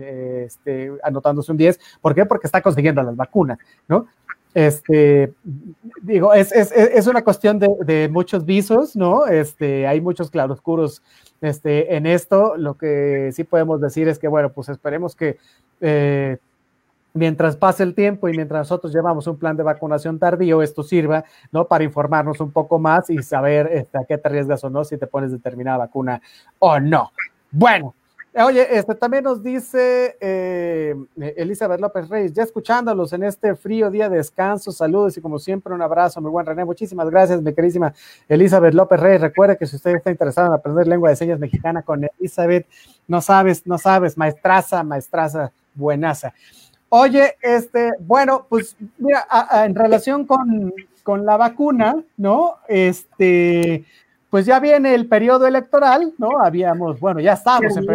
eh, 0.00 0.42
este, 0.46 0.90
anotándose 1.04 1.52
un 1.52 1.58
10. 1.58 1.78
¿Por 2.00 2.16
qué? 2.16 2.26
Porque 2.26 2.48
está 2.48 2.60
consiguiendo 2.60 3.00
las 3.02 3.14
vacunas, 3.14 3.58
¿no? 3.86 4.08
Este, 4.52 5.32
digo, 6.02 6.34
es, 6.34 6.50
es, 6.50 6.72
es 6.72 7.06
una 7.06 7.22
cuestión 7.22 7.60
de, 7.60 7.68
de, 7.84 8.08
muchos 8.08 8.44
visos, 8.44 8.96
¿no? 8.96 9.26
Este, 9.26 9.86
hay 9.86 10.00
muchos 10.00 10.32
claroscuros 10.32 11.00
este, 11.40 11.94
en 11.94 12.06
esto. 12.06 12.56
Lo 12.56 12.76
que 12.76 13.30
sí 13.32 13.44
podemos 13.44 13.80
decir 13.80 14.08
es 14.08 14.18
que, 14.18 14.26
bueno, 14.26 14.50
pues 14.50 14.68
esperemos 14.68 15.14
que 15.14 15.38
eh, 15.80 16.38
mientras 17.12 17.56
pase 17.56 17.82
el 17.82 17.94
tiempo 17.94 18.28
y 18.28 18.32
mientras 18.32 18.60
nosotros 18.60 18.92
llevamos 18.92 19.26
un 19.26 19.38
plan 19.38 19.56
de 19.56 19.62
vacunación 19.62 20.18
tardío, 20.18 20.62
esto 20.62 20.82
sirva, 20.82 21.24
¿no? 21.52 21.66
Para 21.66 21.84
informarnos 21.84 22.40
un 22.40 22.52
poco 22.52 22.78
más 22.78 23.10
y 23.10 23.22
saber 23.22 23.68
este, 23.72 23.98
a 23.98 24.04
qué 24.04 24.18
te 24.18 24.28
arriesgas 24.28 24.62
o 24.64 24.70
no 24.70 24.84
si 24.84 24.96
te 24.96 25.06
pones 25.06 25.32
determinada 25.32 25.78
vacuna 25.78 26.20
o 26.58 26.78
no. 26.78 27.10
Bueno, 27.50 27.94
Oye, 28.32 28.78
este 28.78 28.94
también 28.94 29.24
nos 29.24 29.42
dice 29.42 30.16
eh, 30.20 30.94
Elizabeth 31.36 31.80
López 31.80 32.08
Reyes, 32.08 32.32
ya 32.32 32.44
escuchándolos 32.44 33.12
en 33.12 33.24
este 33.24 33.56
frío 33.56 33.90
día 33.90 34.08
de 34.08 34.18
descanso, 34.18 34.70
saludos 34.70 35.16
y 35.16 35.20
como 35.20 35.40
siempre 35.40 35.74
un 35.74 35.82
abrazo, 35.82 36.20
muy 36.20 36.30
buen 36.30 36.46
René, 36.46 36.64
muchísimas 36.64 37.10
gracias, 37.10 37.42
mi 37.42 37.52
querísima 37.52 37.92
Elizabeth 38.28 38.72
López 38.72 39.00
Reyes. 39.00 39.20
Recuerde 39.20 39.56
que 39.56 39.66
si 39.66 39.74
usted 39.74 39.96
está 39.96 40.12
interesado 40.12 40.46
en 40.46 40.52
aprender 40.54 40.86
lengua 40.86 41.10
de 41.10 41.16
señas 41.16 41.40
mexicana 41.40 41.82
con 41.82 42.04
Elizabeth, 42.04 42.68
no 43.08 43.20
sabes, 43.20 43.66
no 43.66 43.78
sabes, 43.78 44.16
maestraza, 44.16 44.84
maestraza, 44.84 45.50
buenaza. 45.74 46.32
Oye, 46.88 47.36
este, 47.40 47.92
bueno, 48.00 48.46
pues 48.48 48.76
mira, 48.98 49.26
en 49.64 49.74
relación 49.74 50.26
con, 50.26 50.72
con 51.02 51.24
la 51.24 51.36
vacuna, 51.36 51.96
¿no? 52.16 52.56
Este, 52.68 53.84
pues 54.28 54.46
ya 54.46 54.58
viene 54.60 54.94
el 54.94 55.06
periodo 55.06 55.46
electoral, 55.46 56.12
¿no? 56.18 56.40
Habíamos, 56.40 56.98
bueno, 56.98 57.20
ya 57.20 57.34
estamos 57.34 57.76
en 57.76 57.86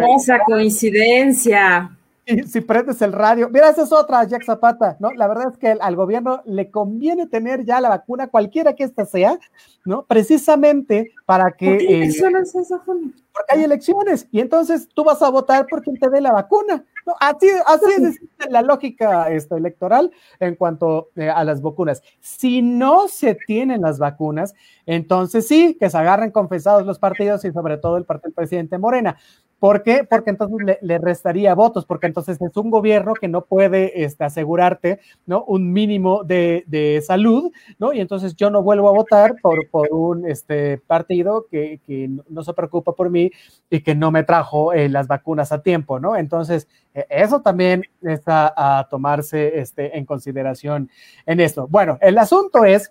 coincidencia. 0.46 1.95
Y 2.36 2.42
si 2.42 2.60
prendes 2.60 3.00
el 3.02 3.12
radio, 3.12 3.48
mira, 3.48 3.70
esa 3.70 3.84
es 3.84 3.92
otra, 3.92 4.24
Jack 4.24 4.44
Zapata, 4.44 4.96
¿no? 4.98 5.12
La 5.12 5.28
verdad 5.28 5.52
es 5.52 5.58
que 5.58 5.68
al 5.68 5.94
gobierno 5.94 6.42
le 6.44 6.70
conviene 6.72 7.28
tener 7.28 7.64
ya 7.64 7.80
la 7.80 7.88
vacuna, 7.88 8.26
cualquiera 8.26 8.74
que 8.74 8.82
ésta 8.82 9.06
sea, 9.06 9.38
¿no? 9.84 10.04
Precisamente 10.06 11.12
para 11.24 11.52
que... 11.52 11.70
¿Por 11.70 11.78
qué 11.78 11.96
elecciones 11.98 12.54
eh, 12.54 12.58
Porque 12.84 13.54
hay 13.54 13.62
elecciones 13.62 14.26
y 14.32 14.40
entonces 14.40 14.88
tú 14.92 15.04
vas 15.04 15.22
a 15.22 15.30
votar 15.30 15.66
por 15.68 15.82
quien 15.82 15.98
te 15.98 16.10
dé 16.10 16.20
la 16.20 16.32
vacuna. 16.32 16.84
¿no? 17.06 17.14
Así, 17.20 17.46
así 17.64 18.02
es 18.02 18.50
la 18.50 18.62
lógica 18.62 19.30
este, 19.30 19.56
electoral 19.56 20.10
en 20.40 20.56
cuanto 20.56 21.10
eh, 21.14 21.30
a 21.30 21.44
las 21.44 21.62
vacunas. 21.62 22.02
Si 22.20 22.60
no 22.60 23.06
se 23.06 23.36
tienen 23.46 23.82
las 23.82 24.00
vacunas, 24.00 24.52
entonces 24.84 25.46
sí, 25.46 25.76
que 25.78 25.88
se 25.88 25.96
agarren 25.96 26.32
confesados 26.32 26.84
los 26.84 26.98
partidos 26.98 27.44
y 27.44 27.52
sobre 27.52 27.76
todo 27.76 27.96
el 27.96 28.04
partido 28.04 28.30
del 28.30 28.34
presidente 28.34 28.78
Morena. 28.78 29.16
¿Por 29.58 29.82
qué? 29.82 30.04
Porque 30.08 30.30
entonces 30.30 30.78
le, 30.82 30.98
restaría 30.98 31.54
votos, 31.54 31.86
porque 31.86 32.06
entonces 32.06 32.38
es 32.40 32.56
un 32.56 32.70
gobierno 32.70 33.14
que 33.14 33.26
no 33.26 33.42
puede 33.42 34.04
este, 34.04 34.24
asegurarte 34.24 35.00
¿no? 35.24 35.44
un 35.44 35.72
mínimo 35.72 36.24
de, 36.24 36.64
de, 36.66 37.00
salud, 37.00 37.50
¿no? 37.78 37.94
Y 37.94 38.00
entonces 38.00 38.36
yo 38.36 38.50
no 38.50 38.62
vuelvo 38.62 38.88
a 38.90 38.92
votar 38.92 39.36
por, 39.40 39.68
por 39.70 39.88
un 39.92 40.28
este, 40.28 40.76
partido 40.78 41.46
que, 41.50 41.80
que, 41.86 42.10
no 42.28 42.44
se 42.44 42.52
preocupa 42.52 42.92
por 42.92 43.08
mí 43.08 43.30
y 43.70 43.80
que 43.80 43.94
no 43.94 44.10
me 44.10 44.24
trajo 44.24 44.74
eh, 44.74 44.90
las 44.90 45.08
vacunas 45.08 45.52
a 45.52 45.62
tiempo, 45.62 45.98
¿no? 45.98 46.16
Entonces, 46.16 46.68
e, 46.92 47.06
eso 47.08 47.40
también 47.40 47.82
está 48.02 48.52
a 48.54 48.88
tomarse 48.90 49.58
este, 49.58 49.96
en 49.96 50.04
consideración 50.04 50.90
en 51.24 51.40
esto. 51.40 51.66
Bueno, 51.68 51.96
el 52.02 52.18
asunto 52.18 52.64
es 52.64 52.90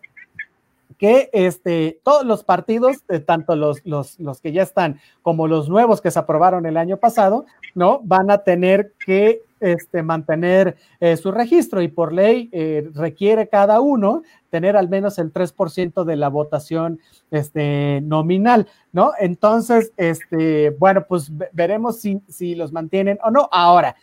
que 0.97 1.29
este, 1.33 1.99
todos 2.03 2.25
los 2.25 2.43
partidos, 2.43 2.97
eh, 3.09 3.19
tanto 3.19 3.55
los, 3.55 3.85
los, 3.85 4.19
los, 4.19 4.41
que 4.41 4.51
ya 4.51 4.63
están 4.63 4.99
como 5.21 5.47
los 5.47 5.69
nuevos 5.69 6.01
que 6.01 6.11
se 6.11 6.19
aprobaron 6.19 6.65
el 6.65 6.77
año 6.77 6.97
pasado, 6.97 7.45
¿no? 7.73 7.99
Van 8.03 8.31
a 8.31 8.39
tener 8.39 8.93
que 9.05 9.41
este, 9.59 10.03
mantener 10.03 10.77
eh, 10.99 11.17
su 11.17 11.31
registro 11.31 11.81
y 11.81 11.87
por 11.87 12.13
ley 12.13 12.49
eh, 12.51 12.89
requiere 12.93 13.47
cada 13.47 13.79
uno 13.79 14.23
tener 14.49 14.77
al 14.77 14.89
menos 14.89 15.17
el 15.17 15.33
3% 15.33 16.03
de 16.03 16.15
la 16.15 16.29
votación 16.29 16.99
este, 17.31 18.01
nominal, 18.01 18.67
¿no? 18.91 19.11
Entonces, 19.19 19.91
este, 19.97 20.69
bueno, 20.71 21.05
pues 21.07 21.31
veremos 21.51 21.99
si, 21.99 22.21
si 22.29 22.55
los 22.55 22.71
mantienen 22.71 23.17
o 23.23 23.31
no. 23.31 23.49
Ahora, 23.51 23.95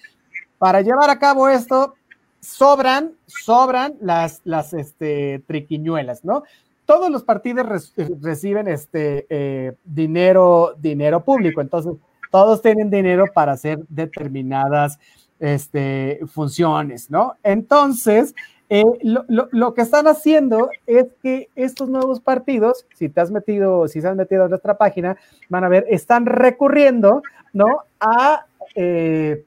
para 0.58 0.80
llevar 0.80 1.10
a 1.10 1.18
cabo 1.18 1.48
esto, 1.48 1.94
sobran, 2.40 3.12
sobran 3.26 3.94
las, 4.00 4.40
las 4.44 4.74
este, 4.74 5.42
triquiñuelas, 5.46 6.24
¿no? 6.24 6.42
Todos 6.84 7.10
los 7.10 7.22
partidos 7.22 7.92
reciben 8.20 8.68
este 8.68 9.26
eh, 9.30 9.72
dinero, 9.84 10.74
dinero 10.78 11.24
público, 11.24 11.60
entonces 11.60 11.92
todos 12.30 12.62
tienen 12.62 12.90
dinero 12.90 13.26
para 13.32 13.52
hacer 13.52 13.80
determinadas 13.88 14.98
este, 15.38 16.20
funciones, 16.26 17.10
¿no? 17.10 17.34
Entonces, 17.42 18.34
eh, 18.68 18.84
lo, 19.02 19.26
lo, 19.28 19.74
que 19.74 19.82
están 19.82 20.06
haciendo 20.06 20.70
es 20.86 21.06
que 21.22 21.48
estos 21.56 21.90
nuevos 21.90 22.20
partidos, 22.20 22.86
si 22.94 23.10
te 23.10 23.20
has 23.20 23.30
metido, 23.30 23.86
si 23.86 24.00
se 24.00 24.08
han 24.08 24.16
metido 24.16 24.44
en 24.44 24.50
nuestra 24.50 24.78
página, 24.78 25.16
van 25.50 25.64
a 25.64 25.68
ver, 25.68 25.84
están 25.90 26.24
recurriendo, 26.24 27.22
¿no? 27.52 27.66
A, 28.00 28.46
eh, 28.74 29.44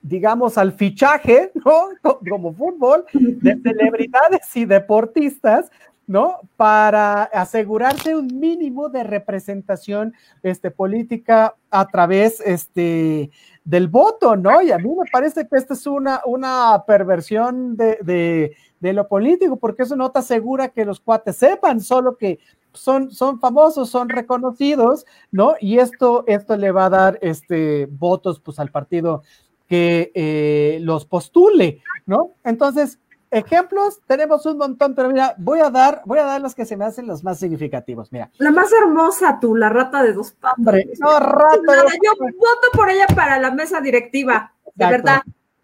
digamos, 0.00 0.56
al 0.56 0.72
fichaje, 0.72 1.52
¿no? 1.54 1.88
Como 2.30 2.54
fútbol, 2.54 3.04
de 3.12 3.60
celebridades 3.62 4.56
y 4.56 4.64
deportistas 4.64 5.70
¿no? 6.06 6.40
Para 6.56 7.24
asegurarse 7.24 8.14
un 8.14 8.26
mínimo 8.38 8.88
de 8.88 9.04
representación 9.04 10.14
este, 10.42 10.70
política 10.70 11.54
a 11.70 11.86
través 11.86 12.40
este, 12.40 13.30
del 13.64 13.88
voto, 13.88 14.36
¿no? 14.36 14.60
Y 14.62 14.70
a 14.70 14.78
mí 14.78 14.88
me 14.88 15.10
parece 15.10 15.48
que 15.48 15.56
esta 15.56 15.74
es 15.74 15.86
una, 15.86 16.20
una 16.26 16.84
perversión 16.86 17.76
de, 17.76 18.56
lo 18.80 19.08
político, 19.08 19.56
porque 19.56 19.84
eso 19.84 19.96
no 19.96 20.10
te 20.10 20.18
asegura 20.18 20.68
que 20.68 20.84
los 20.84 21.00
cuates 21.00 21.36
sepan, 21.36 21.80
solo 21.80 22.18
que 22.18 22.38
son, 22.74 23.10
son 23.10 23.40
famosos, 23.40 23.88
son 23.88 24.08
reconocidos, 24.08 25.06
¿no? 25.30 25.54
Y 25.60 25.78
esto, 25.78 26.24
esto 26.26 26.56
le 26.56 26.70
va 26.70 26.86
a 26.86 26.90
dar 26.90 27.18
este, 27.22 27.86
votos 27.86 28.40
pues, 28.40 28.58
al 28.58 28.70
partido 28.70 29.22
que 29.66 30.12
eh, 30.14 30.78
los 30.82 31.06
postule, 31.06 31.82
¿no? 32.04 32.32
Entonces, 32.44 32.98
ejemplos 33.34 34.00
tenemos 34.06 34.46
un 34.46 34.58
montón, 34.58 34.94
pero 34.94 35.10
mira, 35.10 35.34
voy 35.38 35.60
a 35.60 35.70
dar, 35.70 36.02
voy 36.04 36.18
a 36.18 36.24
dar 36.24 36.40
los 36.40 36.54
que 36.54 36.64
se 36.64 36.76
me 36.76 36.84
hacen 36.84 37.06
los 37.06 37.22
más 37.22 37.38
significativos. 37.38 38.12
Mira. 38.12 38.30
La 38.38 38.50
más 38.50 38.72
hermosa 38.72 39.38
tú, 39.40 39.54
la 39.56 39.68
rata 39.68 40.02
de 40.02 40.12
dos 40.12 40.32
patas. 40.32 40.56
no, 40.98 41.18
rata. 41.18 41.58
yo 42.02 42.12
voto 42.18 42.68
por 42.72 42.90
ella 42.90 43.06
para 43.14 43.38
la 43.38 43.50
mesa 43.50 43.80
directiva, 43.80 44.52
de 44.74 44.86
verdad. 44.86 45.20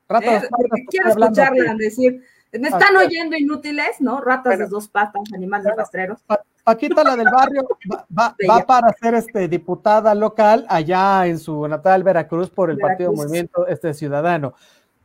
Rata 0.09 0.39
eh, 0.39 0.49
quiero 0.89 1.11
escucharla 1.11 1.75
decir, 1.77 2.23
me 2.53 2.69
están 2.69 2.97
oyendo 2.97 3.37
inútiles, 3.37 4.01
¿no? 4.01 4.21
Ratas 4.21 4.59
de 4.59 4.67
dos 4.67 4.89
patas, 4.89 5.23
animales 5.33 5.73
rastreros. 5.77 6.21
Paquita, 6.65 7.05
la 7.05 7.17
del 7.17 7.29
barrio, 7.33 7.67
va, 7.91 8.05
va, 8.49 8.59
para 8.67 8.93
ser 8.93 9.15
este, 9.15 9.49
diputada 9.49 10.15
local 10.15 10.67
allá 10.69 11.27
en 11.27 11.39
su 11.39 11.67
natal 11.67 12.03
Veracruz 12.03 12.51
por 12.51 12.71
el 12.71 12.79
Partido 12.79 13.13
Movimiento 13.13 13.67
este, 13.67 13.95
Ciudadano. 13.95 14.55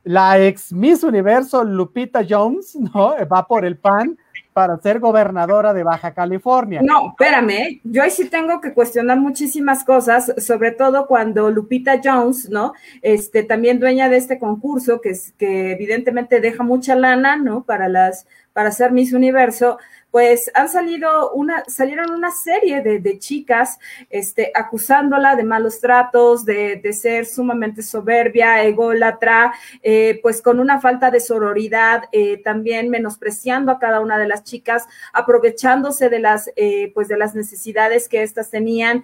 La 0.06 0.40
ex 0.40 0.72
Miss 0.72 1.04
Universo 1.04 1.64
Lupita 1.64 2.22
Jones, 2.28 2.76
¿no? 2.76 3.16
Va 3.32 3.46
por 3.48 3.66
el 3.66 3.78
PAN 3.78 4.18
para 4.54 4.78
ser 4.78 5.00
gobernadora 5.00 5.74
de 5.74 5.84
Baja 5.84 6.14
California. 6.14 6.80
No, 6.82 7.10
espérame, 7.10 7.82
yo 7.84 8.04
ahí 8.04 8.12
sí 8.12 8.30
tengo 8.30 8.62
que 8.62 8.74
cuestionar 8.74 9.20
muchísimas 9.20 9.84
cosas, 9.84 10.32
sobre 10.38 10.72
todo 10.72 11.08
cuando 11.08 11.50
Lupita 11.50 12.00
Jones, 12.02 12.50
¿no? 12.50 12.72
Este, 13.02 13.44
también 13.44 13.82
dueña 13.82 14.08
de 14.08 14.16
este 14.16 14.40
concurso, 14.40 15.02
que, 15.02 15.14
que 15.38 15.74
evidentemente 15.74 16.40
deja 16.40 16.64
mucha 16.64 16.96
lana, 16.96 17.36
¿no? 17.36 17.64
Para 17.66 17.90
las, 17.90 18.28
para 18.54 18.72
ser 18.72 18.94
Miss 18.94 19.12
Universo, 19.12 19.78
pues 20.16 20.50
han 20.54 20.70
salido 20.70 21.32
una, 21.32 21.66
salieron 21.68 22.10
una 22.12 22.32
serie 22.32 22.82
de, 22.82 23.20
chicas 23.20 23.78
este, 24.10 24.50
acusándola 24.56 25.36
de 25.36 25.44
malos 25.44 25.82
tratos, 25.82 26.46
de, 26.46 26.80
ser 26.94 27.26
sumamente 27.26 27.82
soberbia, 27.82 28.64
ególatra, 28.64 29.54
eh, 29.84 30.22
pues 30.22 30.42
con 30.42 30.62
una 30.62 30.80
falta 30.80 31.12
de 31.12 31.20
sororidad, 31.20 32.04
eh, 32.14 32.42
también 32.42 32.90
menospreciando 32.90 33.74
a 33.74 33.78
cada 33.78 34.00
una 34.00 34.18
de 34.18 34.30
las 34.30 34.46
chicas, 34.46 34.86
aprovechándose 35.12 36.08
de 36.08 36.20
las, 36.20 36.50
eh, 36.56 36.94
pues 36.94 37.10
de 37.10 37.18
las 37.18 37.36
necesidades 37.36 38.08
que 38.08 38.24
éstas 38.24 38.50
tenían, 38.50 39.04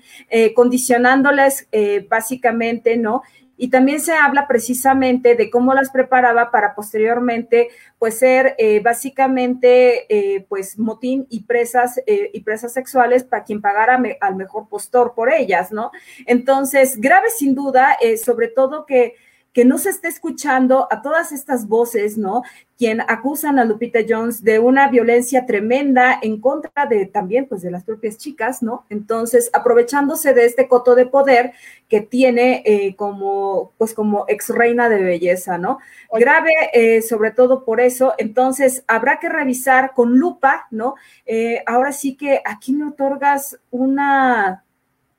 condicionándoles 0.55 1.67
básicamente, 2.07 2.95
¿no? 2.95 3.21
Y 3.61 3.69
también 3.69 3.99
se 3.99 4.13
habla 4.13 4.47
precisamente 4.47 5.35
de 5.35 5.51
cómo 5.51 5.75
las 5.75 5.91
preparaba 5.91 6.49
para 6.49 6.73
posteriormente 6.73 7.69
pues 7.99 8.17
ser 8.17 8.55
eh, 8.57 8.79
básicamente 8.79 10.07
eh, 10.09 10.47
pues 10.49 10.79
motín 10.79 11.27
y 11.29 11.41
presas 11.41 11.99
eh, 12.07 12.31
y 12.33 12.41
presas 12.41 12.73
sexuales 12.73 13.23
para 13.23 13.43
quien 13.43 13.61
pagara 13.61 14.01
al 14.19 14.35
mejor 14.35 14.67
postor 14.67 15.13
por 15.13 15.31
ellas, 15.31 15.71
¿no? 15.71 15.91
Entonces, 16.25 16.99
grave 16.99 17.29
sin 17.29 17.53
duda, 17.53 17.97
sobre 18.25 18.47
todo 18.47 18.87
que 18.87 19.13
que 19.53 19.65
no 19.65 19.77
se 19.77 19.89
esté 19.89 20.07
escuchando 20.07 20.87
a 20.91 21.01
todas 21.01 21.31
estas 21.31 21.67
voces, 21.67 22.17
¿no? 22.17 22.43
Quien 22.77 23.01
acusan 23.01 23.59
a 23.59 23.65
Lupita 23.65 23.99
Jones 24.07 24.43
de 24.43 24.59
una 24.59 24.87
violencia 24.87 25.45
tremenda 25.45 26.17
en 26.21 26.39
contra 26.39 26.85
de 26.85 27.05
también, 27.05 27.47
pues, 27.47 27.61
de 27.61 27.69
las 27.69 27.83
propias 27.83 28.17
chicas, 28.17 28.63
¿no? 28.63 28.85
Entonces, 28.89 29.49
aprovechándose 29.53 30.33
de 30.33 30.45
este 30.45 30.67
coto 30.67 30.95
de 30.95 31.05
poder 31.05 31.51
que 31.89 32.01
tiene 32.01 32.63
eh, 32.65 32.95
como, 32.95 33.73
pues, 33.77 33.93
como 33.93 34.25
ex 34.29 34.49
reina 34.49 34.87
de 34.87 35.03
belleza, 35.03 35.57
¿no? 35.57 35.79
Grave, 36.13 36.53
eh, 36.73 37.01
sobre 37.01 37.31
todo 37.31 37.65
por 37.65 37.81
eso. 37.81 38.13
Entonces, 38.17 38.83
habrá 38.87 39.19
que 39.19 39.29
revisar 39.29 39.93
con 39.93 40.17
lupa, 40.17 40.67
¿no? 40.71 40.95
Eh, 41.25 41.61
ahora 41.65 41.91
sí 41.91 42.15
que 42.15 42.41
aquí 42.45 42.73
me 42.73 42.87
otorgas 42.87 43.59
una 43.69 44.63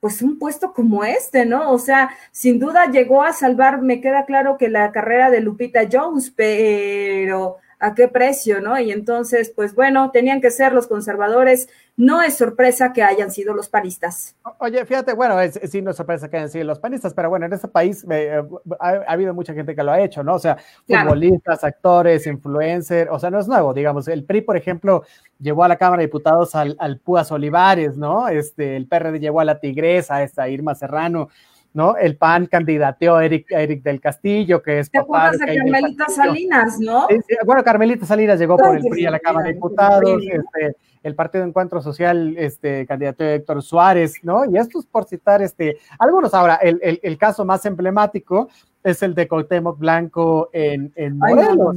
pues 0.02 0.20
un 0.20 0.36
puesto 0.36 0.72
como 0.72 1.04
este, 1.04 1.46
¿no? 1.46 1.70
O 1.70 1.78
sea, 1.78 2.10
sin 2.32 2.58
duda 2.58 2.90
llegó 2.90 3.22
a 3.22 3.32
salvar, 3.32 3.82
me 3.82 4.00
queda 4.00 4.24
claro 4.24 4.58
que 4.58 4.68
la 4.68 4.90
carrera 4.90 5.30
de 5.30 5.40
Lupita 5.40 5.82
Jones, 5.90 6.32
pero 6.34 7.58
a 7.82 7.94
qué 7.94 8.06
precio, 8.06 8.60
¿no? 8.60 8.78
Y 8.78 8.92
entonces, 8.92 9.52
pues 9.54 9.74
bueno, 9.74 10.12
tenían 10.12 10.40
que 10.40 10.52
ser 10.52 10.72
los 10.72 10.86
conservadores. 10.86 11.68
No 11.96 12.22
es 12.22 12.36
sorpresa 12.36 12.92
que 12.92 13.02
hayan 13.02 13.32
sido 13.32 13.54
los 13.54 13.68
panistas. 13.68 14.36
Oye, 14.58 14.86
fíjate, 14.86 15.14
bueno, 15.14 15.38
es, 15.40 15.60
sí, 15.68 15.82
no 15.82 15.90
es 15.90 15.96
sorpresa 15.96 16.30
que 16.30 16.36
hayan 16.36 16.48
sido 16.48 16.64
los 16.64 16.78
panistas, 16.78 17.12
pero 17.12 17.28
bueno, 17.28 17.44
en 17.44 17.52
este 17.52 17.66
país 17.66 18.06
eh, 18.08 18.40
ha, 18.78 18.88
habido 19.08 19.34
mucha 19.34 19.52
gente 19.52 19.74
que 19.74 19.82
lo 19.82 19.90
ha 19.90 20.00
hecho, 20.00 20.22
¿no? 20.22 20.34
O 20.34 20.38
sea, 20.38 20.56
futbolistas, 20.86 21.64
actores, 21.64 22.26
influencers, 22.28 23.10
o 23.10 23.18
sea, 23.18 23.30
no 23.30 23.40
es 23.40 23.48
nuevo, 23.48 23.74
digamos. 23.74 24.06
El 24.06 24.24
PRI, 24.24 24.42
por 24.42 24.56
ejemplo, 24.56 25.02
llevó 25.40 25.64
a 25.64 25.68
la 25.68 25.76
Cámara 25.76 26.00
de 26.00 26.06
Diputados 26.06 26.54
al, 26.54 26.76
al 26.78 26.98
Púas 26.98 27.32
Olivares, 27.32 27.96
¿no? 27.96 28.28
Este, 28.28 28.76
el 28.76 28.86
PRD 28.86 29.18
llevó 29.18 29.40
a 29.40 29.44
la 29.44 29.58
Tigresa, 29.58 30.22
esta 30.22 30.48
Irma 30.48 30.76
Serrano. 30.76 31.30
¿No? 31.74 31.96
El 31.96 32.16
PAN 32.16 32.46
candidateó 32.46 33.16
a 33.16 33.24
Eric, 33.24 33.46
Eric 33.50 33.82
del 33.82 34.00
Castillo, 34.00 34.62
que 34.62 34.80
es 34.80 34.90
¿Te 34.90 35.00
papá 35.00 35.32
de 35.32 35.56
Carmelita 35.56 36.06
Salinas, 36.08 36.78
¿no? 36.80 37.06
bueno, 37.44 37.64
Carmelita 37.64 38.06
Salinas 38.06 38.38
llegó 38.38 38.56
por 38.56 38.76
el 38.76 38.82
PRI 38.82 39.06
a 39.06 39.10
la 39.10 39.18
Cámara 39.18 39.46
de 39.46 39.54
Diputados, 39.54 40.22
este, 40.22 40.76
el 41.02 41.14
Partido 41.14 41.42
de 41.42 41.48
Encuentro 41.48 41.80
Social 41.80 42.34
este, 42.38 42.86
candidato 42.86 43.24
a 43.24 43.32
Héctor 43.32 43.62
Suárez, 43.62 44.14
¿no? 44.22 44.44
Y 44.44 44.56
esto 44.56 44.78
es 44.78 44.86
por 44.86 45.04
citar 45.04 45.42
este, 45.42 45.78
algunos. 45.98 46.34
Ahora, 46.34 46.56
el, 46.56 46.78
el, 46.82 47.00
el 47.02 47.18
caso 47.18 47.44
más 47.44 47.64
emblemático 47.66 48.48
es 48.84 49.02
el 49.02 49.14
de 49.14 49.28
Cuauhtémoc 49.28 49.78
Blanco 49.78 50.50
en, 50.52 50.92
en 50.96 51.18
Morelos. 51.18 51.76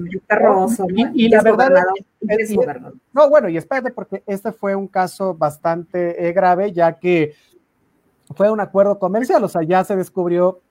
y, 1.14 1.30
la 1.30 1.42
verdad 1.42 1.72
es, 2.22 2.56
no, 3.14 3.30
bueno, 3.30 3.48
y 3.50 3.58
espérate, 3.58 3.92
porque 3.92 4.24
este 4.26 4.52
fue 4.52 4.76
un 4.76 4.88
caso 4.88 5.36
bastante 5.36 6.28
eh, 6.28 6.34
grave, 6.34 6.72
ya 6.72 6.98
que 6.98 7.34
fue 8.34 8.52
un 8.52 8.60
acuerdo 8.60 8.98
comercial, 8.98 9.44
o 9.44 9.48
sea, 9.48 9.64
ya 9.64 9.84
se 9.84 9.96
descubrió 9.96 10.62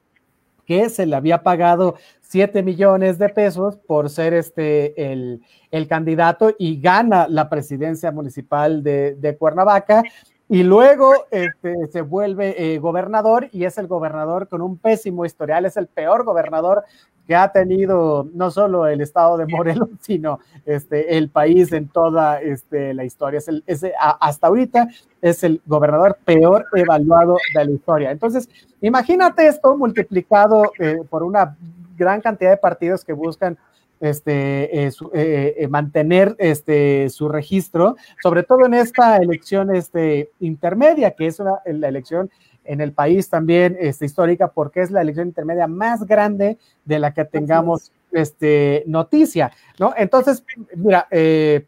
que 0.66 0.88
se 0.88 1.06
le 1.06 1.16
había 1.16 1.42
pagado 1.42 1.96
7 2.22 2.62
millones 2.62 3.18
de 3.18 3.28
pesos 3.28 3.76
por 3.76 4.10
ser 4.10 4.34
este 4.34 5.12
el, 5.12 5.40
candidato 5.88 6.54
y 6.58 6.80
gana 6.80 7.28
la 7.28 7.48
presidencia 7.48 8.10
municipal 8.10 8.82
de, 8.82 9.36
Cuernavaca. 9.38 10.02
Y 10.48 10.62
luego 10.62 11.12
este, 11.30 11.74
se 11.90 12.02
vuelve 12.02 12.74
eh, 12.74 12.78
gobernador 12.78 13.48
y 13.50 13.64
es 13.64 13.78
el 13.78 13.86
gobernador 13.86 14.46
con 14.48 14.60
un 14.60 14.76
pésimo 14.78 15.24
historial, 15.24 15.64
es 15.64 15.76
el 15.76 15.86
peor 15.86 16.24
gobernador 16.24 16.84
que 17.26 17.34
ha 17.34 17.48
tenido 17.48 18.28
no 18.34 18.50
solo 18.50 18.86
el 18.86 19.00
estado 19.00 19.36
de 19.36 19.46
Morelos, 19.46 19.88
sino 20.00 20.40
este, 20.66 21.16
el 21.16 21.28
país 21.30 21.72
en 21.72 21.88
toda 21.88 22.40
este, 22.40 22.94
la 22.94 23.04
historia. 23.04 23.38
Es 23.38 23.48
el, 23.48 23.64
hasta 23.98 24.46
ahorita 24.46 24.88
es 25.22 25.42
el 25.44 25.60
gobernador 25.66 26.18
peor 26.24 26.66
evaluado 26.74 27.36
de 27.54 27.64
la 27.64 27.70
historia. 27.70 28.10
Entonces, 28.10 28.48
imagínate 28.80 29.46
esto 29.46 29.76
multiplicado 29.76 30.72
eh, 30.78 31.00
por 31.08 31.22
una 31.22 31.56
gran 31.96 32.20
cantidad 32.20 32.50
de 32.50 32.56
partidos 32.56 33.04
que 33.04 33.12
buscan 33.12 33.56
este, 34.00 34.86
eh, 34.86 34.92
eh, 35.14 35.68
mantener 35.68 36.36
este, 36.38 37.08
su 37.08 37.28
registro, 37.28 37.96
sobre 38.22 38.42
todo 38.42 38.66
en 38.66 38.74
esta 38.74 39.16
elección 39.16 39.74
este, 39.74 40.30
intermedia, 40.40 41.12
que 41.12 41.26
es 41.26 41.40
una, 41.40 41.60
la 41.64 41.88
elección 41.88 42.30
en 42.64 42.80
el 42.80 42.92
país 42.92 43.28
también 43.28 43.76
este, 43.80 44.06
histórica 44.06 44.48
porque 44.48 44.80
es 44.80 44.90
la 44.90 45.02
elección 45.02 45.28
intermedia 45.28 45.66
más 45.66 46.04
grande 46.04 46.58
de 46.84 46.98
la 46.98 47.12
que 47.12 47.24
tengamos 47.24 47.92
este, 48.12 48.84
noticia, 48.86 49.52
¿no? 49.78 49.92
Entonces, 49.96 50.44
mira, 50.76 51.06
eh, 51.10 51.66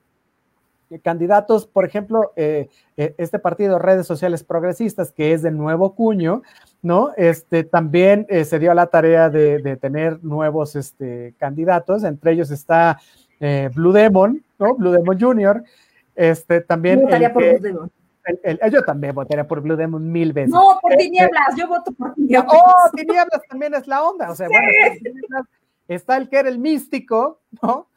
candidatos, 1.02 1.66
por 1.66 1.84
ejemplo, 1.84 2.32
eh, 2.36 2.68
eh, 2.96 3.14
este 3.18 3.38
partido 3.38 3.78
Redes 3.78 4.06
Sociales 4.06 4.44
Progresistas, 4.44 5.12
que 5.12 5.32
es 5.32 5.42
de 5.42 5.50
nuevo 5.50 5.94
cuño, 5.94 6.42
¿no? 6.82 7.10
Este, 7.16 7.64
también 7.64 8.26
se 8.44 8.58
dio 8.58 8.72
la 8.74 8.86
tarea 8.86 9.28
de, 9.28 9.76
tener 9.80 10.22
nuevos 10.22 10.76
este, 10.76 11.34
candidatos, 11.38 12.04
entre 12.04 12.32
ellos 12.32 12.50
está 12.50 13.00
Blue 13.74 13.92
Demon, 13.92 14.42
¿no? 14.58 14.74
Blue 14.76 14.92
Demon 14.92 15.20
Jr., 15.20 15.62
este, 16.14 16.60
también... 16.60 17.04
Blue 17.04 17.58
Demon 17.60 17.90
yo 18.70 18.82
también 18.82 19.14
votaría 19.14 19.46
por 19.46 19.60
Blue 19.60 19.76
Demon 19.76 20.10
mil 20.10 20.32
veces. 20.32 20.50
No, 20.50 20.78
por 20.80 20.92
eh, 20.92 20.96
tinieblas, 20.96 21.56
yo 21.56 21.68
voto 21.68 21.92
por 21.92 22.14
tinieblas. 22.14 22.52
Oh, 22.52 22.90
tinieblas 22.94 23.40
también 23.48 23.74
es 23.74 23.86
la 23.86 24.02
onda. 24.02 24.30
O 24.30 24.34
sea, 24.34 24.48
bueno, 24.48 24.68
está 25.88 26.16
el 26.16 26.28
que 26.28 26.38
era 26.38 26.48
el 26.48 26.58
místico, 26.58 27.40
¿no? 27.62 27.88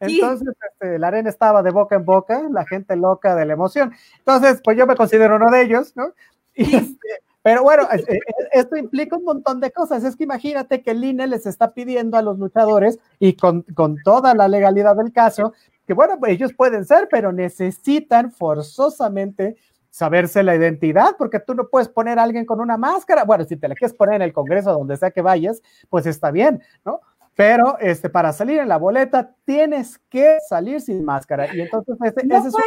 Entonces, 0.00 0.48
este, 0.72 0.98
la 0.98 1.08
arena 1.08 1.30
estaba 1.30 1.62
de 1.62 1.70
boca 1.70 1.94
en 1.94 2.04
boca, 2.04 2.42
la 2.50 2.66
gente 2.66 2.96
loca 2.96 3.36
de 3.36 3.46
la 3.46 3.52
emoción. 3.52 3.92
Entonces, 4.18 4.60
pues 4.62 4.76
yo 4.76 4.86
me 4.86 4.96
considero 4.96 5.36
uno 5.36 5.48
de 5.50 5.62
ellos, 5.62 5.96
¿no? 5.96 6.12
Este, 6.54 7.08
pero 7.42 7.62
bueno, 7.62 7.88
eh, 7.92 8.18
esto 8.52 8.76
implica 8.76 9.16
un 9.16 9.24
montón 9.24 9.60
de 9.60 9.70
cosas. 9.72 10.04
Es 10.04 10.16
que 10.16 10.24
imagínate 10.24 10.82
que 10.82 10.92
el 10.92 11.04
INE 11.04 11.26
les 11.26 11.46
está 11.46 11.72
pidiendo 11.72 12.16
a 12.16 12.22
los 12.22 12.38
luchadores 12.38 12.98
y 13.18 13.34
con, 13.34 13.62
con 13.62 13.96
toda 14.04 14.34
la 14.34 14.48
legalidad 14.48 14.96
del 14.96 15.12
caso, 15.12 15.52
que 15.86 15.94
bueno, 15.94 16.18
pues, 16.18 16.32
ellos 16.32 16.52
pueden 16.54 16.84
ser, 16.84 17.08
pero 17.10 17.32
necesitan 17.32 18.32
forzosamente 18.32 19.56
saberse 19.90 20.42
la 20.42 20.56
identidad, 20.56 21.16
porque 21.18 21.38
tú 21.38 21.54
no 21.54 21.68
puedes 21.68 21.88
poner 21.88 22.18
a 22.18 22.22
alguien 22.22 22.46
con 22.46 22.60
una 22.60 22.78
máscara. 22.78 23.24
Bueno, 23.24 23.44
si 23.44 23.56
te 23.56 23.68
la 23.68 23.74
quieres 23.74 23.94
poner 23.94 24.16
en 24.16 24.22
el 24.22 24.32
Congreso, 24.32 24.72
donde 24.72 24.96
sea 24.96 25.10
que 25.10 25.20
vayas, 25.20 25.60
pues 25.90 26.06
está 26.06 26.30
bien, 26.30 26.62
¿no? 26.84 27.00
Pero 27.34 27.78
este, 27.78 28.10
para 28.10 28.32
salir 28.32 28.58
en 28.58 28.68
la 28.68 28.78
boleta 28.78 29.34
tienes 29.44 29.98
que 30.08 30.38
salir 30.48 30.80
sin 30.80 31.04
máscara. 31.04 31.54
Y 31.54 31.60
entonces 31.60 31.96
ese, 32.02 32.26
ese 32.26 32.48
es 32.48 32.54
un 32.54 32.60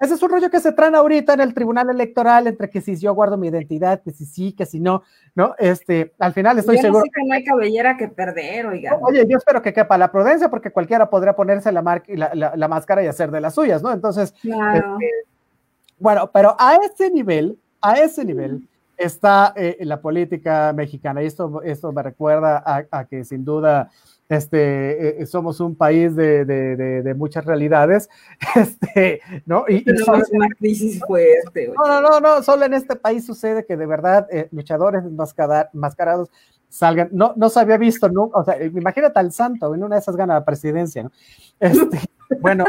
ese 0.00 0.14
es 0.14 0.22
un 0.22 0.30
rollo 0.30 0.50
que 0.50 0.60
se 0.60 0.72
traen 0.72 0.94
ahorita 0.96 1.34
en 1.34 1.40
el 1.40 1.54
tribunal 1.54 1.88
electoral 1.88 2.46
entre 2.46 2.68
que 2.68 2.80
si 2.80 2.96
yo 2.96 3.14
guardo 3.14 3.36
mi 3.36 3.48
identidad, 3.48 4.02
que 4.02 4.10
si 4.10 4.26
sí, 4.26 4.52
que 4.52 4.66
si 4.66 4.80
no, 4.80 5.02
¿no? 5.34 5.54
Este, 5.58 6.12
al 6.18 6.32
final 6.32 6.58
estoy 6.58 6.78
seguro. 6.78 7.04
que 7.04 7.24
no 7.24 7.34
hay 7.34 7.44
cabellera 7.44 7.96
que 7.96 8.08
perder, 8.08 8.66
oiga. 8.66 8.98
Oye, 9.00 9.24
yo 9.28 9.38
espero 9.38 9.62
que 9.62 9.72
quepa 9.72 9.96
la 9.96 10.10
prudencia 10.10 10.50
porque 10.50 10.70
cualquiera 10.70 11.08
podría 11.08 11.36
ponerse 11.36 11.70
la, 11.70 11.82
la, 12.34 12.68
máscara 12.68 13.04
y 13.04 13.06
hacer 13.06 13.30
de 13.30 13.40
las 13.40 13.54
suyas, 13.54 13.82
¿no? 13.82 13.92
Entonces, 13.92 14.34
este, 14.42 14.84
bueno, 15.98 16.28
pero 16.32 16.56
a 16.58 16.76
ese 16.76 17.10
nivel, 17.10 17.56
a 17.80 17.94
ese 17.94 18.24
nivel 18.24 18.68
está 18.96 19.52
eh, 19.56 19.78
la 19.80 20.00
política 20.00 20.72
mexicana 20.72 21.22
y 21.22 21.26
esto, 21.26 21.62
esto 21.62 21.92
me 21.92 22.02
recuerda 22.02 22.62
a 22.90 23.04
que 23.06 23.24
sin 23.24 23.44
duda 23.44 23.90
este, 24.28 25.22
eh, 25.22 25.26
somos 25.26 25.60
un 25.60 25.76
país 25.76 26.16
de, 26.16 26.44
de, 26.44 26.76
de, 26.76 27.14
muchas 27.14 27.44
realidades, 27.44 28.08
este, 28.56 29.20
¿no? 29.46 29.64
Y, 29.68 29.84
una 30.32 30.48
crisis 30.58 31.00
fuerte. 31.06 31.72
No, 31.76 32.00
no, 32.00 32.00
no, 32.00 32.20
no, 32.20 32.42
solo 32.42 32.64
en 32.64 32.74
este 32.74 32.96
país 32.96 33.26
sucede 33.26 33.66
que 33.66 33.76
de 33.76 33.86
verdad 33.86 34.26
eh, 34.30 34.48
luchadores 34.50 35.04
enmascarados 35.04 36.30
salgan, 36.68 37.08
no, 37.12 37.34
no 37.36 37.48
se 37.50 37.60
había 37.60 37.76
visto, 37.76 38.08
¿no? 38.08 38.30
O 38.34 38.44
sea, 38.44 38.62
imagínate 38.62 39.18
al 39.18 39.30
santo, 39.30 39.74
en 39.74 39.84
una 39.84 39.96
de 39.96 40.00
esas 40.00 40.16
gana 40.16 40.34
la 40.34 40.44
presidencia, 40.44 41.04
¿no? 41.04 41.12
Este, 41.60 42.00
bueno, 42.40 42.64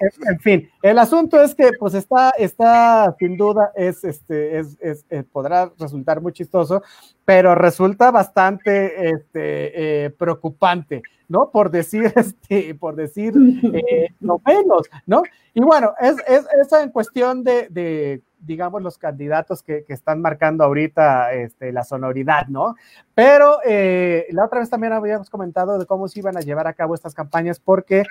en 0.00 0.40
fin, 0.40 0.70
el 0.82 0.98
asunto 0.98 1.40
es 1.40 1.54
que 1.54 1.70
pues 1.78 1.94
está, 1.94 2.30
está 2.30 3.14
sin 3.18 3.36
duda, 3.36 3.72
es, 3.74 4.04
este, 4.04 4.58
es, 4.58 4.76
es 4.80 5.04
eh, 5.10 5.22
podrá 5.22 5.70
resultar 5.78 6.20
muy 6.20 6.32
chistoso, 6.32 6.82
pero 7.24 7.54
resulta 7.54 8.10
bastante 8.10 9.10
este, 9.10 10.04
eh, 10.04 10.10
preocupante, 10.10 11.02
¿no? 11.28 11.50
Por 11.50 11.70
decir, 11.70 12.12
este, 12.16 12.74
por 12.74 12.96
decir 12.96 13.34
eh, 13.72 14.08
no 14.20 14.40
menos, 14.44 14.88
¿no? 15.06 15.22
Y 15.54 15.60
bueno, 15.60 15.94
es, 16.00 16.16
es, 16.26 16.72
en 16.72 16.90
cuestión 16.90 17.44
de, 17.44 17.68
de 17.70 18.22
digamos, 18.40 18.82
los 18.82 18.98
candidatos 18.98 19.62
que, 19.62 19.84
que, 19.84 19.92
están 19.92 20.20
marcando 20.20 20.64
ahorita 20.64 21.32
este, 21.32 21.72
la 21.72 21.84
sonoridad, 21.84 22.46
¿no? 22.48 22.74
Pero 23.14 23.58
eh, 23.64 24.26
la 24.30 24.44
otra 24.44 24.60
vez 24.60 24.70
también 24.70 24.92
habíamos 24.92 25.30
comentado 25.30 25.78
de 25.78 25.86
cómo 25.86 26.08
se 26.08 26.18
iban 26.18 26.36
a 26.36 26.40
llevar 26.40 26.66
a 26.66 26.74
cabo 26.74 26.94
estas 26.94 27.14
campañas, 27.14 27.60
porque 27.60 28.04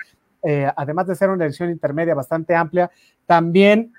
eh, 0.44 0.70
además 0.76 1.06
de 1.06 1.14
ser 1.14 1.30
una 1.30 1.44
elección 1.44 1.70
intermedia 1.70 2.14
bastante 2.14 2.54
amplia, 2.54 2.90
también 3.26 3.92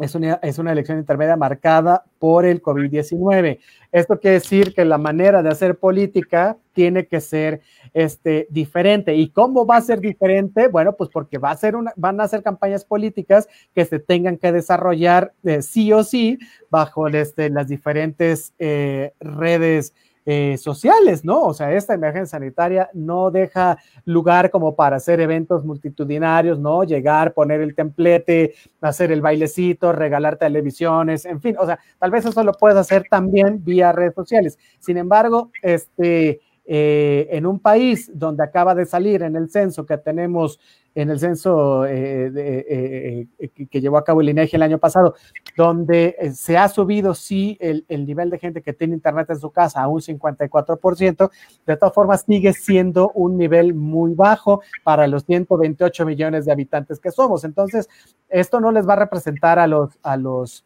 es 0.00 0.14
una, 0.14 0.40
es 0.42 0.58
una 0.58 0.72
elección 0.72 0.98
intermedia 0.98 1.36
marcada 1.36 2.04
por 2.18 2.46
el 2.46 2.62
COVID-19. 2.62 3.58
Esto 3.92 4.18
quiere 4.18 4.34
decir 4.34 4.72
que 4.74 4.84
la 4.84 4.96
manera 4.96 5.42
de 5.42 5.50
hacer 5.50 5.78
política 5.78 6.56
tiene 6.72 7.06
que 7.06 7.20
ser 7.20 7.60
este, 7.92 8.46
diferente. 8.50 9.14
¿Y 9.14 9.28
cómo 9.28 9.66
va 9.66 9.76
a 9.76 9.82
ser 9.82 10.00
diferente? 10.00 10.68
Bueno, 10.68 10.96
pues 10.96 11.10
porque 11.10 11.36
va 11.36 11.50
a 11.50 11.56
ser 11.56 11.76
una, 11.76 11.92
van 11.96 12.18
a 12.20 12.28
ser 12.28 12.42
campañas 12.42 12.84
políticas 12.84 13.46
que 13.74 13.84
se 13.84 13.98
tengan 13.98 14.38
que 14.38 14.52
desarrollar 14.52 15.34
eh, 15.44 15.60
sí 15.60 15.92
o 15.92 16.02
sí 16.02 16.38
bajo 16.70 17.06
este, 17.08 17.50
las 17.50 17.68
diferentes 17.68 18.54
eh, 18.58 19.12
redes 19.20 19.92
eh, 20.26 20.56
sociales, 20.58 21.24
¿no? 21.24 21.42
O 21.42 21.54
sea, 21.54 21.72
esta 21.72 21.94
emergencia 21.94 22.38
sanitaria 22.38 22.90
no 22.92 23.30
deja 23.30 23.78
lugar 24.04 24.50
como 24.50 24.76
para 24.76 24.96
hacer 24.96 25.20
eventos 25.20 25.64
multitudinarios, 25.64 26.58
¿no? 26.58 26.84
Llegar, 26.84 27.32
poner 27.32 27.62
el 27.62 27.74
templete, 27.74 28.54
hacer 28.82 29.12
el 29.12 29.22
bailecito, 29.22 29.92
regalar 29.92 30.36
televisiones, 30.36 31.24
en 31.24 31.40
fin, 31.40 31.56
o 31.58 31.64
sea, 31.64 31.78
tal 31.98 32.10
vez 32.10 32.26
eso 32.26 32.44
lo 32.44 32.52
puedes 32.52 32.76
hacer 32.76 33.06
también 33.08 33.64
vía 33.64 33.92
redes 33.92 34.14
sociales. 34.14 34.58
Sin 34.78 34.98
embargo, 34.98 35.50
este, 35.62 36.40
eh, 36.66 37.26
en 37.32 37.46
un 37.46 37.58
país 37.58 38.10
donde 38.14 38.44
acaba 38.44 38.74
de 38.74 38.86
salir 38.86 39.22
en 39.22 39.34
el 39.34 39.50
censo 39.50 39.86
que 39.86 39.98
tenemos 39.98 40.60
en 40.94 41.10
el 41.10 41.20
censo 41.20 41.86
eh, 41.86 42.32
eh, 42.34 43.26
eh, 43.38 43.66
que 43.66 43.80
llevó 43.80 43.96
a 43.98 44.04
cabo 44.04 44.20
el 44.20 44.28
INEGI 44.30 44.56
el 44.56 44.62
año 44.62 44.78
pasado, 44.78 45.14
donde 45.56 46.32
se 46.34 46.56
ha 46.56 46.68
subido, 46.68 47.14
sí, 47.14 47.56
el, 47.60 47.84
el, 47.88 48.06
nivel 48.06 48.30
de 48.30 48.38
gente 48.38 48.62
que 48.62 48.72
tiene 48.72 48.94
internet 48.94 49.30
en 49.30 49.38
su 49.38 49.50
casa 49.50 49.82
a 49.82 49.88
un 49.88 50.00
54%, 50.00 51.30
de 51.66 51.76
todas 51.76 51.94
formas 51.94 52.24
sigue 52.26 52.52
siendo 52.52 53.10
un 53.14 53.36
nivel 53.36 53.74
muy 53.74 54.14
bajo 54.14 54.62
para 54.82 55.06
los 55.06 55.24
128 55.24 56.04
millones 56.04 56.44
de 56.44 56.52
habitantes 56.52 56.98
que 56.98 57.10
somos. 57.10 57.44
Entonces, 57.44 57.88
esto 58.28 58.60
no 58.60 58.72
les 58.72 58.88
va 58.88 58.94
a 58.94 58.96
representar 58.96 59.58
a 59.58 59.66
los, 59.66 59.98
a 60.02 60.16
los 60.16 60.64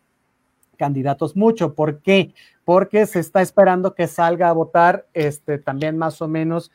candidatos 0.78 1.36
mucho. 1.36 1.74
¿Por 1.74 2.00
qué? 2.00 2.34
Porque 2.64 3.06
se 3.06 3.20
está 3.20 3.42
esperando 3.42 3.94
que 3.94 4.06
salga 4.06 4.48
a 4.48 4.52
votar 4.52 5.06
este, 5.12 5.58
también 5.58 5.98
más 5.98 6.22
o 6.22 6.28
menos 6.28 6.70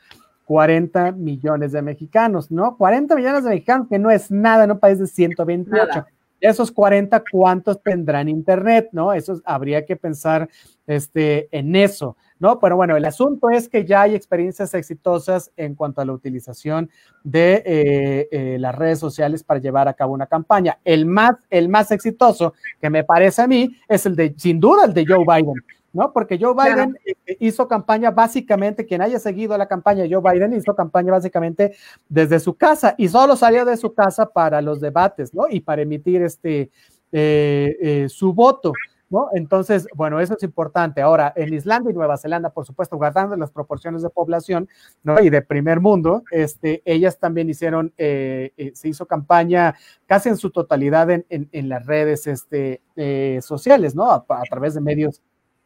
40 0.50 1.12
millones 1.12 1.70
de 1.70 1.80
mexicanos, 1.80 2.50
¿no? 2.50 2.76
40 2.76 3.14
millones 3.14 3.44
de 3.44 3.50
mexicanos, 3.50 3.86
que 3.88 4.00
no 4.00 4.10
es 4.10 4.32
nada 4.32 4.64
en 4.64 4.72
un 4.72 4.80
país 4.80 4.98
de 4.98 5.06
128. 5.06 5.86
Nada. 5.86 6.08
Esos 6.40 6.72
40, 6.72 7.22
¿cuántos 7.30 7.80
tendrán 7.80 8.28
internet, 8.28 8.88
no? 8.90 9.12
Eso 9.12 9.40
habría 9.44 9.86
que 9.86 9.94
pensar 9.94 10.48
este, 10.88 11.48
en 11.56 11.76
eso, 11.76 12.16
¿no? 12.40 12.58
Pero 12.58 12.74
bueno, 12.74 12.96
el 12.96 13.04
asunto 13.04 13.48
es 13.48 13.68
que 13.68 13.84
ya 13.84 14.02
hay 14.02 14.16
experiencias 14.16 14.74
exitosas 14.74 15.52
en 15.56 15.76
cuanto 15.76 16.00
a 16.00 16.04
la 16.04 16.14
utilización 16.14 16.90
de 17.22 17.62
eh, 17.64 18.28
eh, 18.32 18.56
las 18.58 18.74
redes 18.74 18.98
sociales 18.98 19.44
para 19.44 19.60
llevar 19.60 19.86
a 19.86 19.94
cabo 19.94 20.14
una 20.14 20.26
campaña. 20.26 20.80
El 20.84 21.06
más, 21.06 21.36
el 21.48 21.68
más 21.68 21.92
exitoso, 21.92 22.54
que 22.80 22.90
me 22.90 23.04
parece 23.04 23.42
a 23.42 23.46
mí, 23.46 23.76
es 23.86 24.04
el 24.04 24.16
de, 24.16 24.34
sin 24.36 24.58
duda, 24.58 24.86
el 24.86 24.94
de 24.94 25.06
Joe 25.06 25.24
Biden. 25.24 25.62
¿No? 25.92 26.12
Porque 26.12 26.38
Joe 26.40 26.54
Biden 26.54 26.92
claro. 26.92 27.18
Eh, 27.26 27.36
hizo 27.40 27.66
campaña 27.68 28.10
básicamente, 28.10 28.86
quien 28.86 29.02
haya 29.02 29.18
seguido 29.18 29.56
la 29.58 29.66
campaña, 29.66 30.04
Joe 30.10 30.22
Biden 30.32 30.54
hizo 30.54 30.74
campaña 30.74 31.12
básicamente 31.12 31.74
desde 32.08 32.40
su 32.40 32.54
casa 32.54 32.94
y 32.96 33.08
solo 33.08 33.36
salió 33.36 33.64
de 33.64 33.76
su 33.76 33.94
casa 33.94 34.26
para 34.26 34.60
los 34.60 34.80
debates, 34.80 35.34
¿no? 35.34 35.44
Y 35.48 35.60
para 35.60 35.82
emitir 35.82 36.22
este, 36.22 36.70
eh, 37.12 37.76
eh, 37.80 38.06
su 38.08 38.32
voto. 38.32 38.72
¿No? 39.10 39.28
Entonces, 39.32 39.88
bueno, 39.96 40.20
eso 40.20 40.34
es 40.36 40.42
importante. 40.44 41.02
Ahora, 41.02 41.32
en 41.34 41.52
Islandia 41.52 41.90
y 41.90 41.94
Nueva 41.94 42.16
Zelanda, 42.16 42.50
por 42.50 42.64
supuesto, 42.64 42.96
guardando 42.96 43.34
las 43.34 43.50
proporciones 43.50 44.02
de 44.02 44.08
población 44.08 44.68
¿no? 45.02 45.20
y 45.20 45.30
de 45.30 45.42
primer 45.42 45.80
mundo, 45.80 46.22
este, 46.30 46.80
ellas 46.84 47.18
también 47.18 47.50
hicieron, 47.50 47.92
eh, 47.98 48.52
eh, 48.56 48.70
se 48.72 48.86
hizo 48.86 49.06
campaña 49.06 49.74
casi 50.06 50.28
en 50.28 50.36
su 50.36 50.50
totalidad 50.50 51.10
en, 51.10 51.26
en, 51.28 51.48
en 51.50 51.68
las 51.68 51.84
redes 51.86 52.28
este, 52.28 52.82
eh, 52.94 53.40
sociales, 53.42 53.96
¿no? 53.96 54.04
A, 54.12 54.24
a, 54.28 54.42
través 54.48 54.74
de 54.74 54.80
medios 54.80 55.20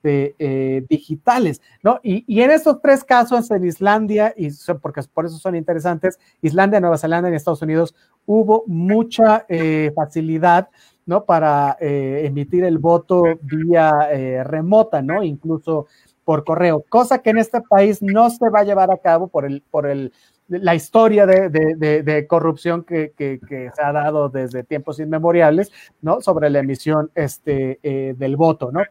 de, 0.05 0.37
eh, 0.39 0.85
digitales, 0.89 1.63
¿no? 1.83 1.99
Y, 2.03 2.25
y, 2.29 2.43
en 2.43 2.51
estos 2.51 2.81
tres 2.83 3.03
casos, 3.03 3.51
en 3.51 3.65
Islandia, 3.65 4.35
y 4.37 4.51
porque 4.81 5.01
por 5.13 5.25
eso 5.25 5.39
son 5.39 5.57
interesantes, 5.57 6.21
Islandia, 6.43 6.79
Nueva 6.79 6.99
Zelanda 6.99 7.31
y 7.31 7.35
Estados 7.35 7.63
Unidos, 7.63 7.97
hubo 8.27 8.65
mucha 8.67 9.47
eh, 9.49 9.91
facilidad, 9.97 10.69
¿no? 11.07 11.25
Para 11.25 11.79
eh, 11.81 12.23
emitir 12.27 12.65
el 12.65 12.79
voto 12.79 13.25
vía 13.43 13.93
remota, 14.45 15.01
¿no? 15.01 15.23
Incluso 15.23 15.87
por 16.25 16.45
correo, 16.45 16.85
cosa 16.89 17.19
que 17.19 17.31
en 17.31 17.39
este 17.39 17.61
país 17.63 18.01
no 18.03 18.31
se 18.31 18.49
va 18.49 18.61
a 18.61 18.65
llevar 18.65 18.91
a 18.91 18.99
cabo 18.99 19.29
por 19.29 19.45
el, 19.45 19.63
por 19.71 19.87
el, 19.87 20.13
la 20.49 20.75
historia 20.75 21.27
de, 21.27 21.49
de, 21.49 21.75
de, 21.77 22.03
de 22.03 22.27
corrupción 22.27 22.85
que, 22.85 23.13
que, 23.17 23.41
que, 23.47 23.71
se 23.75 23.83
ha 23.83 23.93
dado 23.93 24.29
desde 24.29 24.65
tiempos 24.65 25.01
inmemoriales, 25.01 25.73
¿no? 26.03 26.21
Sobre 26.21 26.51
la 26.51 26.61
emisión 26.61 27.11
este, 27.15 27.79
eh, 27.83 28.15
del 28.17 28.37
voto, 28.37 28.71
¿no? 28.71 28.83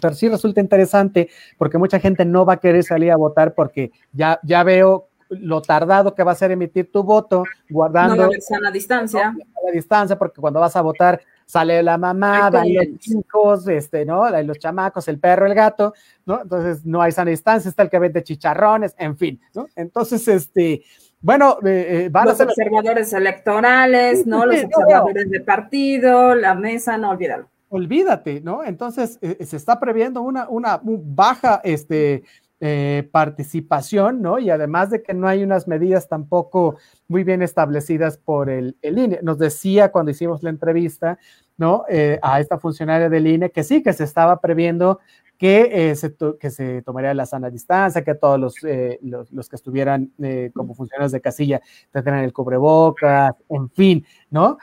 Pero 0.00 0.14
sí 0.14 0.28
resulta 0.28 0.60
interesante 0.60 1.28
porque 1.58 1.78
mucha 1.78 1.98
gente 1.98 2.24
no 2.24 2.44
va 2.44 2.54
a 2.54 2.60
querer 2.60 2.84
salir 2.84 3.10
a 3.10 3.16
votar 3.16 3.54
porque 3.54 3.92
ya, 4.12 4.38
ya 4.42 4.62
veo 4.62 5.08
lo 5.30 5.62
tardado 5.62 6.14
que 6.14 6.22
va 6.22 6.32
a 6.32 6.36
ser 6.36 6.50
emitir 6.50 6.90
tu 6.90 7.02
voto, 7.02 7.44
guardando 7.68 8.16
no, 8.16 8.24
a 8.24 8.60
la 8.60 8.70
distancia. 8.70 9.32
No, 9.32 9.38
a 9.40 9.66
la 9.66 9.72
distancia, 9.72 10.18
porque 10.18 10.40
cuando 10.40 10.60
vas 10.60 10.76
a 10.76 10.82
votar 10.82 11.20
sale 11.46 11.82
la 11.82 11.98
mamá, 11.98 12.50
van 12.50 12.66
los 12.72 13.08
hijos, 13.08 13.68
este, 13.68 14.04
¿no? 14.04 14.28
Los 14.42 14.58
chamacos, 14.58 15.08
el 15.08 15.18
perro, 15.18 15.46
el 15.46 15.54
gato, 15.54 15.94
¿no? 16.26 16.42
Entonces 16.42 16.84
no 16.84 17.02
hay 17.02 17.12
sana 17.12 17.30
distancia, 17.30 17.68
está 17.68 17.82
el 17.82 17.90
que 17.90 17.98
vende 17.98 18.22
chicharrones, 18.22 18.94
en 18.98 19.16
fin, 19.16 19.40
¿no? 19.54 19.66
Entonces, 19.76 20.26
este, 20.28 20.82
bueno, 21.20 21.58
eh, 21.64 22.08
van 22.10 22.26
los 22.26 22.34
a 22.34 22.36
ser 22.36 22.48
observadores 22.48 23.12
electorales, 23.12 24.26
¿no? 24.26 24.46
Los 24.46 24.64
observadores 24.64 25.30
de 25.30 25.40
partido, 25.40 26.34
la 26.34 26.54
mesa, 26.54 26.96
no 26.96 27.10
olvídalo. 27.10 27.48
Olvídate, 27.74 28.40
¿no? 28.40 28.62
Entonces 28.62 29.18
eh, 29.20 29.44
se 29.44 29.56
está 29.56 29.80
previendo 29.80 30.22
una, 30.22 30.48
una 30.48 30.80
baja, 30.84 31.60
este, 31.64 32.22
eh, 32.60 33.08
participación, 33.10 34.22
¿no? 34.22 34.38
Y 34.38 34.48
además 34.48 34.90
de 34.90 35.02
que 35.02 35.12
no 35.12 35.26
hay 35.26 35.42
unas 35.42 35.66
medidas 35.66 36.06
tampoco 36.06 36.76
muy 37.08 37.24
bien 37.24 37.42
establecidas 37.42 38.16
por 38.16 38.48
el, 38.48 38.76
el 38.80 38.96
INE. 38.96 39.18
Nos 39.24 39.38
decía 39.38 39.90
cuando 39.90 40.12
hicimos 40.12 40.44
la 40.44 40.50
entrevista, 40.50 41.18
¿no? 41.56 41.84
Eh, 41.88 42.20
a 42.22 42.38
esta 42.38 42.60
funcionaria 42.60 43.08
del 43.08 43.26
INE 43.26 43.50
que 43.50 43.64
sí, 43.64 43.82
que 43.82 43.92
se 43.92 44.04
estaba 44.04 44.40
previendo 44.40 45.00
que, 45.38 45.90
eh, 45.90 45.96
se, 45.96 46.14
que 46.38 46.50
se 46.50 46.82
tomaría 46.82 47.12
la 47.12 47.26
sana 47.26 47.50
distancia, 47.50 48.04
que 48.04 48.14
todos 48.14 48.38
los, 48.38 48.54
eh, 48.64 48.98
los, 49.02 49.32
los, 49.32 49.48
que 49.48 49.56
estuvieran 49.56 50.12
eh, 50.22 50.50
como 50.54 50.74
funcionarios 50.74 51.12
de 51.12 51.20
casilla 51.20 51.60
tendrían 51.90 52.20
el 52.20 52.32
cubrebocas, 52.32 53.34
en 53.48 53.68
fin, 53.70 54.06
¿no? 54.30 54.58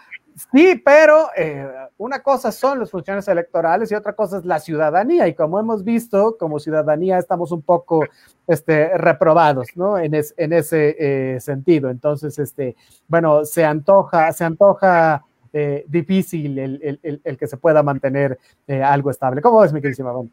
Sí, 0.52 0.82
pero 0.84 1.30
eh, 1.36 1.68
una 1.98 2.24
cosa 2.24 2.52
son 2.52 2.80
los 2.80 2.90
funcionarios 2.90 3.28
electorales 3.28 3.92
y 3.92 3.96
otra 3.96 4.14
cosa 4.14 4.38
es 4.38 4.46
la 4.46 4.60
ciudadanía. 4.60 5.28
Y 5.28 5.34
como 5.34 5.60
hemos 5.60 5.84
visto, 5.84 6.38
como 6.40 6.60
ciudadanía 6.60 7.18
estamos 7.18 7.52
un 7.52 7.62
poco 7.62 8.06
este, 8.48 8.98
reprobados, 8.98 9.68
¿no? 9.76 9.98
En, 9.98 10.14
es, 10.14 10.34
en 10.38 10.54
ese 10.54 10.96
eh, 11.00 11.40
sentido. 11.40 11.90
Entonces, 11.90 12.40
este, 12.40 12.76
bueno, 13.08 13.46
se 13.46 13.66
antoja, 13.66 14.32
se 14.32 14.46
antoja 14.46 15.24
eh, 15.54 15.84
difícil 15.88 16.58
el, 16.58 17.00
el, 17.04 17.22
el, 17.24 17.38
que 17.38 17.48
se 17.48 17.58
pueda 17.58 17.84
mantener 17.84 18.40
eh, 18.68 18.82
algo 18.82 19.12
estable. 19.12 19.42
¿Cómo 19.42 19.60
ves, 19.60 19.74
mi 19.74 19.82
queridísima 19.82 20.12
Bon? 20.12 20.32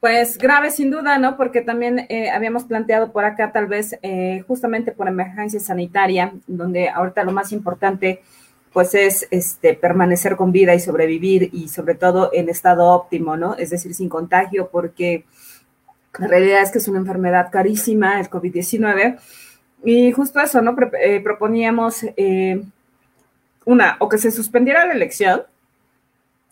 Pues 0.00 0.36
grave 0.36 0.72
sin 0.72 0.90
duda, 0.90 1.16
¿no? 1.18 1.36
Porque 1.36 1.60
también 1.60 2.06
eh, 2.08 2.28
habíamos 2.28 2.64
planteado 2.64 3.12
por 3.12 3.24
acá 3.24 3.52
tal 3.52 3.68
vez 3.68 3.96
eh, 4.02 4.42
justamente 4.48 4.90
por 4.90 5.06
emergencia 5.06 5.60
sanitaria, 5.60 6.32
donde 6.48 6.88
ahorita 6.88 7.22
lo 7.22 7.30
más 7.30 7.52
importante 7.52 8.20
pues 8.72 8.94
es 8.94 9.28
este, 9.30 9.74
permanecer 9.74 10.36
con 10.36 10.52
vida 10.52 10.74
y 10.74 10.80
sobrevivir 10.80 11.50
y 11.52 11.68
sobre 11.68 11.94
todo 11.94 12.30
en 12.32 12.48
estado 12.48 12.88
óptimo, 12.88 13.36
¿no? 13.36 13.54
Es 13.56 13.70
decir, 13.70 13.94
sin 13.94 14.08
contagio, 14.08 14.70
porque 14.70 15.24
la 16.18 16.26
realidad 16.26 16.62
es 16.62 16.70
que 16.70 16.78
es 16.78 16.88
una 16.88 16.98
enfermedad 16.98 17.50
carísima, 17.50 18.18
el 18.18 18.30
COVID-19. 18.30 19.18
Y 19.84 20.12
justo 20.12 20.40
eso, 20.40 20.62
¿no? 20.62 20.74
Eh, 21.00 21.20
proponíamos 21.20 22.04
eh, 22.16 22.62
una, 23.64 23.96
o 24.00 24.08
que 24.08 24.18
se 24.18 24.30
suspendiera 24.30 24.86
la 24.86 24.94
elección, 24.94 25.42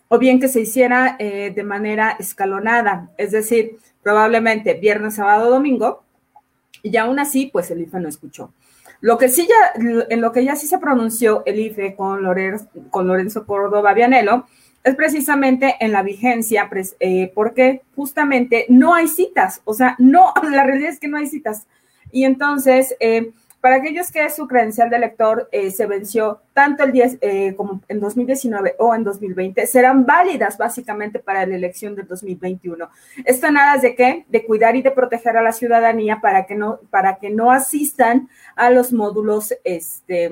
o 0.07 0.19
bien 0.19 0.39
que 0.39 0.47
se 0.47 0.61
hiciera 0.61 1.15
eh, 1.19 1.51
de 1.55 1.63
manera 1.63 2.17
escalonada, 2.19 3.09
es 3.17 3.31
decir, 3.31 3.77
probablemente 4.03 4.73
viernes, 4.73 5.15
sábado, 5.15 5.49
domingo, 5.49 6.03
y 6.83 6.97
aún 6.97 7.19
así, 7.19 7.49
pues 7.51 7.71
el 7.71 7.81
IFE 7.81 7.99
no 7.99 8.09
escuchó. 8.09 8.51
Lo 9.01 9.17
que 9.17 9.29
sí 9.29 9.47
ya, 9.47 10.05
en 10.09 10.21
lo 10.21 10.31
que 10.31 10.45
ya 10.45 10.55
sí 10.55 10.67
se 10.67 10.77
pronunció 10.77 11.43
el 11.45 11.59
IFE 11.59 11.95
con, 11.95 12.23
Lorenzo, 12.23 12.67
con 12.91 13.07
Lorenzo 13.07 13.45
Córdoba 13.47 13.93
Vianelo, 13.93 14.45
es 14.83 14.95
precisamente 14.95 15.75
en 15.79 15.91
la 15.91 16.03
vigencia, 16.03 16.69
eh, 16.99 17.31
porque 17.33 17.81
justamente 17.95 18.65
no 18.69 18.93
hay 18.93 19.07
citas, 19.07 19.61
o 19.65 19.73
sea, 19.73 19.95
no, 19.99 20.33
la 20.51 20.63
realidad 20.63 20.91
es 20.91 20.99
que 20.99 21.07
no 21.07 21.17
hay 21.17 21.27
citas. 21.27 21.67
Y 22.11 22.25
entonces, 22.25 22.95
eh, 22.99 23.31
para 23.61 23.75
aquellos 23.75 24.11
que 24.11 24.27
su 24.29 24.47
credencial 24.47 24.89
de 24.89 24.97
elector 24.97 25.47
eh, 25.51 25.71
se 25.71 25.85
venció 25.85 26.41
tanto 26.53 26.83
el 26.83 26.91
10 26.91 27.19
eh, 27.21 27.53
como 27.55 27.81
en 27.87 27.99
2019 27.99 28.75
o 28.79 28.93
en 28.95 29.03
2020, 29.03 29.67
serán 29.67 30.05
válidas 30.05 30.57
básicamente 30.57 31.19
para 31.19 31.45
la 31.45 31.55
elección 31.55 31.95
del 31.95 32.07
2021. 32.07 32.89
Esto 33.23 33.51
nada 33.51 33.75
es 33.75 33.83
de 33.83 33.95
qué? 33.95 34.25
De 34.27 34.45
cuidar 34.45 34.75
y 34.75 34.81
de 34.81 34.91
proteger 34.91 35.37
a 35.37 35.43
la 35.43 35.51
ciudadanía 35.51 36.19
para 36.21 36.45
que 36.45 36.55
no, 36.55 36.79
para 36.89 37.17
que 37.17 37.29
no 37.29 37.51
asistan 37.51 38.29
a 38.55 38.71
los 38.71 38.91
módulos 38.91 39.53
este, 39.63 40.31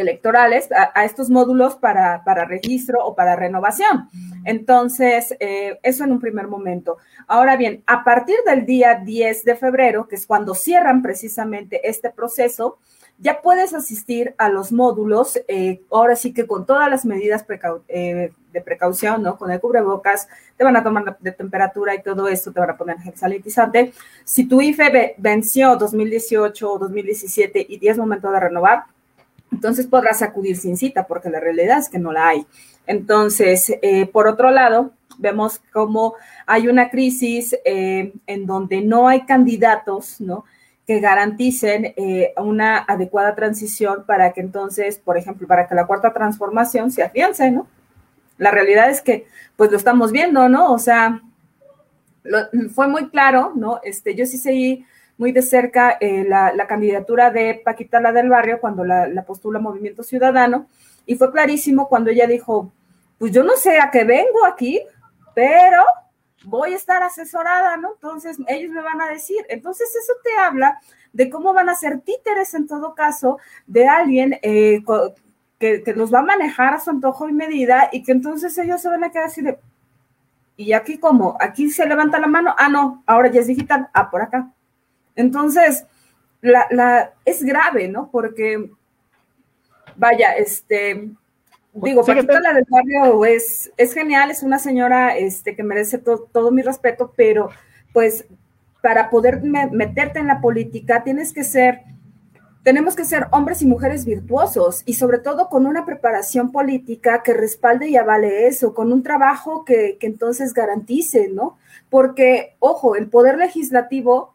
electorales, 0.00 0.68
a, 0.72 1.04
estos 1.04 1.30
módulos 1.30 1.76
para, 1.76 2.24
para, 2.24 2.44
registro 2.44 3.04
o 3.04 3.14
para 3.14 3.36
renovación. 3.36 4.08
Entonces, 4.44 5.36
eh, 5.40 5.78
eso 5.82 6.04
en 6.04 6.12
un 6.12 6.20
primer 6.20 6.48
momento. 6.48 6.98
Ahora 7.26 7.56
bien, 7.56 7.82
a 7.86 8.02
partir 8.02 8.36
del 8.46 8.66
día 8.66 8.96
10 8.96 9.44
de 9.44 9.56
febrero, 9.56 10.08
que 10.08 10.16
es 10.16 10.26
cuando 10.26 10.54
cierran 10.54 11.02
precisamente 11.02 11.88
este 11.88 12.10
proceso, 12.10 12.78
ya 13.20 13.42
puedes 13.42 13.74
asistir 13.74 14.34
a 14.38 14.48
los 14.48 14.72
módulos, 14.72 15.38
eh, 15.46 15.82
ahora 15.90 16.16
sí 16.16 16.32
que 16.32 16.46
con 16.46 16.64
todas 16.64 16.88
las 16.88 17.04
medidas 17.04 17.44
eh, 17.88 18.32
de 18.50 18.60
precaución, 18.62 19.22
¿no? 19.22 19.36
Con 19.36 19.50
el 19.50 19.60
cubrebocas, 19.60 20.26
te 20.56 20.64
van 20.64 20.76
a 20.76 20.82
tomar 20.82 21.18
de 21.20 21.32
temperatura 21.32 21.94
y 21.94 22.02
todo 22.02 22.28
esto, 22.28 22.50
te 22.50 22.60
van 22.60 22.70
a 22.70 22.76
poner 22.78 22.98
gel 22.98 23.14
sanitizante. 23.16 23.92
Si 24.24 24.48
tu 24.48 24.62
IFE 24.62 25.16
venció 25.18 25.76
2018 25.76 26.72
o 26.72 26.78
2017 26.78 27.66
y 27.68 27.86
es 27.86 27.98
momento 27.98 28.30
de 28.30 28.40
renovar, 28.40 28.84
entonces 29.52 29.86
podrás 29.86 30.22
acudir 30.22 30.56
sin 30.56 30.76
cita, 30.76 31.06
porque 31.06 31.30
la 31.30 31.40
realidad 31.40 31.78
es 31.78 31.88
que 31.88 31.98
no 31.98 32.12
la 32.12 32.28
hay. 32.28 32.46
Entonces, 32.86 33.72
eh, 33.82 34.06
por 34.06 34.26
otro 34.26 34.50
lado, 34.50 34.92
vemos 35.18 35.60
cómo 35.72 36.14
hay 36.46 36.68
una 36.68 36.90
crisis 36.90 37.56
eh, 37.64 38.12
en 38.26 38.46
donde 38.46 38.80
no 38.80 39.08
hay 39.08 39.22
candidatos, 39.22 40.20
¿no? 40.20 40.44
que 40.90 40.98
garanticen 40.98 41.94
eh, 41.96 42.32
una 42.36 42.78
adecuada 42.78 43.36
transición 43.36 44.02
para 44.06 44.32
que 44.32 44.40
entonces, 44.40 44.98
por 44.98 45.16
ejemplo, 45.16 45.46
para 45.46 45.68
que 45.68 45.74
la 45.76 45.86
cuarta 45.86 46.12
transformación 46.12 46.90
se 46.90 47.04
afiance, 47.04 47.48
¿no? 47.48 47.68
La 48.38 48.50
realidad 48.50 48.90
es 48.90 49.00
que, 49.00 49.28
pues 49.54 49.70
lo 49.70 49.76
estamos 49.76 50.10
viendo, 50.10 50.48
¿no? 50.48 50.72
O 50.72 50.80
sea, 50.80 51.22
fue 52.74 52.88
muy 52.88 53.08
claro, 53.08 53.52
¿no? 53.54 53.78
Este, 53.84 54.16
yo 54.16 54.26
sí 54.26 54.36
seguí 54.36 54.84
muy 55.20 55.32
de 55.32 55.42
cerca 55.42 55.98
eh, 56.00 56.24
la, 56.26 56.66
candidatura 56.66 57.30
de 57.30 57.60
Paquita 57.62 58.00
la 58.00 58.10
del 58.10 58.30
Barrio 58.30 58.58
cuando 58.58 58.84
la, 58.84 59.22
postula 59.26 59.58
Movimiento 59.58 60.02
Ciudadano, 60.02 60.66
y 61.04 61.14
fue 61.16 61.30
clarísimo 61.30 61.90
cuando 61.90 62.08
ella 62.08 62.26
dijo, 62.26 62.72
pues 63.18 63.30
yo 63.30 63.44
no 63.44 63.54
sé 63.56 63.78
a 63.78 63.90
qué 63.90 64.04
vengo 64.04 64.46
aquí, 64.46 64.80
pero 65.34 65.84
voy 66.44 66.72
a 66.72 66.76
estar 66.76 67.02
asesorada, 67.02 67.76
¿no? 67.76 67.92
Entonces 67.92 68.38
ellos 68.48 68.72
me 68.72 68.80
van 68.80 69.02
a 69.02 69.10
decir, 69.10 69.44
entonces 69.50 69.94
eso 69.94 70.14
te 70.24 70.34
habla 70.38 70.80
de 71.12 71.28
cómo 71.28 71.52
van 71.52 71.68
a 71.68 71.74
ser 71.74 72.00
títeres 72.00 72.54
en 72.54 72.66
todo 72.66 72.94
caso 72.94 73.36
de 73.66 73.86
alguien 73.86 74.38
eh, 74.40 74.82
que, 75.58 75.82
que, 75.82 75.92
los 75.92 76.14
va 76.14 76.20
a 76.20 76.22
manejar 76.22 76.72
a 76.72 76.80
su 76.80 76.88
antojo 76.88 77.28
y 77.28 77.34
medida 77.34 77.90
y 77.92 78.04
que 78.04 78.12
entonces 78.12 78.56
ellos 78.56 78.80
se 78.80 78.88
van 78.88 79.04
a 79.04 79.10
quedar 79.10 79.26
así 79.26 79.42
de, 79.42 79.58
y 80.56 80.72
aquí 80.72 80.96
como, 80.96 81.36
aquí 81.40 81.70
se 81.70 81.84
levanta 81.84 82.18
la 82.18 82.26
mano, 82.26 82.54
ah, 82.56 82.70
no, 82.70 83.02
ahora 83.04 83.30
ya 83.30 83.40
es 83.40 83.48
digital, 83.48 83.90
ah, 83.92 84.10
por 84.10 84.22
acá. 84.22 84.50
Entonces, 85.20 85.86
la, 86.42 87.12
es 87.24 87.42
grave, 87.42 87.88
¿no? 87.88 88.10
Porque, 88.10 88.70
vaya, 89.96 90.36
este, 90.36 91.10
digo, 91.72 92.04
Paquita 92.04 92.40
la 92.40 92.54
del 92.54 92.66
barrio 92.68 93.24
es, 93.24 93.72
es 93.76 93.92
genial, 93.92 94.30
es 94.30 94.42
una 94.42 94.58
señora 94.58 95.16
este, 95.16 95.54
que 95.54 95.62
merece 95.62 95.98
todo 95.98 96.50
mi 96.50 96.62
respeto, 96.62 97.12
pero 97.16 97.50
pues 97.92 98.24
para 98.82 99.10
poder 99.10 99.42
meterte 99.42 100.20
en 100.20 100.26
la 100.26 100.40
política 100.40 101.04
tienes 101.04 101.34
que 101.34 101.44
ser, 101.44 101.82
tenemos 102.62 102.96
que 102.96 103.04
ser 103.04 103.26
hombres 103.30 103.60
y 103.60 103.66
mujeres 103.66 104.06
virtuosos 104.06 104.82
y 104.86 104.94
sobre 104.94 105.18
todo 105.18 105.48
con 105.48 105.66
una 105.66 105.84
preparación 105.84 106.50
política 106.50 107.22
que 107.22 107.34
respalde 107.34 107.88
y 107.88 107.96
avale 107.96 108.46
eso, 108.46 108.72
con 108.72 108.92
un 108.92 109.02
trabajo 109.02 109.64
que, 109.64 109.98
que 110.00 110.06
entonces 110.06 110.54
garantice, 110.54 111.28
¿no? 111.28 111.58
Porque, 111.90 112.56
ojo, 112.58 112.96
el 112.96 113.08
poder 113.08 113.36
legislativo 113.36 114.34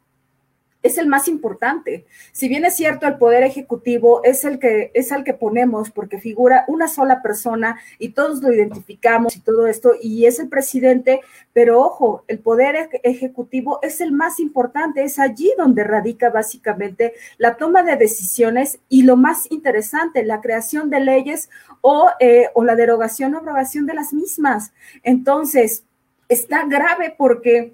es 0.86 1.00
el 1.00 1.08
más 1.08 1.28
importante. 1.28 2.06
Si 2.32 2.48
bien 2.48 2.64
es 2.64 2.76
cierto, 2.76 3.08
el 3.08 3.18
poder 3.18 3.42
ejecutivo 3.42 4.24
es 4.24 4.46
el 4.46 4.60
que 4.60 4.92
es 4.94 5.12
el 5.12 5.24
que 5.24 5.34
ponemos 5.34 5.90
porque 5.90 6.20
figura 6.20 6.64
una 6.68 6.88
sola 6.88 7.24
persona 7.24 7.80
y 7.98 8.10
todos 8.10 8.44
lo 8.44 8.54
identificamos 8.54 9.36
y 9.36 9.40
todo 9.40 9.66
esto 9.66 9.94
y 10.00 10.28
es 10.28 10.40
el 10.40 10.48
presidente, 10.48 11.22
pero 11.54 11.82
ojo, 11.82 12.24
el 12.28 12.38
poder 12.38 12.90
ejecutivo 13.02 13.80
es 13.82 14.00
el 14.00 14.12
más 14.12 14.40
importante, 14.40 15.04
es 15.04 15.18
allí 15.18 15.52
donde 15.58 15.84
radica 15.84 16.30
básicamente 16.30 17.14
la 17.40 17.58
toma 17.58 17.82
de 17.82 17.96
decisiones 17.96 18.78
y 18.88 19.02
lo 19.04 19.18
más 19.18 19.52
interesante, 19.52 20.24
la 20.24 20.40
creación 20.40 20.92
de 20.92 21.00
leyes 21.00 21.50
o, 21.82 22.12
eh, 22.20 22.50
o 22.54 22.64
la 22.64 22.76
derogación 22.76 23.34
o 23.34 23.40
aprobación 23.40 23.88
de 23.88 23.96
las 23.96 24.14
mismas. 24.14 24.72
Entonces, 25.02 25.84
está 26.30 26.66
grave 26.68 27.16
porque 27.18 27.74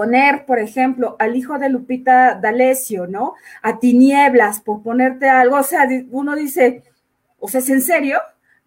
poner, 0.00 0.46
por 0.46 0.58
ejemplo, 0.58 1.14
al 1.18 1.36
hijo 1.36 1.58
de 1.58 1.68
Lupita 1.68 2.34
D'Alessio, 2.34 3.06
¿no? 3.06 3.34
A 3.60 3.78
tinieblas, 3.78 4.58
por 4.58 4.82
ponerte 4.82 5.28
algo, 5.28 5.56
o 5.56 5.62
sea, 5.62 5.86
uno 6.10 6.34
dice, 6.36 6.84
o 7.38 7.48
sea, 7.48 7.60
¿es 7.60 7.68
en 7.68 7.82
serio? 7.82 8.18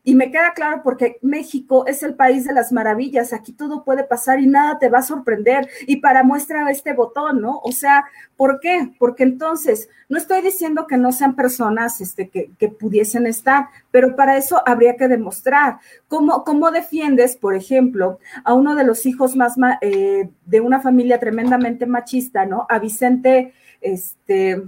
Y 0.06 0.16
me 0.16 0.32
queda 0.32 0.54
claro 0.54 0.82
porque 0.84 1.18
México 1.22 1.86
es 1.88 2.04
el 2.04 2.16
país 2.16 2.44
de 2.44 2.54
las 2.54 2.74
maravillas, 2.74 3.32
aquí 3.32 3.54
todo 3.54 3.86
puede 3.86 4.04
pasar 4.04 4.42
y 4.42 4.48
nada 4.48 4.78
te 4.78 4.90
va 4.90 5.00
a 5.00 5.04
sorprender. 5.04 5.70
Y 5.88 5.98
para 5.98 6.24
muestra 6.24 6.70
este 6.70 6.94
botón, 6.94 7.42
¿no? 7.42 7.60
O 7.64 7.72
sea, 7.72 8.04
¿por 8.36 8.60
qué? 8.60 8.92
Porque 9.00 9.24
entonces, 9.24 9.88
no 10.10 10.18
estoy 10.18 10.42
diciendo 10.42 10.88
que 10.88 10.98
no 10.98 11.14
sean 11.14 11.36
personas 11.36 12.02
este, 12.02 12.30
que, 12.30 12.68
pudiesen 12.68 13.28
estar, 13.28 13.68
pero 13.92 14.16
para 14.16 14.36
eso 14.36 14.62
habría 14.66 14.98
que 14.98 15.08
demostrar 15.08 15.80
cómo, 16.10 16.44
cómo 16.44 16.72
defiendes, 16.72 17.38
por 17.38 17.56
ejemplo, 17.56 18.20
a 18.44 18.54
uno 18.54 18.76
de 18.76 18.84
los 18.84 19.06
hijos 19.06 19.38
más 19.38 19.56
eh, 19.82 20.30
de 20.46 20.62
una 20.62 20.82
familia 20.82 21.20
tremendamente 21.20 21.86
machista, 21.86 22.46
¿no? 22.46 22.66
A 22.70 22.80
Vicente, 22.80 23.54
este 23.80 24.64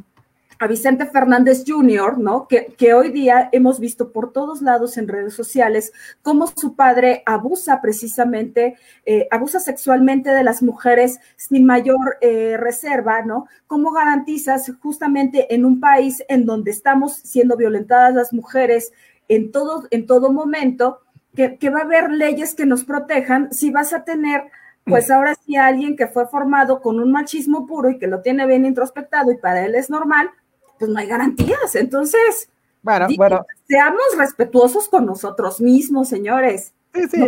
a 0.59 0.67
Vicente 0.67 1.05
Fernández 1.05 1.63
Jr., 1.65 2.17
¿no? 2.17 2.47
Que, 2.47 2.73
que, 2.77 2.93
hoy 2.93 3.11
día 3.11 3.49
hemos 3.51 3.79
visto 3.79 4.11
por 4.11 4.31
todos 4.31 4.61
lados 4.61 4.97
en 4.97 5.07
redes 5.07 5.33
sociales 5.33 5.91
cómo 6.21 6.47
su 6.47 6.75
padre 6.75 7.23
abusa 7.25 7.81
precisamente, 7.81 8.75
eh, 9.05 9.27
abusa 9.31 9.59
sexualmente 9.59 10.29
de 10.29 10.43
las 10.43 10.61
mujeres 10.61 11.19
sin 11.35 11.65
mayor 11.65 12.17
eh, 12.21 12.57
reserva, 12.57 13.21
¿no? 13.21 13.47
¿Cómo 13.67 13.91
garantizas 13.91 14.71
justamente 14.81 15.53
en 15.53 15.65
un 15.65 15.79
país 15.79 16.23
en 16.29 16.45
donde 16.45 16.71
estamos 16.71 17.15
siendo 17.15 17.57
violentadas 17.57 18.13
las 18.13 18.33
mujeres 18.33 18.93
en 19.27 19.51
todo, 19.51 19.85
en 19.91 20.05
todo 20.05 20.31
momento, 20.31 21.01
que, 21.35 21.57
que 21.57 21.69
va 21.69 21.79
a 21.79 21.83
haber 21.83 22.11
leyes 22.11 22.55
que 22.55 22.65
nos 22.65 22.85
protejan 22.85 23.51
si 23.51 23.71
vas 23.71 23.91
a 23.93 24.03
tener 24.05 24.43
pues 24.85 25.09
ahora 25.09 25.33
sí 25.35 25.55
alguien 25.55 25.95
que 25.95 26.07
fue 26.07 26.27
formado 26.27 26.79
con 26.79 26.99
un 26.99 27.11
machismo 27.11 27.65
puro 27.65 27.89
y 27.89 27.97
que 27.97 28.07
lo 28.07 28.21
tiene 28.21 28.45
bien 28.45 28.65
introspectado 28.65 29.31
y 29.31 29.37
para 29.37 29.65
él 29.65 29.73
es 29.73 29.89
normal, 29.89 30.29
pues 30.77 30.89
no 30.89 30.99
hay 30.99 31.07
garantías. 31.07 31.75
Entonces, 31.75 32.49
bueno, 32.81 33.07
bueno. 33.17 33.45
seamos 33.67 34.03
respetuosos 34.17 34.87
con 34.87 35.05
nosotros 35.05 35.59
mismos, 35.61 36.09
señores. 36.09 36.73
Sí, 36.93 37.01
sí. 37.11 37.17
No 37.19 37.27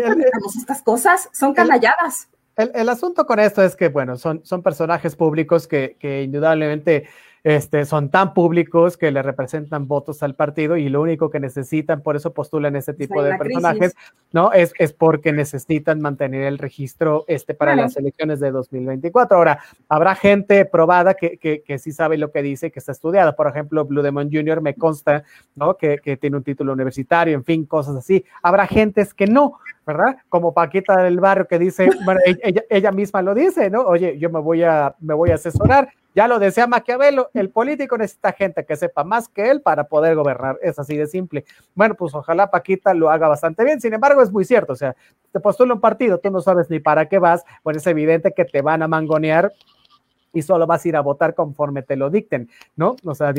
estas 0.57 0.81
cosas, 0.81 1.29
son 1.33 1.53
canalladas. 1.53 2.29
El, 2.55 2.71
el, 2.73 2.89
asunto 2.89 3.25
con 3.25 3.39
esto 3.39 3.61
es 3.63 3.75
que, 3.75 3.89
bueno, 3.89 4.17
son, 4.17 4.43
son 4.43 4.63
personajes 4.63 5.15
públicos 5.15 5.67
que, 5.67 5.97
que 5.99 6.23
indudablemente 6.23 7.07
este, 7.47 7.85
son 7.85 8.09
tan 8.09 8.33
públicos 8.33 8.97
que 8.97 9.09
le 9.09 9.21
representan 9.21 9.87
votos 9.87 10.21
al 10.21 10.35
partido 10.35 10.75
y 10.75 10.89
lo 10.89 11.01
único 11.01 11.29
que 11.29 11.39
necesitan, 11.39 12.01
por 12.01 12.17
eso 12.17 12.33
postulan 12.33 12.75
ese 12.75 12.93
tipo 12.93 13.23
de 13.23 13.37
personajes, 13.37 13.95
¿no? 14.33 14.51
Es, 14.51 14.73
es 14.79 14.91
porque 14.91 15.31
necesitan 15.31 16.01
mantener 16.01 16.43
el 16.43 16.57
registro 16.57 17.23
este, 17.29 17.53
para 17.53 17.73
las 17.77 17.95
elecciones 17.95 18.41
de 18.41 18.51
2024. 18.51 19.37
Ahora, 19.37 19.59
habrá 19.87 20.13
gente 20.15 20.65
probada 20.65 21.13
que, 21.13 21.37
que, 21.37 21.61
que, 21.61 21.79
sí 21.79 21.93
sabe 21.93 22.17
lo 22.17 22.33
que 22.33 22.41
dice, 22.41 22.69
que 22.69 22.79
está 22.79 22.91
estudiada. 22.91 23.33
Por 23.33 23.47
ejemplo, 23.47 23.85
Blue 23.85 24.01
Demon 24.01 24.29
Jr. 24.29 24.59
me 24.59 24.75
consta, 24.75 25.23
¿no? 25.55 25.77
Que, 25.77 25.99
que 25.99 26.17
tiene 26.17 26.35
un 26.35 26.43
título 26.43 26.73
universitario, 26.73 27.33
en 27.33 27.45
fin, 27.45 27.65
cosas 27.65 27.95
así. 27.95 28.25
Habrá 28.43 28.67
gentes 28.67 29.13
que 29.13 29.25
no, 29.25 29.57
¿verdad? 29.85 30.17
Como 30.27 30.53
Paquita 30.53 31.01
del 31.01 31.21
barrio 31.21 31.47
que 31.47 31.59
dice, 31.59 31.87
bueno, 32.03 32.19
ella, 32.25 32.63
ella, 32.69 32.91
misma 32.91 33.21
lo 33.21 33.33
dice, 33.33 33.69
¿no? 33.69 33.83
Oye, 33.83 34.19
yo 34.19 34.29
me 34.29 34.41
voy 34.41 34.63
a, 34.63 34.93
me 34.99 35.13
voy 35.13 35.31
a 35.31 35.35
asesorar. 35.35 35.87
Ya 36.17 36.27
lo 36.27 36.39
decía 36.39 36.65
Maquiavelo, 36.65 37.29
el 37.35 37.51
político 37.51 37.95
necesita 37.95 38.31
gente 38.33 38.65
que 38.65 38.75
sepa 38.75 39.03
más 39.03 39.29
que 39.29 39.51
él 39.51 39.61
para 39.61 39.83
poder 39.83 40.15
gobernar. 40.15 40.57
Es 40.63 40.79
así 40.79 40.97
de 40.97 41.05
simple. 41.05 41.45
Bueno, 41.75 41.93
pues 41.93 42.15
ojalá 42.15 42.49
Paquita 42.49 42.95
lo 42.95 43.11
haga 43.11 43.27
bastante 43.27 43.63
bien. 43.63 43.79
Sin 43.79 43.93
embargo, 43.93 44.23
es 44.23 44.31
muy 44.31 44.43
cierto. 44.43 44.73
O 44.73 44.75
sea, 44.75 44.95
te 45.31 45.39
postula 45.39 45.75
un 45.75 45.79
partido, 45.79 46.17
tú 46.17 46.31
no 46.31 46.41
sabes 46.41 46.71
ni 46.71 46.79
para 46.79 47.07
qué 47.07 47.19
vas, 47.19 47.45
pues 47.61 47.77
es 47.77 47.85
evidente 47.85 48.31
que 48.31 48.45
te 48.45 48.63
van 48.63 48.81
a 48.81 48.87
mangonear 48.87 49.53
y 50.33 50.41
solo 50.41 50.65
vas 50.65 50.83
a 50.83 50.87
ir 50.87 50.95
a 50.95 51.01
votar 51.01 51.35
conforme 51.35 51.83
te 51.83 51.95
lo 51.95 52.09
dicten, 52.09 52.49
¿no? 52.75 52.95
O 53.05 53.13
sea, 53.13 53.31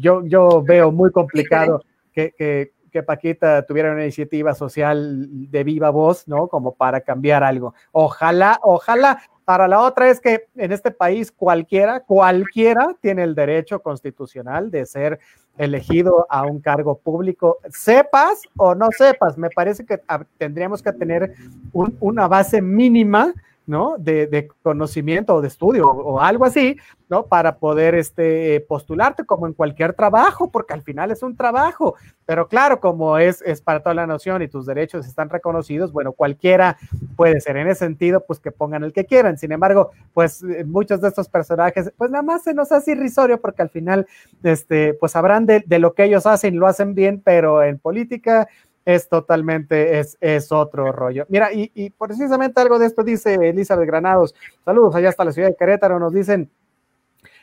yo, 0.00 0.26
yo 0.26 0.62
veo 0.64 0.90
muy 0.90 1.12
complicado 1.12 1.84
que, 2.12 2.32
que, 2.36 2.72
que 2.90 3.04
Paquita 3.04 3.64
tuviera 3.66 3.92
una 3.92 4.02
iniciativa 4.02 4.52
social 4.54 5.28
de 5.48 5.62
viva 5.62 5.90
voz, 5.90 6.26
¿no? 6.26 6.48
Como 6.48 6.74
para 6.74 7.02
cambiar 7.02 7.44
algo. 7.44 7.72
Ojalá, 7.92 8.58
ojalá. 8.62 9.20
Para 9.44 9.68
la 9.68 9.80
otra 9.80 10.08
es 10.08 10.20
que 10.20 10.46
en 10.56 10.72
este 10.72 10.90
país 10.90 11.30
cualquiera, 11.30 12.00
cualquiera 12.00 12.96
tiene 13.00 13.24
el 13.24 13.34
derecho 13.34 13.80
constitucional 13.80 14.70
de 14.70 14.86
ser 14.86 15.18
elegido 15.58 16.26
a 16.30 16.44
un 16.44 16.60
cargo 16.60 16.98
público, 16.98 17.58
sepas 17.70 18.42
o 18.56 18.74
no 18.74 18.88
sepas. 18.90 19.36
Me 19.36 19.50
parece 19.50 19.84
que 19.84 20.00
tendríamos 20.38 20.82
que 20.82 20.92
tener 20.92 21.34
una 21.72 22.26
base 22.26 22.62
mínima 22.62 23.34
¿no? 23.66 23.96
De, 23.98 24.48
conocimiento 24.62 25.34
o 25.34 25.40
de 25.40 25.48
estudio 25.48 25.88
o, 25.88 26.20
algo 26.20 26.44
así, 26.44 26.76
¿no? 27.08 27.26
Para 27.26 27.56
poder 27.56 27.94
este, 27.94 28.64
postularte 28.68 29.24
como 29.24 29.46
en 29.46 29.54
cualquier 29.54 29.94
trabajo, 29.94 30.50
porque 30.50 30.74
al 30.74 30.82
final 30.82 31.10
es 31.10 31.22
un 31.22 31.36
trabajo. 31.36 31.94
Pero 32.26 32.48
claro, 32.48 32.80
como 32.80 33.18
es, 33.18 33.42
es 33.42 33.62
para 33.62 33.80
toda 33.80 33.94
la 33.94 34.06
nación 34.06 34.42
y 34.42 34.48
tus 34.48 34.66
derechos 34.66 35.06
están 35.06 35.30
reconocidos, 35.30 35.92
bueno, 35.92 36.12
cualquiera 36.12 36.76
puede 37.16 37.40
ser. 37.40 37.56
En 37.56 37.68
ese 37.68 37.80
sentido, 37.80 38.24
pues 38.26 38.38
que 38.38 38.52
pongan 38.52 38.84
el 38.84 38.92
que 38.92 39.06
quieran. 39.06 39.38
Sin 39.38 39.52
embargo, 39.52 39.90
pues 40.12 40.42
eh, 40.42 40.64
muchos 40.64 41.00
de 41.00 41.08
estos 41.08 41.28
personajes, 41.28 41.92
pues 41.96 42.10
nada 42.10 42.22
más 42.22 42.42
se 42.42 42.54
nos 42.54 42.72
hace 42.72 42.92
irrisorio 42.92 43.40
porque 43.40 43.62
al 43.62 43.70
final, 43.70 44.06
este, 44.42 44.94
pues 44.94 45.12
sabrán 45.12 45.46
de, 45.46 45.62
de 45.66 45.78
lo 45.78 45.94
que 45.94 46.04
ellos 46.04 46.26
hacen, 46.26 46.58
lo 46.58 46.66
hacen 46.66 46.94
bien, 46.94 47.22
pero 47.24 47.62
en 47.62 47.78
política 47.78 48.48
es 48.84 49.08
totalmente, 49.08 49.98
es, 49.98 50.16
es 50.20 50.52
otro 50.52 50.92
rollo. 50.92 51.24
Mira, 51.28 51.52
y, 51.52 51.70
y, 51.74 51.90
precisamente 51.90 52.60
algo 52.60 52.78
de 52.78 52.86
esto 52.86 53.02
dice 53.02 53.34
Elizabeth 53.34 53.86
Granados. 53.86 54.34
Saludos 54.64 54.94
allá 54.94 55.08
hasta 55.08 55.24
la 55.24 55.32
ciudad 55.32 55.48
de 55.48 55.56
Querétaro. 55.56 55.98
Nos 55.98 56.12
dicen, 56.12 56.50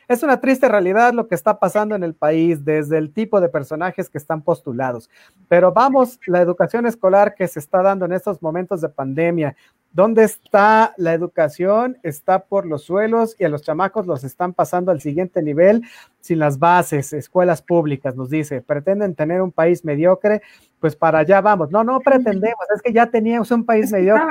es 0.08 0.22
una 0.22 0.40
triste 0.40 0.68
realidad 0.68 1.14
lo 1.14 1.28
que 1.28 1.34
está 1.34 1.58
pasando 1.58 1.94
en 1.94 2.02
el 2.02 2.14
país 2.14 2.64
desde 2.64 2.98
el 2.98 3.12
tipo 3.12 3.40
de 3.40 3.48
personajes 3.48 4.10
que 4.10 4.18
están 4.18 4.42
postulados. 4.42 5.08
Pero 5.48 5.72
vamos, 5.72 6.18
la 6.26 6.40
educación 6.40 6.86
escolar 6.86 7.34
que 7.34 7.48
se 7.48 7.60
está 7.60 7.82
dando 7.82 8.04
en 8.04 8.12
estos 8.12 8.42
momentos 8.42 8.80
de 8.80 8.88
pandemia, 8.88 9.56
¿dónde 9.92 10.24
está 10.24 10.92
la 10.96 11.14
educación? 11.14 11.98
Está 12.02 12.40
por 12.40 12.66
los 12.66 12.82
suelos 12.82 13.36
y 13.38 13.44
a 13.44 13.48
los 13.48 13.62
chamacos 13.62 14.06
los 14.06 14.24
están 14.24 14.52
pasando 14.52 14.90
al 14.90 15.00
siguiente 15.00 15.42
nivel 15.42 15.82
sin 16.20 16.40
las 16.40 16.58
bases, 16.58 17.12
escuelas 17.12 17.62
públicas, 17.62 18.16
nos 18.16 18.28
dice. 18.28 18.60
Pretenden 18.60 19.14
tener 19.14 19.40
un 19.40 19.52
país 19.52 19.84
mediocre 19.84 20.42
pues 20.82 20.96
para 20.96 21.20
allá 21.20 21.40
vamos. 21.40 21.70
No, 21.70 21.84
no 21.84 22.00
pretendemos, 22.00 22.66
es 22.74 22.82
que 22.82 22.92
ya 22.92 23.06
teníamos 23.06 23.52
un 23.52 23.64
país 23.64 23.92
mediocre 23.92 24.26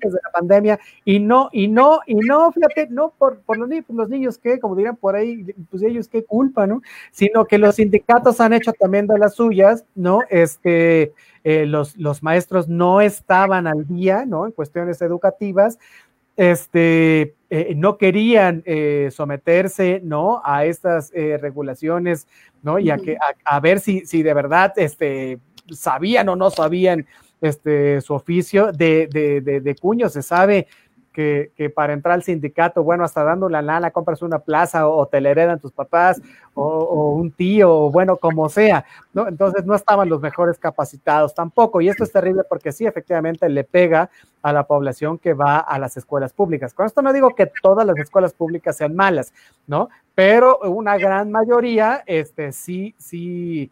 desde 0.00 0.18
la 0.22 0.30
pandemia 0.32 0.78
y 1.04 1.18
no, 1.18 1.48
y 1.50 1.66
no, 1.66 1.98
y 2.06 2.14
no, 2.14 2.52
fíjate, 2.52 2.86
no 2.88 3.12
por, 3.18 3.40
por 3.40 3.58
los, 3.58 3.68
niños, 3.68 3.86
los 3.88 4.08
niños 4.08 4.38
que, 4.38 4.60
como 4.60 4.76
dirían 4.76 4.94
por 4.94 5.16
ahí, 5.16 5.44
pues 5.68 5.82
ellos 5.82 6.06
qué 6.06 6.24
culpa, 6.24 6.68
¿no? 6.68 6.82
Sino 7.10 7.46
que 7.46 7.58
los 7.58 7.74
sindicatos 7.74 8.40
han 8.40 8.52
hecho 8.52 8.72
también 8.72 9.08
de 9.08 9.18
las 9.18 9.34
suyas, 9.34 9.84
¿no? 9.96 10.20
Este, 10.30 11.14
eh, 11.42 11.66
los, 11.66 11.96
los 11.96 12.22
maestros 12.22 12.68
no 12.68 13.00
estaban 13.00 13.66
al 13.66 13.84
día, 13.88 14.24
¿no? 14.24 14.46
En 14.46 14.52
cuestiones 14.52 15.02
educativas, 15.02 15.80
este, 16.36 17.34
eh, 17.50 17.74
no 17.74 17.98
querían 17.98 18.62
eh, 18.66 19.08
someterse, 19.10 20.00
¿no? 20.04 20.42
A 20.44 20.64
estas 20.64 21.10
regulaciones, 21.10 22.28
¿no? 22.62 22.78
Y 22.78 22.90
a, 22.90 22.98
que, 22.98 23.16
a, 23.16 23.56
a 23.56 23.58
ver 23.58 23.80
si, 23.80 24.06
si 24.06 24.22
de 24.22 24.32
verdad, 24.32 24.74
este, 24.76 25.40
sabían 25.70 26.28
o 26.28 26.36
no 26.36 26.50
sabían 26.50 27.06
este, 27.40 28.00
su 28.00 28.14
oficio 28.14 28.72
de, 28.72 29.08
de, 29.08 29.40
de, 29.40 29.60
de 29.60 29.74
cuño, 29.74 30.08
se 30.08 30.22
sabe 30.22 30.66
que, 31.12 31.52
que, 31.56 31.70
para 31.70 31.92
entrar 31.92 32.14
al 32.14 32.22
sindicato, 32.22 32.82
bueno, 32.82 33.04
hasta 33.04 33.22
dando 33.22 33.48
la 33.48 33.62
lana, 33.62 33.90
compras 33.90 34.22
una 34.22 34.38
plaza 34.38 34.88
o, 34.88 35.06
te 35.06 35.20
la 35.20 35.30
heredan 35.30 35.60
tus 35.60 35.72
papás 35.72 36.20
o, 36.54 37.12
un 37.12 37.30
tío, 37.30 37.70
o 37.70 37.90
bueno, 37.90 38.16
como 38.16 38.48
sea, 38.48 38.84
¿no? 39.12 39.28
Entonces 39.28 39.64
no 39.64 39.74
estaban 39.74 40.08
los 40.08 40.20
mejores 40.20 40.58
capacitados 40.58 41.34
tampoco. 41.34 41.80
Y 41.80 41.88
esto 41.88 42.04
es 42.04 42.12
terrible 42.12 42.42
porque 42.48 42.72
sí, 42.72 42.86
efectivamente, 42.86 43.48
le 43.48 43.64
pega 43.64 44.10
a 44.42 44.52
la 44.52 44.66
población 44.66 45.18
que 45.18 45.34
va 45.34 45.58
a 45.58 45.78
las 45.78 45.96
escuelas 45.96 46.32
públicas. 46.32 46.74
Con 46.74 46.86
esto 46.86 47.02
no 47.02 47.12
digo 47.12 47.34
que 47.34 47.50
todas 47.62 47.86
las 47.86 47.96
escuelas 47.98 48.32
públicas 48.32 48.76
sean 48.76 48.96
malas, 48.96 49.32
¿no? 49.66 49.88
Pero 50.14 50.58
una 50.60 50.96
gran 50.96 51.30
mayoría, 51.30 52.02
este, 52.06 52.52
sí, 52.52 52.94
sí 52.98 53.70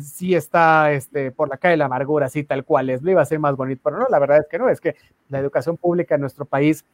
sí 0.00 0.34
está 0.34 0.92
este, 0.92 1.30
por 1.30 1.48
la 1.48 1.56
calle 1.56 1.72
de 1.72 1.78
la 1.78 1.86
amargura, 1.86 2.26
así 2.26 2.44
tal 2.44 2.64
cual 2.64 2.90
es, 2.90 3.02
le 3.02 3.12
iba 3.12 3.22
a 3.22 3.26
ser 3.26 3.38
más 3.38 3.56
bonito, 3.56 3.80
pero 3.84 3.98
no, 3.98 4.06
la 4.08 4.18
verdad 4.18 4.38
es 4.38 4.46
que 4.48 4.58
no, 4.58 4.68
es 4.68 4.80
que 4.80 4.96
la 5.28 5.38
educación 5.38 5.76
pública 5.76 6.14
en 6.14 6.20
nuestro 6.20 6.44
país 6.44 6.84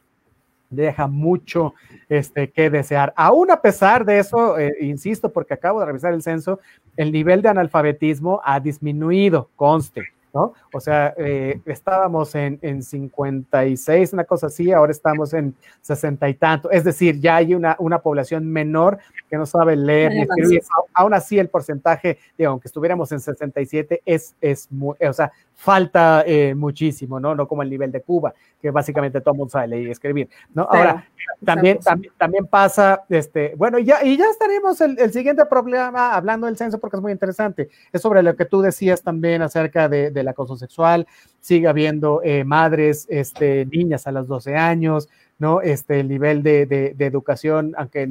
deja 0.69 1.07
mucho 1.07 1.73
este, 2.09 2.49
que 2.49 2.69
desear. 2.69 3.13
Aún 3.15 3.51
a 3.51 3.61
pesar 3.61 4.05
de 4.05 4.19
eso, 4.19 4.57
eh, 4.57 4.73
insisto, 4.79 5.29
porque 5.29 5.53
acabo 5.53 5.79
de 5.81 5.85
revisar 5.85 6.13
el 6.13 6.23
censo, 6.23 6.59
el 6.97 7.11
nivel 7.11 7.41
de 7.41 7.49
analfabetismo 7.49 8.41
ha 8.43 8.59
disminuido, 8.59 9.49
conste. 9.55 10.03
¿No? 10.33 10.53
O 10.73 10.79
sea, 10.79 11.13
eh, 11.17 11.61
estábamos 11.65 12.35
en, 12.35 12.59
en 12.61 12.83
56, 12.83 14.13
una 14.13 14.23
cosa 14.23 14.47
así, 14.47 14.71
ahora 14.71 14.91
estamos 14.91 15.33
en 15.33 15.55
60 15.81 16.29
y 16.29 16.33
tanto. 16.35 16.71
Es 16.71 16.83
decir, 16.83 17.19
ya 17.19 17.37
hay 17.37 17.53
una, 17.53 17.75
una 17.79 17.99
población 17.99 18.47
menor 18.47 18.99
que 19.29 19.37
no 19.37 19.45
sabe 19.45 19.75
leer 19.75 20.11
ni 20.11 20.21
escribir. 20.21 20.61
Aún 20.93 21.13
así, 21.13 21.39
el 21.39 21.49
porcentaje, 21.49 22.17
digo, 22.37 22.51
aunque 22.51 22.67
estuviéramos 22.67 23.11
en 23.11 23.19
67, 23.19 24.01
es, 24.05 24.35
es 24.41 24.71
muy, 24.71 24.95
o 24.99 25.13
sea, 25.13 25.31
falta 25.61 26.23
eh, 26.25 26.55
muchísimo, 26.55 27.19
¿no? 27.19 27.35
No 27.35 27.47
como 27.47 27.61
el 27.61 27.69
nivel 27.69 27.91
de 27.91 28.01
Cuba, 28.01 28.33
que 28.59 28.71
básicamente 28.71 29.21
todo 29.21 29.35
el 29.35 29.37
mundo 29.37 29.51
sabe 29.51 29.67
leer 29.67 29.89
y 29.89 29.91
escribir, 29.91 30.27
¿no? 30.55 30.63
Ahora, 30.63 31.07
también, 31.45 31.77
también, 31.77 32.11
también, 32.17 32.47
pasa, 32.47 33.03
este, 33.09 33.53
bueno, 33.55 33.77
y 33.77 33.85
ya, 33.85 34.03
y 34.03 34.17
ya 34.17 34.25
estaremos 34.25 34.81
el, 34.81 34.97
el, 34.97 35.13
siguiente 35.13 35.45
problema 35.45 36.15
hablando 36.15 36.47
del 36.47 36.57
censo 36.57 36.79
porque 36.79 36.97
es 36.97 37.01
muy 37.03 37.11
interesante, 37.11 37.69
es 37.93 38.01
sobre 38.01 38.23
lo 38.23 38.35
que 38.35 38.45
tú 38.45 38.61
decías 38.61 39.03
también 39.03 39.43
acerca 39.43 39.87
de, 39.87 40.09
del 40.09 40.27
acoso 40.27 40.57
sexual, 40.57 41.05
sigue 41.39 41.67
habiendo 41.67 42.21
eh, 42.23 42.43
madres, 42.43 43.05
este, 43.07 43.67
niñas 43.67 44.07
a 44.07 44.11
los 44.11 44.27
12 44.27 44.55
años, 44.55 45.09
¿no? 45.41 45.59
Este, 45.59 45.99
el 45.99 46.07
nivel 46.07 46.43
de, 46.43 46.67
de, 46.67 46.93
de 46.93 47.05
educación, 47.07 47.73
aunque, 47.75 48.07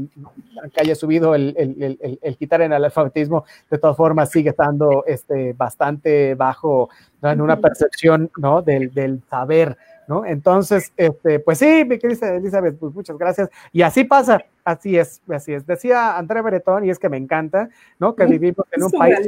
aunque, 0.61 0.81
haya 0.81 0.97
subido 0.97 1.37
el, 1.37 1.55
el, 1.57 2.19
el, 2.21 2.37
quitar 2.37 2.61
en 2.61 2.73
el 2.73 2.85
alfabetismo, 2.85 3.45
de 3.71 3.79
todas 3.79 3.97
formas 3.97 4.33
sigue 4.33 4.51
estando 4.51 5.05
este, 5.07 5.53
bastante 5.53 6.35
bajo 6.35 6.91
¿no? 7.23 7.31
en 7.31 7.41
una 7.41 7.61
percepción, 7.61 8.33
¿no? 8.37 8.63
Del, 8.63 8.93
del 8.93 9.23
saber, 9.31 9.79
¿no? 10.09 10.27
Entonces, 10.27 10.93
este, 10.97 11.39
pues 11.39 11.59
sí, 11.59 11.85
mi 11.87 12.01
querida 12.01 12.35
Elizabeth, 12.35 12.77
pues 12.77 12.93
muchas 12.93 13.17
gracias. 13.17 13.49
Y 13.73 13.83
así 13.83 14.03
pasa, 14.03 14.45
así 14.65 14.99
es, 14.99 15.23
así 15.33 15.53
es. 15.53 15.65
Decía 15.65 16.19
André 16.19 16.43
Beretón, 16.43 16.85
y 16.85 16.91
es 16.91 16.99
que 16.99 17.09
me 17.09 17.17
encanta, 17.17 17.69
¿no? 18.01 18.17
Que 18.17 18.27
vivimos 18.27 18.67
en 18.73 18.83
un 18.83 18.91
país. 18.91 19.19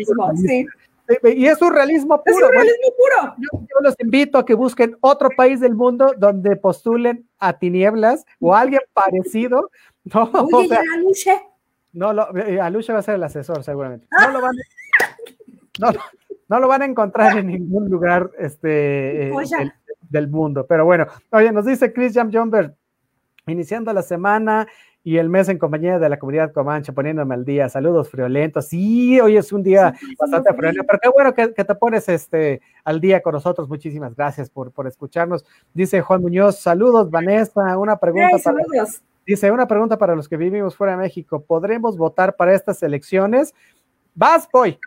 Sí. 0.45 0.67
Y 1.25 1.47
es 1.47 1.61
un 1.61 1.75
realismo 1.75 2.23
puro. 2.23 2.37
Es 2.37 2.43
un 2.43 2.53
realismo 2.53 2.89
puro. 2.97 3.35
Yo, 3.39 3.61
yo, 3.61 3.81
los 3.83 3.95
invito 3.99 4.39
a 4.39 4.45
que 4.45 4.55
busquen 4.55 4.97
otro 5.01 5.29
país 5.37 5.61
del 5.61 5.75
mundo 5.75 6.15
donde 6.17 6.57
postulen 6.57 7.29
a 7.39 7.59
tinieblas 7.59 8.25
o 8.41 8.55
a 8.55 8.61
alguien 8.61 8.81
parecido. 8.93 9.71
No, 10.05 10.31
Oye, 10.33 10.67
o 10.67 10.69
sea, 10.69 10.81
a 10.81 10.97
Luche. 10.99 11.43
No, 11.93 12.13
lo, 12.13 12.29
a 12.63 12.71
Luche 12.71 12.93
va 12.93 13.01
a 13.01 13.03
ser 13.03 13.17
el 13.17 13.25
asesor, 13.25 13.63
seguramente. 13.63 14.07
No 14.11 14.31
lo 14.31 14.41
van 14.41 14.55
a, 14.57 14.63
no, 15.81 15.93
no 16.49 16.61
lo 16.61 16.69
van 16.69 16.83
a 16.83 16.85
encontrar 16.87 17.39
en 17.39 17.49
ningún 17.49 17.89
lugar 17.89 18.31
este, 18.39 19.29
eh, 19.29 19.33
del, 19.33 19.73
del, 20.09 20.29
mundo. 20.29 20.67
Pero 20.67 20.85
bueno, 20.85 21.07
oye, 21.31 21.53
nos 21.53 21.67
dice 21.67 21.93
Chris 21.93 22.15
Jam 22.15 22.33
Jumber, 22.33 22.75
iniciando 23.47 23.93
la 23.93 24.03
semana 24.03 24.67
y 25.05 25.19
el 25.19 25.29
mes 25.29 25.49
en 25.49 25.59
compañía 25.59 25.99
de 25.99 26.09
la 26.09 26.19
comunidad 26.19 26.53
Comanche, 26.53 26.93
poniéndome 26.93 27.35
al 27.35 27.45
día. 27.45 27.69
Saludos 27.69 28.09
friolentos. 28.09 28.69
Sí, 28.69 29.21
hoy 29.21 29.37
es 29.37 29.53
un 29.53 29.63
día 29.63 29.95
sí, 29.99 30.07
sí, 30.07 30.15
bastante 30.19 30.51
sí, 30.51 30.57
friolento, 30.57 30.85
pero 30.87 30.99
qué 31.03 31.09
bueno 31.09 31.35
que, 31.35 31.53
que, 31.53 31.65
te 31.65 31.75
pones 31.75 32.09
este, 32.09 32.61
al 32.85 33.01
día 33.01 33.21
con 33.21 33.33
nosotros. 33.33 33.69
Muchísimas 33.69 34.15
gracias 34.15 34.49
por, 34.49 34.71
por 34.71 34.87
escucharnos. 34.87 35.45
Dice 35.75 36.01
Juan 36.01 36.23
Muñoz, 36.23 36.61
saludos, 36.61 37.11
Vanessa. 37.11 37.77
Una 37.79 37.97
pregunta 37.97 38.31
para. 38.31 38.43
Saludos. 38.43 39.03
Dice, 39.27 39.51
una 39.51 39.67
pregunta 39.67 39.97
para 39.99 40.17
los 40.17 40.29
que 40.29 40.37
vivimos 40.37 40.77
fuera 40.77 40.93
de 40.93 40.99
México. 40.99 41.45
¿Podremos 41.45 41.97
votar 41.97 42.35
para 42.35 42.55
estas 42.55 42.83
elecciones? 42.83 43.55
Vas, 44.15 44.49
voy. 44.53 44.79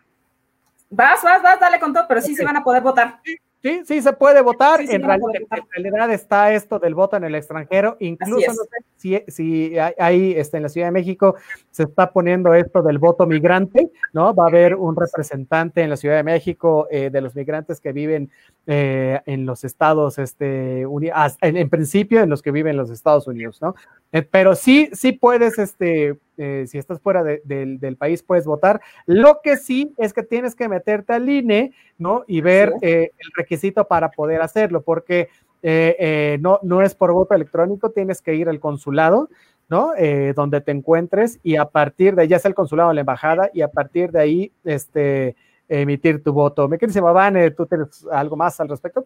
Vas, 0.89 1.23
vas, 1.23 1.41
vas, 1.41 1.59
dale 1.59 1.79
con 1.79 1.93
todo, 1.93 2.05
pero 2.07 2.21
sí 2.21 2.27
okay. 2.27 2.35
se 2.35 2.45
van 2.45 2.57
a 2.57 2.63
poder 2.63 2.83
votar. 2.83 3.19
Sí, 3.65 3.81
sí 3.83 3.99
se 3.99 4.13
puede 4.13 4.43
votar. 4.43 4.79
Sí, 4.85 4.93
en, 4.93 5.01
realidad, 5.01 5.39
votar. 5.41 5.59
en, 5.75 5.83
realidad, 5.83 6.13
está 6.13 6.53
esto 6.53 6.77
del 6.77 6.93
voto 6.93 7.17
en 7.17 7.23
el 7.23 7.33
extranjero. 7.33 7.97
Incluso 7.99 8.51
no 8.53 8.63
sé 8.63 8.85
si, 8.95 9.23
si 9.27 9.75
hay, 9.97 10.33
este, 10.33 10.57
en 10.57 10.63
la 10.63 10.69
Ciudad 10.69 10.85
de 10.85 10.91
México 10.91 11.33
se 11.71 11.81
está 11.81 12.11
poniendo 12.11 12.53
esto 12.53 12.83
del 12.83 12.99
voto 12.99 13.25
migrante, 13.25 13.89
¿no? 14.13 14.35
Va 14.35 14.43
a 14.43 14.47
haber 14.49 14.75
un 14.75 14.95
representante 14.95 15.81
en 15.81 15.89
la 15.89 15.97
Ciudad 15.97 16.17
de 16.17 16.21
México 16.21 16.87
eh, 16.91 17.09
de 17.09 17.21
los 17.21 17.35
migrantes 17.35 17.81
que 17.81 17.91
viven 17.91 18.29
eh, 18.67 19.19
en 19.25 19.47
los 19.47 19.63
Estados, 19.63 20.19
este, 20.19 20.81
en, 20.81 21.57
en, 21.57 21.69
principio 21.71 22.21
en 22.21 22.29
los 22.29 22.43
que 22.43 22.51
viven 22.51 22.73
en 22.73 22.77
los 22.77 22.91
Estados 22.91 23.25
Unidos, 23.25 23.63
¿no? 23.63 23.73
Eh, 24.11 24.21
pero 24.21 24.53
sí, 24.53 24.91
sí 24.93 25.11
puedes, 25.11 25.57
este, 25.57 26.19
eh, 26.37 26.65
si 26.67 26.77
estás 26.77 26.99
fuera 26.99 27.23
de, 27.23 27.41
de, 27.45 27.77
del 27.79 27.97
país, 27.97 28.23
puedes 28.23 28.45
votar. 28.45 28.81
Lo 29.05 29.39
que 29.43 29.57
sí 29.57 29.93
es 29.97 30.13
que 30.13 30.23
tienes 30.23 30.55
que 30.55 30.69
meterte 30.69 31.13
al 31.13 31.29
INE, 31.29 31.73
¿no? 31.97 32.23
Y 32.27 32.41
ver 32.41 32.73
sí. 32.79 32.87
eh, 32.87 33.11
el 33.17 33.31
requisito 33.35 33.87
para 33.87 34.09
poder 34.09 34.41
hacerlo, 34.41 34.81
porque 34.81 35.29
eh, 35.61 36.37
no, 36.41 36.59
no 36.61 36.81
es 36.81 36.93
por 36.93 37.11
voto 37.11 37.33
electrónico, 37.33 37.89
tienes 37.89 38.21
que 38.21 38.35
ir 38.35 38.49
al 38.49 38.59
consulado, 38.59 39.29
¿no? 39.67 39.93
Eh, 39.97 40.33
donde 40.35 40.61
te 40.61 40.71
encuentres 40.71 41.39
y 41.41 41.55
a 41.55 41.65
partir 41.65 42.15
de 42.15 42.23
ahí, 42.23 42.27
ya 42.27 42.39
sea 42.39 42.49
el 42.49 42.55
consulado 42.55 42.89
o 42.89 42.93
la 42.93 43.01
embajada, 43.01 43.49
y 43.53 43.61
a 43.61 43.67
partir 43.67 44.11
de 44.11 44.19
ahí, 44.19 44.51
este, 44.63 45.35
emitir 45.67 46.23
tu 46.23 46.33
voto. 46.33 46.67
Me 46.67 46.77
quieres, 46.77 46.99
Babane, 46.99 47.51
¿tú 47.51 47.65
tienes 47.65 48.05
algo 48.11 48.35
más 48.35 48.59
al 48.59 48.69
respecto? 48.69 49.05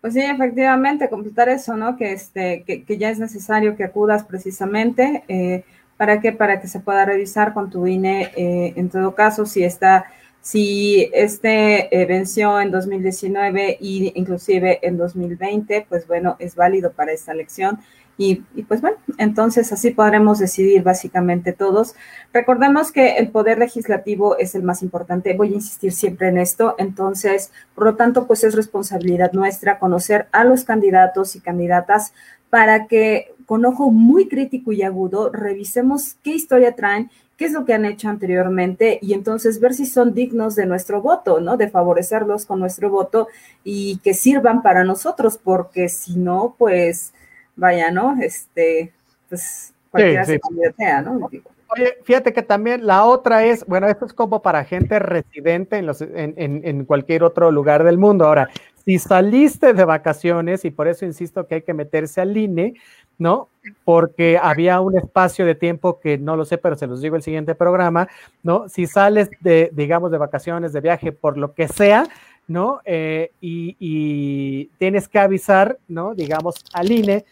Pues 0.00 0.14
sí, 0.14 0.20
efectivamente, 0.20 1.10
completar 1.10 1.48
eso, 1.50 1.76
¿no? 1.76 1.96
Que, 1.96 2.12
este, 2.12 2.64
que, 2.66 2.84
que 2.84 2.96
ya 2.98 3.10
es 3.10 3.18
necesario 3.18 3.76
que 3.76 3.84
acudas 3.84 4.24
precisamente. 4.24 5.24
Eh, 5.28 5.64
¿Para 6.00 6.18
qué? 6.18 6.32
Para 6.32 6.62
que 6.62 6.66
se 6.66 6.80
pueda 6.80 7.04
revisar 7.04 7.52
con 7.52 7.68
tu 7.68 7.86
INE, 7.86 8.32
eh, 8.34 8.72
en 8.74 8.88
todo 8.88 9.14
caso, 9.14 9.44
si 9.44 9.64
está, 9.64 10.06
si 10.40 11.10
este 11.12 11.94
eh, 11.94 12.06
venció 12.06 12.58
en 12.58 12.70
2019 12.70 13.76
y 13.78 14.10
inclusive 14.14 14.78
en 14.80 14.96
2020, 14.96 15.84
pues 15.90 16.06
bueno, 16.06 16.36
es 16.38 16.54
válido 16.54 16.92
para 16.92 17.12
esta 17.12 17.32
elección. 17.32 17.80
Y, 18.16 18.44
y, 18.54 18.62
pues 18.62 18.80
bueno, 18.80 18.96
entonces 19.18 19.70
así 19.74 19.90
podremos 19.90 20.38
decidir 20.38 20.82
básicamente 20.82 21.52
todos. 21.52 21.94
Recordemos 22.32 22.92
que 22.92 23.18
el 23.18 23.28
poder 23.28 23.58
legislativo 23.58 24.38
es 24.38 24.54
el 24.54 24.62
más 24.62 24.82
importante, 24.82 25.34
voy 25.34 25.52
a 25.52 25.56
insistir 25.56 25.92
siempre 25.92 26.28
en 26.28 26.38
esto, 26.38 26.76
entonces, 26.78 27.52
por 27.74 27.84
lo 27.84 27.96
tanto, 27.96 28.26
pues 28.26 28.42
es 28.42 28.54
responsabilidad 28.54 29.32
nuestra 29.32 29.78
conocer 29.78 30.28
a 30.32 30.44
los 30.44 30.64
candidatos 30.64 31.36
y 31.36 31.40
candidatas 31.40 32.14
para 32.48 32.86
que 32.86 33.34
con 33.50 33.64
ojo 33.64 33.90
muy 33.90 34.28
crítico 34.28 34.70
y 34.70 34.84
agudo 34.84 35.28
revisemos 35.32 36.14
qué 36.22 36.30
historia 36.30 36.76
traen, 36.76 37.10
qué 37.36 37.46
es 37.46 37.52
lo 37.52 37.64
que 37.64 37.74
han 37.74 37.84
hecho 37.84 38.08
anteriormente 38.08 39.00
y 39.02 39.12
entonces 39.12 39.58
ver 39.58 39.74
si 39.74 39.86
son 39.86 40.14
dignos 40.14 40.54
de 40.54 40.66
nuestro 40.66 41.02
voto, 41.02 41.40
¿no? 41.40 41.56
De 41.56 41.68
favorecerlos 41.68 42.46
con 42.46 42.60
nuestro 42.60 42.90
voto 42.90 43.26
y 43.64 43.98
que 44.04 44.14
sirvan 44.14 44.62
para 44.62 44.84
nosotros, 44.84 45.36
porque 45.36 45.88
si 45.88 46.16
no, 46.16 46.54
pues 46.58 47.12
vaya, 47.56 47.90
¿no? 47.90 48.16
Este, 48.22 48.92
pues 49.28 49.74
cualquiera 49.90 50.24
sí, 50.26 50.34
sí. 50.34 50.40
se 50.78 51.02
¿no? 51.02 51.28
Oye, 51.72 51.98
fíjate 52.04 52.32
que 52.32 52.42
también 52.42 52.86
la 52.86 53.04
otra 53.04 53.44
es, 53.44 53.66
bueno, 53.66 53.88
esto 53.88 54.04
es 54.04 54.12
como 54.12 54.42
para 54.42 54.64
gente 54.64 54.98
residente 55.00 55.76
en, 55.76 55.86
los, 55.86 56.02
en, 56.02 56.34
en, 56.36 56.60
en, 56.64 56.84
cualquier 56.84 57.22
otro 57.22 57.50
lugar 57.52 57.84
del 57.84 57.96
mundo. 57.96 58.26
Ahora, 58.26 58.48
si 58.84 58.98
saliste 58.98 59.72
de 59.72 59.84
vacaciones, 59.84 60.64
y 60.64 60.70
por 60.70 60.88
eso 60.88 61.04
insisto 61.04 61.46
que 61.46 61.56
hay 61.56 61.62
que 61.62 61.74
meterse 61.74 62.20
al 62.20 62.36
INE, 62.36 62.74
¿no? 63.20 63.48
Porque 63.84 64.38
había 64.42 64.80
un 64.80 64.96
espacio 64.96 65.44
de 65.44 65.54
tiempo 65.54 66.00
que 66.00 66.16
no 66.16 66.36
lo 66.36 66.44
sé, 66.46 66.58
pero 66.58 66.74
se 66.74 66.86
los 66.86 67.02
digo 67.02 67.16
el 67.16 67.22
siguiente 67.22 67.54
programa, 67.54 68.08
¿no? 68.42 68.68
Si 68.68 68.86
sales 68.86 69.30
de, 69.40 69.70
digamos, 69.72 70.10
de 70.10 70.18
vacaciones, 70.18 70.72
de 70.72 70.80
viaje, 70.80 71.12
por 71.12 71.36
lo 71.36 71.52
que 71.52 71.68
sea, 71.68 72.04
¿no? 72.48 72.80
Eh, 72.86 73.30
y, 73.42 73.76
y 73.78 74.66
tienes 74.78 75.06
que 75.06 75.18
avisar, 75.18 75.78
¿no? 75.86 76.14
Digamos, 76.14 76.64
al 76.72 76.90
INE 76.90 77.26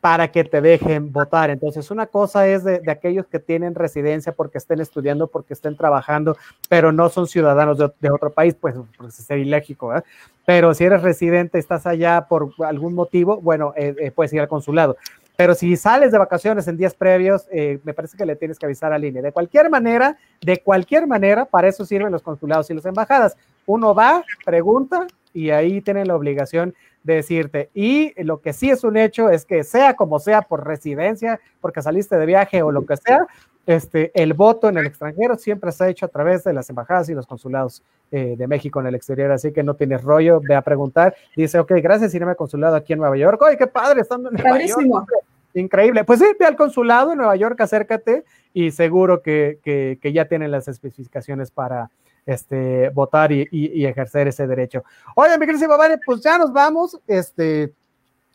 para 0.00 0.32
que 0.32 0.44
te 0.44 0.60
dejen 0.60 1.12
votar. 1.12 1.50
Entonces, 1.50 1.90
una 1.90 2.06
cosa 2.06 2.48
es 2.48 2.64
de, 2.64 2.82
aquellos 2.90 3.26
que 3.26 3.38
tienen 3.38 3.74
residencia 3.74 4.32
porque 4.32 4.58
estén 4.58 4.80
estudiando, 4.80 5.26
porque 5.26 5.52
estén 5.52 5.76
trabajando, 5.76 6.36
pero 6.68 6.90
no 6.90 7.08
son 7.10 7.26
ciudadanos 7.26 7.78
de, 7.78 7.90
de 8.00 8.10
otro 8.10 8.30
país, 8.30 8.54
pues, 8.58 8.74
pues 8.96 9.14
sería 9.14 9.44
ilógico, 9.44 9.94
¿eh? 9.94 10.02
Pero 10.46 10.74
si 10.74 10.84
eres 10.84 11.02
residente, 11.02 11.58
estás 11.58 11.86
allá 11.86 12.26
por 12.28 12.52
algún 12.66 12.94
motivo, 12.94 13.40
bueno, 13.40 13.72
eh, 13.76 13.94
eh, 14.00 14.10
puedes 14.10 14.32
ir 14.32 14.40
al 14.40 14.48
consulado. 14.48 14.96
Pero 15.40 15.54
si 15.54 15.74
sales 15.78 16.12
de 16.12 16.18
vacaciones 16.18 16.68
en 16.68 16.76
días 16.76 16.92
previos, 16.92 17.46
eh, 17.50 17.78
me 17.82 17.94
parece 17.94 18.14
que 18.14 18.26
le 18.26 18.36
tienes 18.36 18.58
que 18.58 18.66
avisar 18.66 18.92
al 18.92 19.02
INE. 19.06 19.22
De 19.22 19.32
cualquier 19.32 19.70
manera, 19.70 20.18
de 20.42 20.58
cualquier 20.58 21.06
manera, 21.06 21.46
para 21.46 21.66
eso 21.66 21.86
sirven 21.86 22.12
los 22.12 22.20
consulados 22.20 22.68
y 22.68 22.74
las 22.74 22.84
embajadas. 22.84 23.38
Uno 23.64 23.94
va, 23.94 24.22
pregunta 24.44 25.06
y 25.32 25.48
ahí 25.48 25.80
tienen 25.80 26.08
la 26.08 26.14
obligación 26.14 26.74
de 27.04 27.14
decirte. 27.14 27.70
Y 27.72 28.12
lo 28.22 28.42
que 28.42 28.52
sí 28.52 28.68
es 28.68 28.84
un 28.84 28.98
hecho 28.98 29.30
es 29.30 29.46
que 29.46 29.64
sea 29.64 29.96
como 29.96 30.18
sea 30.18 30.42
por 30.42 30.66
residencia, 30.66 31.40
porque 31.62 31.80
saliste 31.80 32.18
de 32.18 32.26
viaje 32.26 32.60
o 32.60 32.70
lo 32.70 32.84
que 32.84 32.98
sea, 32.98 33.26
este, 33.64 34.10
el 34.20 34.34
voto 34.34 34.68
en 34.68 34.76
el 34.76 34.86
extranjero 34.86 35.36
siempre 35.36 35.72
se 35.72 35.84
ha 35.84 35.88
hecho 35.88 36.04
a 36.04 36.10
través 36.10 36.44
de 36.44 36.52
las 36.52 36.68
embajadas 36.68 37.08
y 37.08 37.14
los 37.14 37.26
consulados 37.26 37.82
eh, 38.10 38.34
de 38.36 38.46
México 38.46 38.80
en 38.80 38.88
el 38.88 38.94
exterior, 38.94 39.30
así 39.30 39.52
que 39.52 39.62
no 39.62 39.74
tienes 39.74 40.02
rollo, 40.02 40.40
ve 40.42 40.54
a 40.54 40.62
preguntar, 40.62 41.14
dice, 41.36 41.58
ok, 41.58 41.72
gracias, 41.76 42.12
irme 42.14 42.34
consulado 42.34 42.76
aquí 42.76 42.92
en 42.92 42.98
Nueva 42.98 43.16
York, 43.16 43.40
¡ay, 43.46 43.56
qué 43.56 43.66
padre, 43.66 44.00
estando 44.00 44.30
York! 44.30 45.08
Increíble, 45.54 46.04
pues 46.04 46.20
sí, 46.20 46.26
ve 46.38 46.46
al 46.46 46.56
consulado 46.56 47.12
en 47.12 47.18
Nueva 47.18 47.36
York, 47.36 47.60
acércate 47.60 48.24
y 48.52 48.70
seguro 48.70 49.22
que, 49.22 49.58
que, 49.62 50.12
ya 50.12 50.26
tienen 50.26 50.50
las 50.50 50.68
especificaciones 50.68 51.50
para, 51.50 51.90
este, 52.26 52.90
votar 52.90 53.32
y, 53.32 53.48
y, 53.50 53.80
y, 53.80 53.86
ejercer 53.86 54.28
ese 54.28 54.46
derecho. 54.46 54.84
Oye, 55.14 55.36
mi 55.38 55.46
querido 55.46 55.68
Babane, 55.68 55.98
pues 56.04 56.20
ya 56.20 56.38
nos 56.38 56.52
vamos. 56.52 57.00
Este, 57.06 57.72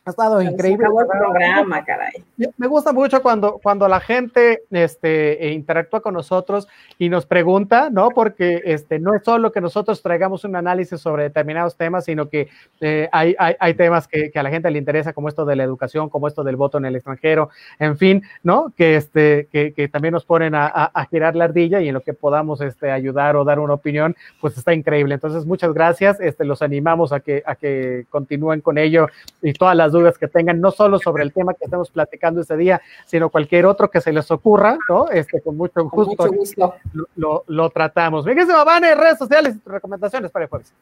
ha 0.06 0.12
estado 0.12 0.38
Pero 0.38 0.52
increíble. 0.52 0.86
el 0.86 1.08
programa, 1.08 1.84
caray. 1.84 2.24
Me 2.58 2.68
gusta 2.68 2.94
mucho 2.94 3.24
cuando, 3.24 3.60
cuando 3.62 3.88
la 3.88 4.00
gente 4.00 4.62
este, 4.70 5.52
interactúa 5.52 6.02
con 6.02 6.14
nosotros 6.14 6.68
y 7.00 7.10
nos 7.10 7.26
pregunta, 7.26 7.90
¿no? 7.90 8.10
Porque 8.10 8.62
este, 8.66 9.00
no 9.00 9.16
es 9.16 9.24
solo 9.24 9.52
que 9.52 9.62
nosotros 9.62 10.04
traigamos 10.04 10.44
un 10.44 10.56
análisis 10.56 11.02
sobre 11.02 11.24
determinados 11.24 11.76
temas, 11.76 12.06
sino 12.06 12.30
que 12.30 12.50
eh, 12.82 13.10
hay, 13.12 13.36
hay, 13.40 13.56
hay, 13.60 13.74
temas 13.74 14.08
que, 14.08 14.30
que, 14.30 14.38
a 14.38 14.44
la 14.44 14.52
gente 14.52 14.70
le 14.70 14.78
interesa, 14.78 15.12
como 15.12 15.28
esto 15.28 15.44
de 15.44 15.56
la 15.56 15.64
educación, 15.64 16.10
como 16.10 16.28
esto 16.28 16.44
del 16.44 16.56
voto 16.56 16.78
en 16.78 16.86
el 16.86 16.96
extranjero, 16.96 17.50
en 17.80 17.98
fin, 17.98 18.22
¿no? 18.44 18.72
Que, 18.78 18.98
este, 18.98 19.48
que, 19.52 19.74
que 19.74 19.88
también 19.88 20.12
nos 20.12 20.26
ponen 20.26 20.54
a, 20.54 20.68
a, 20.68 20.86
a, 20.94 21.06
girar 21.08 21.36
la 21.36 21.46
ardilla 21.46 21.82
y 21.82 21.88
en 21.88 21.96
lo 21.96 22.02
que 22.02 22.14
podamos 22.14 22.62
este, 22.62 22.92
ayudar 22.92 23.36
o 23.36 23.44
dar 23.44 23.60
una 23.60 23.74
opinión, 23.74 24.16
pues 24.40 24.56
está 24.56 24.72
increíble. 24.72 25.16
Entonces, 25.16 25.48
muchas 25.48 25.74
gracias. 25.74 26.20
Este, 26.20 26.46
los 26.46 26.62
animamos 26.62 27.12
a 27.12 27.22
que, 27.22 27.42
a 27.44 27.56
que 27.56 28.06
continúen 28.12 28.62
con 28.62 28.78
ello 28.78 29.08
y 29.42 29.54
todas 29.54 29.76
las 29.76 29.95
dudas 29.96 30.18
que 30.18 30.28
tengan, 30.28 30.62
no 30.62 30.72
solo 30.72 31.00
sobre 31.00 31.24
el 31.24 31.34
tema 31.34 31.54
que 31.54 31.66
estamos 31.66 31.90
platicando 31.90 32.42
ese 32.42 32.56
día, 32.58 32.82
sino 33.06 33.30
cualquier 33.30 33.66
otro 33.66 33.90
que 33.90 34.02
se 34.02 34.12
les 34.12 34.30
ocurra, 34.32 34.78
¿no? 34.90 35.10
Este, 35.10 35.42
con 35.42 35.58
mucho 35.58 35.84
gusto, 35.84 36.16
con 36.16 36.36
mucho 36.36 36.40
gusto. 36.40 36.76
Lo, 37.16 37.44
lo, 37.48 37.70
tratamos. 37.70 38.26
Fíjense, 38.26 38.54
Babane, 38.54 38.94
redes 38.96 39.18
sociales 39.18 39.56
y 39.56 39.70
recomendaciones 39.70 40.32
para 40.32 40.46
el 40.46 40.50
jueves. 40.50 40.74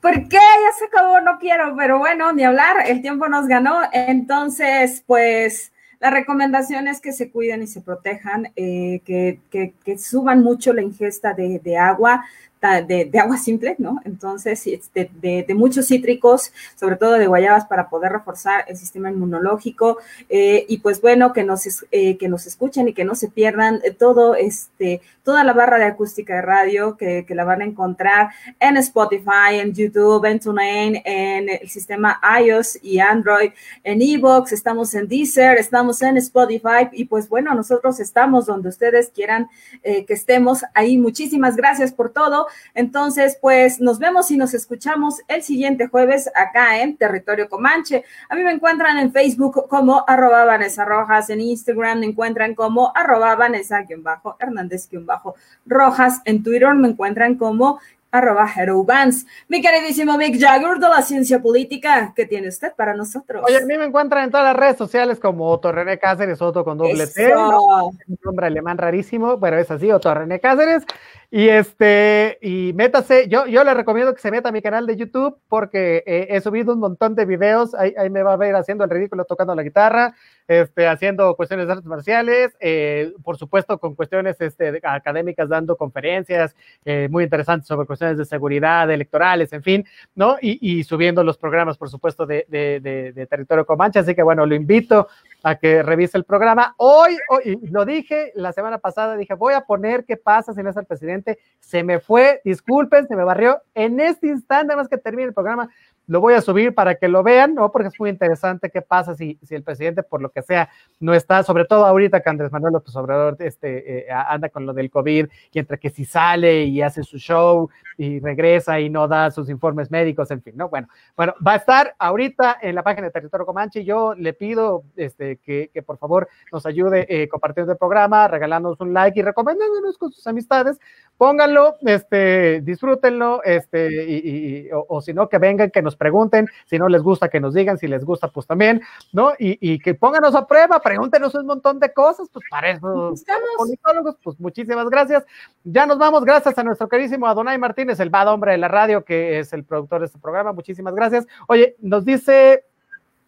¿Por 0.00 0.14
qué? 0.28 0.38
Ya 0.38 0.72
se 0.78 0.84
acabó, 0.86 1.20
no 1.20 1.38
quiero, 1.38 1.74
pero 1.76 1.98
bueno, 1.98 2.32
ni 2.32 2.44
hablar, 2.44 2.76
el 2.86 3.02
tiempo 3.02 3.28
nos 3.28 3.46
ganó, 3.46 3.82
entonces, 3.92 5.02
pues... 5.06 5.72
La 6.00 6.10
recomendación 6.10 6.86
es 6.86 7.00
que 7.00 7.10
se 7.10 7.28
cuiden 7.28 7.60
y 7.64 7.66
se 7.66 7.80
protejan, 7.80 8.52
eh, 8.54 9.00
que, 9.04 9.40
que, 9.50 9.74
que, 9.84 9.98
suban 9.98 10.44
mucho 10.44 10.72
la 10.72 10.82
ingesta 10.82 11.34
de, 11.34 11.58
de 11.58 11.76
agua, 11.76 12.24
de, 12.60 13.18
agua 13.18 13.36
simple, 13.36 13.76
¿no? 13.78 14.00
Entonces, 14.04 14.64
de, 14.64 15.10
de, 15.20 15.44
de, 15.46 15.54
muchos 15.54 15.86
cítricos, 15.86 16.52
sobre 16.76 16.96
todo 16.96 17.12
de 17.12 17.26
guayabas, 17.26 17.66
para 17.66 17.88
poder 17.88 18.12
reforzar 18.12 18.64
el 18.68 18.76
sistema 18.76 19.10
inmunológico. 19.10 19.98
Eh, 20.28 20.66
y 20.68 20.78
pues 20.78 21.00
bueno, 21.00 21.32
que 21.32 21.44
nos, 21.44 21.86
eh, 21.90 22.16
que 22.18 22.28
nos 22.28 22.46
escuchen 22.46 22.88
y 22.88 22.94
que 22.94 23.04
no 23.04 23.14
se 23.14 23.28
pierdan 23.28 23.80
todo 23.98 24.34
este, 24.34 25.00
toda 25.22 25.44
la 25.44 25.52
barra 25.52 25.78
de 25.78 25.84
acústica 25.84 26.34
de 26.36 26.42
radio 26.42 26.96
que, 26.96 27.24
que 27.26 27.34
la 27.34 27.44
van 27.44 27.62
a 27.62 27.64
encontrar 27.64 28.30
en 28.58 28.76
Spotify, 28.78 29.60
en 29.60 29.72
YouTube, 29.74 30.24
en 30.24 30.40
TuneIn, 30.40 31.02
en 31.04 31.48
el 31.48 31.68
sistema 31.68 32.20
iOS 32.40 32.78
y 32.82 32.98
Android, 32.98 33.50
en 33.84 34.02
Evox, 34.02 34.52
estamos 34.52 34.94
en 34.94 35.06
Deezer, 35.06 35.58
estamos 35.58 36.02
en 36.02 36.16
Spotify 36.16 36.88
y 36.92 37.04
pues 37.04 37.28
bueno, 37.28 37.54
nosotros 37.54 38.00
estamos 38.00 38.46
donde 38.46 38.68
ustedes 38.68 39.10
quieran 39.10 39.48
eh, 39.82 40.04
que 40.04 40.14
estemos 40.14 40.64
ahí. 40.74 40.98
Muchísimas 40.98 41.56
gracias 41.56 41.92
por 41.92 42.10
todo. 42.10 42.47
Entonces, 42.74 43.38
pues 43.40 43.80
nos 43.80 43.98
vemos 43.98 44.30
y 44.30 44.36
nos 44.36 44.52
escuchamos 44.54 45.22
el 45.28 45.42
siguiente 45.42 45.88
jueves 45.88 46.30
acá 46.34 46.80
en 46.80 46.96
Territorio 46.96 47.48
Comanche. 47.48 48.04
A 48.28 48.34
mí 48.34 48.42
me 48.42 48.52
encuentran 48.52 48.98
en 48.98 49.12
Facebook 49.12 49.66
como 49.68 50.04
arroba 50.06 50.44
Vanessa 50.44 50.84
Rojas, 50.84 51.30
en 51.30 51.40
Instagram 51.40 52.00
me 52.00 52.06
encuentran 52.06 52.54
como 52.54 52.92
arroba 52.94 53.34
Vanessa-Hernández-Rojas, 53.36 56.20
en 56.24 56.42
Twitter 56.42 56.74
me 56.74 56.88
encuentran 56.88 57.36
como 57.36 57.78
arroba 58.10 58.48
Hero 58.54 58.84
Vance. 58.84 59.26
Mi 59.48 59.60
queridísimo 59.60 60.16
Mick 60.16 60.40
Jagger 60.40 60.78
de 60.78 60.88
la 60.88 61.02
ciencia 61.02 61.40
política, 61.40 62.12
¿qué 62.14 62.26
tiene 62.26 62.48
usted 62.48 62.72
para 62.74 62.94
nosotros? 62.94 63.44
Oye, 63.46 63.58
a 63.58 63.66
mí 63.66 63.76
me 63.76 63.84
encuentran 63.84 64.24
en 64.24 64.30
todas 64.30 64.46
las 64.46 64.56
redes 64.56 64.76
sociales 64.76 65.20
como 65.20 65.50
Otto 65.50 65.72
René 65.72 65.98
Cáceres, 65.98 66.40
Otto 66.40 66.64
con 66.64 66.78
doble 66.78 67.06
T, 67.06 67.34
¿no? 67.34 67.88
un 67.88 68.18
nombre 68.24 68.46
alemán 68.46 68.78
rarísimo, 68.78 69.38
pero 69.38 69.58
es 69.58 69.70
así, 69.70 69.90
Otto 69.90 70.12
René 70.12 70.40
Cáceres. 70.40 70.84
Y 71.30 71.50
este, 71.50 72.38
y 72.40 72.72
métase, 72.72 73.28
yo, 73.28 73.46
yo 73.46 73.62
le 73.62 73.74
recomiendo 73.74 74.14
que 74.14 74.20
se 74.20 74.30
meta 74.30 74.48
a 74.48 74.52
mi 74.52 74.62
canal 74.62 74.86
de 74.86 74.96
YouTube 74.96 75.36
porque 75.50 76.02
eh, 76.06 76.28
he 76.30 76.40
subido 76.40 76.72
un 76.72 76.80
montón 76.80 77.14
de 77.14 77.26
videos, 77.26 77.74
ahí, 77.74 77.92
ahí, 77.98 78.08
me 78.08 78.22
va 78.22 78.32
a 78.32 78.36
ver 78.38 78.56
haciendo 78.56 78.84
el 78.84 78.88
ridículo 78.88 79.26
tocando 79.26 79.54
la 79.54 79.62
guitarra, 79.62 80.14
este, 80.46 80.88
haciendo 80.88 81.36
cuestiones 81.36 81.66
de 81.66 81.72
artes 81.72 81.86
marciales, 81.86 82.56
eh, 82.60 83.12
por 83.22 83.36
supuesto 83.36 83.76
con 83.76 83.94
cuestiones 83.94 84.40
este, 84.40 84.80
académicas, 84.82 85.50
dando 85.50 85.76
conferencias 85.76 86.56
eh, 86.86 87.08
muy 87.10 87.24
interesantes 87.24 87.68
sobre 87.68 87.86
cuestiones 87.86 88.16
de 88.16 88.24
seguridad, 88.24 88.90
electorales, 88.90 89.52
en 89.52 89.62
fin, 89.62 89.84
¿no? 90.14 90.38
Y, 90.40 90.78
y 90.78 90.82
subiendo 90.84 91.22
los 91.22 91.36
programas, 91.36 91.76
por 91.76 91.90
supuesto, 91.90 92.24
de, 92.24 92.46
de, 92.48 92.80
de, 92.80 93.12
de 93.12 93.26
Territorio 93.26 93.66
Comanche, 93.66 93.98
así 93.98 94.14
que 94.14 94.22
bueno, 94.22 94.46
lo 94.46 94.54
invito 94.54 95.08
a 95.42 95.56
que 95.56 95.82
revise 95.82 96.16
el 96.16 96.24
programa. 96.24 96.74
Hoy, 96.78 97.16
hoy, 97.30 97.58
lo 97.70 97.84
dije 97.84 98.32
la 98.34 98.52
semana 98.52 98.78
pasada, 98.78 99.16
dije, 99.16 99.34
voy 99.34 99.54
a 99.54 99.62
poner 99.62 100.04
qué 100.04 100.16
pasa 100.16 100.52
si 100.52 100.62
no 100.62 100.70
es 100.70 100.76
el 100.76 100.86
presidente. 100.86 101.38
Se 101.60 101.82
me 101.82 102.00
fue, 102.00 102.40
disculpen, 102.44 103.06
se 103.06 103.16
me 103.16 103.24
barrió. 103.24 103.62
En 103.74 104.00
este 104.00 104.28
instante, 104.28 104.74
más 104.74 104.88
que 104.88 104.98
termine 104.98 105.28
el 105.28 105.34
programa, 105.34 105.70
lo 106.08 106.20
voy 106.20 106.34
a 106.34 106.40
subir 106.40 106.74
para 106.74 106.96
que 106.96 107.06
lo 107.06 107.22
vean, 107.22 107.54
¿no? 107.54 107.70
Porque 107.70 107.88
es 107.88 108.00
muy 108.00 108.10
interesante 108.10 108.70
qué 108.70 108.82
pasa 108.82 109.14
si, 109.14 109.38
si 109.42 109.54
el 109.54 109.62
presidente, 109.62 110.02
por 110.02 110.20
lo 110.20 110.30
que 110.30 110.42
sea, 110.42 110.70
no 111.00 111.14
está, 111.14 111.42
sobre 111.42 111.66
todo 111.66 111.84
ahorita 111.86 112.20
que 112.20 112.30
Andrés 112.30 112.50
Manuel 112.50 112.72
López 112.72 112.96
Obrador 112.96 113.36
este, 113.40 114.00
eh, 114.00 114.06
anda 114.10 114.48
con 114.48 114.66
lo 114.66 114.72
del 114.72 114.90
COVID 114.90 115.28
y 115.52 115.58
entre 115.58 115.78
que 115.78 115.90
si 115.90 116.04
sale 116.04 116.64
y 116.64 116.82
hace 116.82 117.02
su 117.04 117.18
show 117.18 117.68
y 117.98 118.20
regresa 118.20 118.80
y 118.80 118.88
no 118.88 119.06
da 119.06 119.30
sus 119.30 119.50
informes 119.50 119.90
médicos, 119.90 120.30
en 120.30 120.40
fin, 120.40 120.54
¿no? 120.56 120.68
Bueno, 120.68 120.88
bueno, 121.16 121.34
va 121.46 121.52
a 121.52 121.56
estar 121.56 121.94
ahorita 121.98 122.58
en 122.62 122.74
la 122.74 122.82
página 122.82 123.08
de 123.08 123.12
Territorio 123.12 123.44
Comanche. 123.44 123.84
Yo 123.84 124.14
le 124.14 124.32
pido 124.32 124.84
este, 124.96 125.36
que, 125.38 125.70
que 125.74 125.82
por 125.82 125.98
favor 125.98 126.28
nos 126.52 126.64
ayude 126.64 127.06
eh, 127.08 127.28
compartiendo 127.28 127.72
el 127.72 127.78
programa, 127.78 128.28
regalándonos 128.28 128.80
un 128.80 128.94
like 128.94 129.18
y 129.18 129.22
recomendándonos 129.22 129.98
con 129.98 130.10
sus 130.12 130.26
amistades. 130.26 130.78
Pónganlo, 131.18 131.74
este, 131.80 132.60
disfrútenlo, 132.60 133.42
este, 133.42 133.88
y, 134.08 134.70
o, 134.70 134.86
o, 134.88 135.00
si 135.02 135.12
no, 135.12 135.28
que 135.28 135.38
vengan, 135.38 135.70
que 135.70 135.82
nos 135.82 135.96
pregunten, 135.98 136.48
si 136.66 136.78
no 136.78 136.88
les 136.88 137.02
gusta, 137.02 137.28
que 137.28 137.40
nos 137.40 137.52
digan, 137.52 137.76
si 137.76 137.86
les 137.88 138.04
gusta, 138.04 138.28
pues 138.28 138.46
también, 138.46 138.80
¿no? 139.12 139.32
Y, 139.38 139.58
y 139.60 139.78
que 139.78 139.94
pónganos 139.94 140.34
a 140.34 140.46
prueba, 140.46 140.80
pregúntenos 140.80 141.34
un 141.34 141.46
montón 141.46 141.78
de 141.78 141.92
cosas, 141.92 142.28
pues 142.32 142.44
para 142.50 142.70
eso, 142.70 143.12
politólogos, 143.56 144.16
pues 144.22 144.40
muchísimas 144.40 144.88
gracias. 144.88 145.26
Ya 145.64 145.86
nos 145.86 145.98
vamos, 145.98 146.24
gracias 146.24 146.56
a 146.56 146.64
nuestro 146.64 146.88
queridísimo 146.88 147.26
Adonai 147.26 147.58
Martínez, 147.58 148.00
el 148.00 148.10
bad 148.10 148.28
hombre 148.28 148.52
de 148.52 148.58
la 148.58 148.68
radio, 148.68 149.04
que 149.04 149.40
es 149.40 149.52
el 149.52 149.64
productor 149.64 150.00
de 150.00 150.06
este 150.06 150.18
programa, 150.18 150.52
muchísimas 150.52 150.94
gracias. 150.94 151.26
Oye, 151.46 151.76
nos 151.80 152.04
dice 152.04 152.64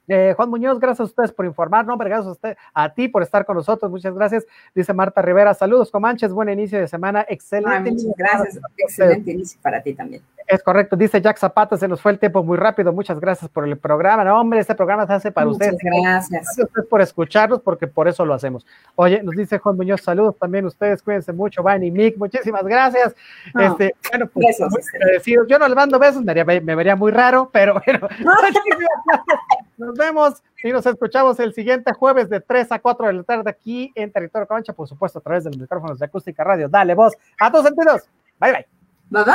eh, 0.09 0.35
Juan 0.37 0.51
Muñoz, 0.51 0.81
gracias 0.81 1.01
a 1.01 1.05
ustedes 1.05 1.33
por 1.33 1.47
informar, 1.47 1.87
no, 1.87 1.97
gracias 1.97 2.27
a, 2.27 2.33
usted, 2.33 2.57
a 2.75 2.93
ti 2.93 3.07
por 3.07 3.23
estar 3.23 3.45
con 3.47 3.57
nosotros, 3.57 3.91
muchas 3.91 4.13
gracias. 4.15 4.45
Dice 4.75 4.93
Marta 4.93 5.23
Rivera, 5.23 5.55
saludos 5.55 5.91
Comanches, 5.91 6.33
buen 6.33 6.49
inicio 6.49 6.81
de 6.81 6.89
semana, 6.89 7.25
excelente. 7.29 7.91
Ay, 7.91 7.93
muchas 7.93 8.17
gracias, 8.17 8.61
excelente 8.77 9.31
inicio 9.31 9.61
para 9.63 9.81
ti 9.83 9.95
también. 9.95 10.23
Es 10.51 10.65
correcto, 10.65 10.97
dice 10.97 11.21
Jack 11.21 11.39
Zapata, 11.39 11.77
se 11.77 11.87
nos 11.87 12.01
fue 12.01 12.11
el 12.11 12.19
tiempo 12.19 12.43
muy 12.43 12.57
rápido, 12.57 12.93
muchas 12.93 13.21
gracias 13.21 13.49
por 13.49 13.69
el 13.69 13.79
programa. 13.79 14.25
No, 14.25 14.41
hombre, 14.41 14.59
este 14.59 14.75
programa 14.75 15.07
se 15.07 15.13
hace 15.13 15.31
para 15.31 15.47
muchas 15.47 15.75
ustedes. 15.75 15.79
Gracias. 15.81 16.31
Gracias 16.31 16.59
a 16.59 16.65
ustedes 16.65 16.89
por 16.89 17.01
escucharnos, 17.01 17.61
porque 17.61 17.87
por 17.87 18.09
eso 18.09 18.25
lo 18.25 18.35
hacemos. 18.35 18.67
Oye, 18.97 19.23
nos 19.23 19.37
dice 19.37 19.59
Juan 19.59 19.77
Muñoz, 19.77 20.01
saludos 20.01 20.37
también 20.39 20.67
ustedes, 20.67 21.05
cuídense 21.05 21.33
mucho, 21.33 21.63
Van 21.63 21.85
y 21.85 21.93
Mick, 21.93 22.17
muchísimas 22.17 22.65
gracias. 22.65 23.15
No, 23.55 23.63
este, 23.63 23.95
bueno, 24.11 24.27
pues 24.27 24.47
besos, 24.49 24.73
muy 24.73 24.81
agradecido. 24.93 25.47
Yo 25.47 25.57
no 25.61 25.69
les 25.69 25.77
mando 25.77 26.01
besos, 26.01 26.25
me, 26.25 26.35
vería 26.35 26.97
muy 26.97 27.13
raro, 27.13 27.49
pero 27.53 27.81
bueno, 27.87 28.09
nos 29.79 29.95
vemos 29.97 30.43
y 30.65 30.73
nos 30.73 30.85
escuchamos 30.85 31.39
el 31.39 31.55
siguiente 31.55 31.93
jueves 31.93 32.29
de 32.29 32.41
3 32.41 32.73
a 32.73 32.81
4 32.81 33.07
de 33.07 33.13
la 33.13 33.23
tarde 33.23 33.51
aquí 33.51 33.93
en 33.95 34.11
Territorio 34.11 34.49
Concha, 34.49 34.73
por 34.73 34.89
supuesto, 34.89 35.21
a 35.21 35.23
través 35.23 35.45
de 35.45 35.51
los 35.51 35.59
micrófonos 35.61 36.01
de 36.01 36.07
Acústica 36.07 36.43
Radio. 36.43 36.69
Dale 36.69 36.97
voz 36.97 37.17
a 37.39 37.53
tus 37.53 37.63
sentidos. 37.63 38.09
Bye, 38.41 38.51
bye. 38.51 38.67
Bye, 39.11 39.25
bye. 39.25 39.35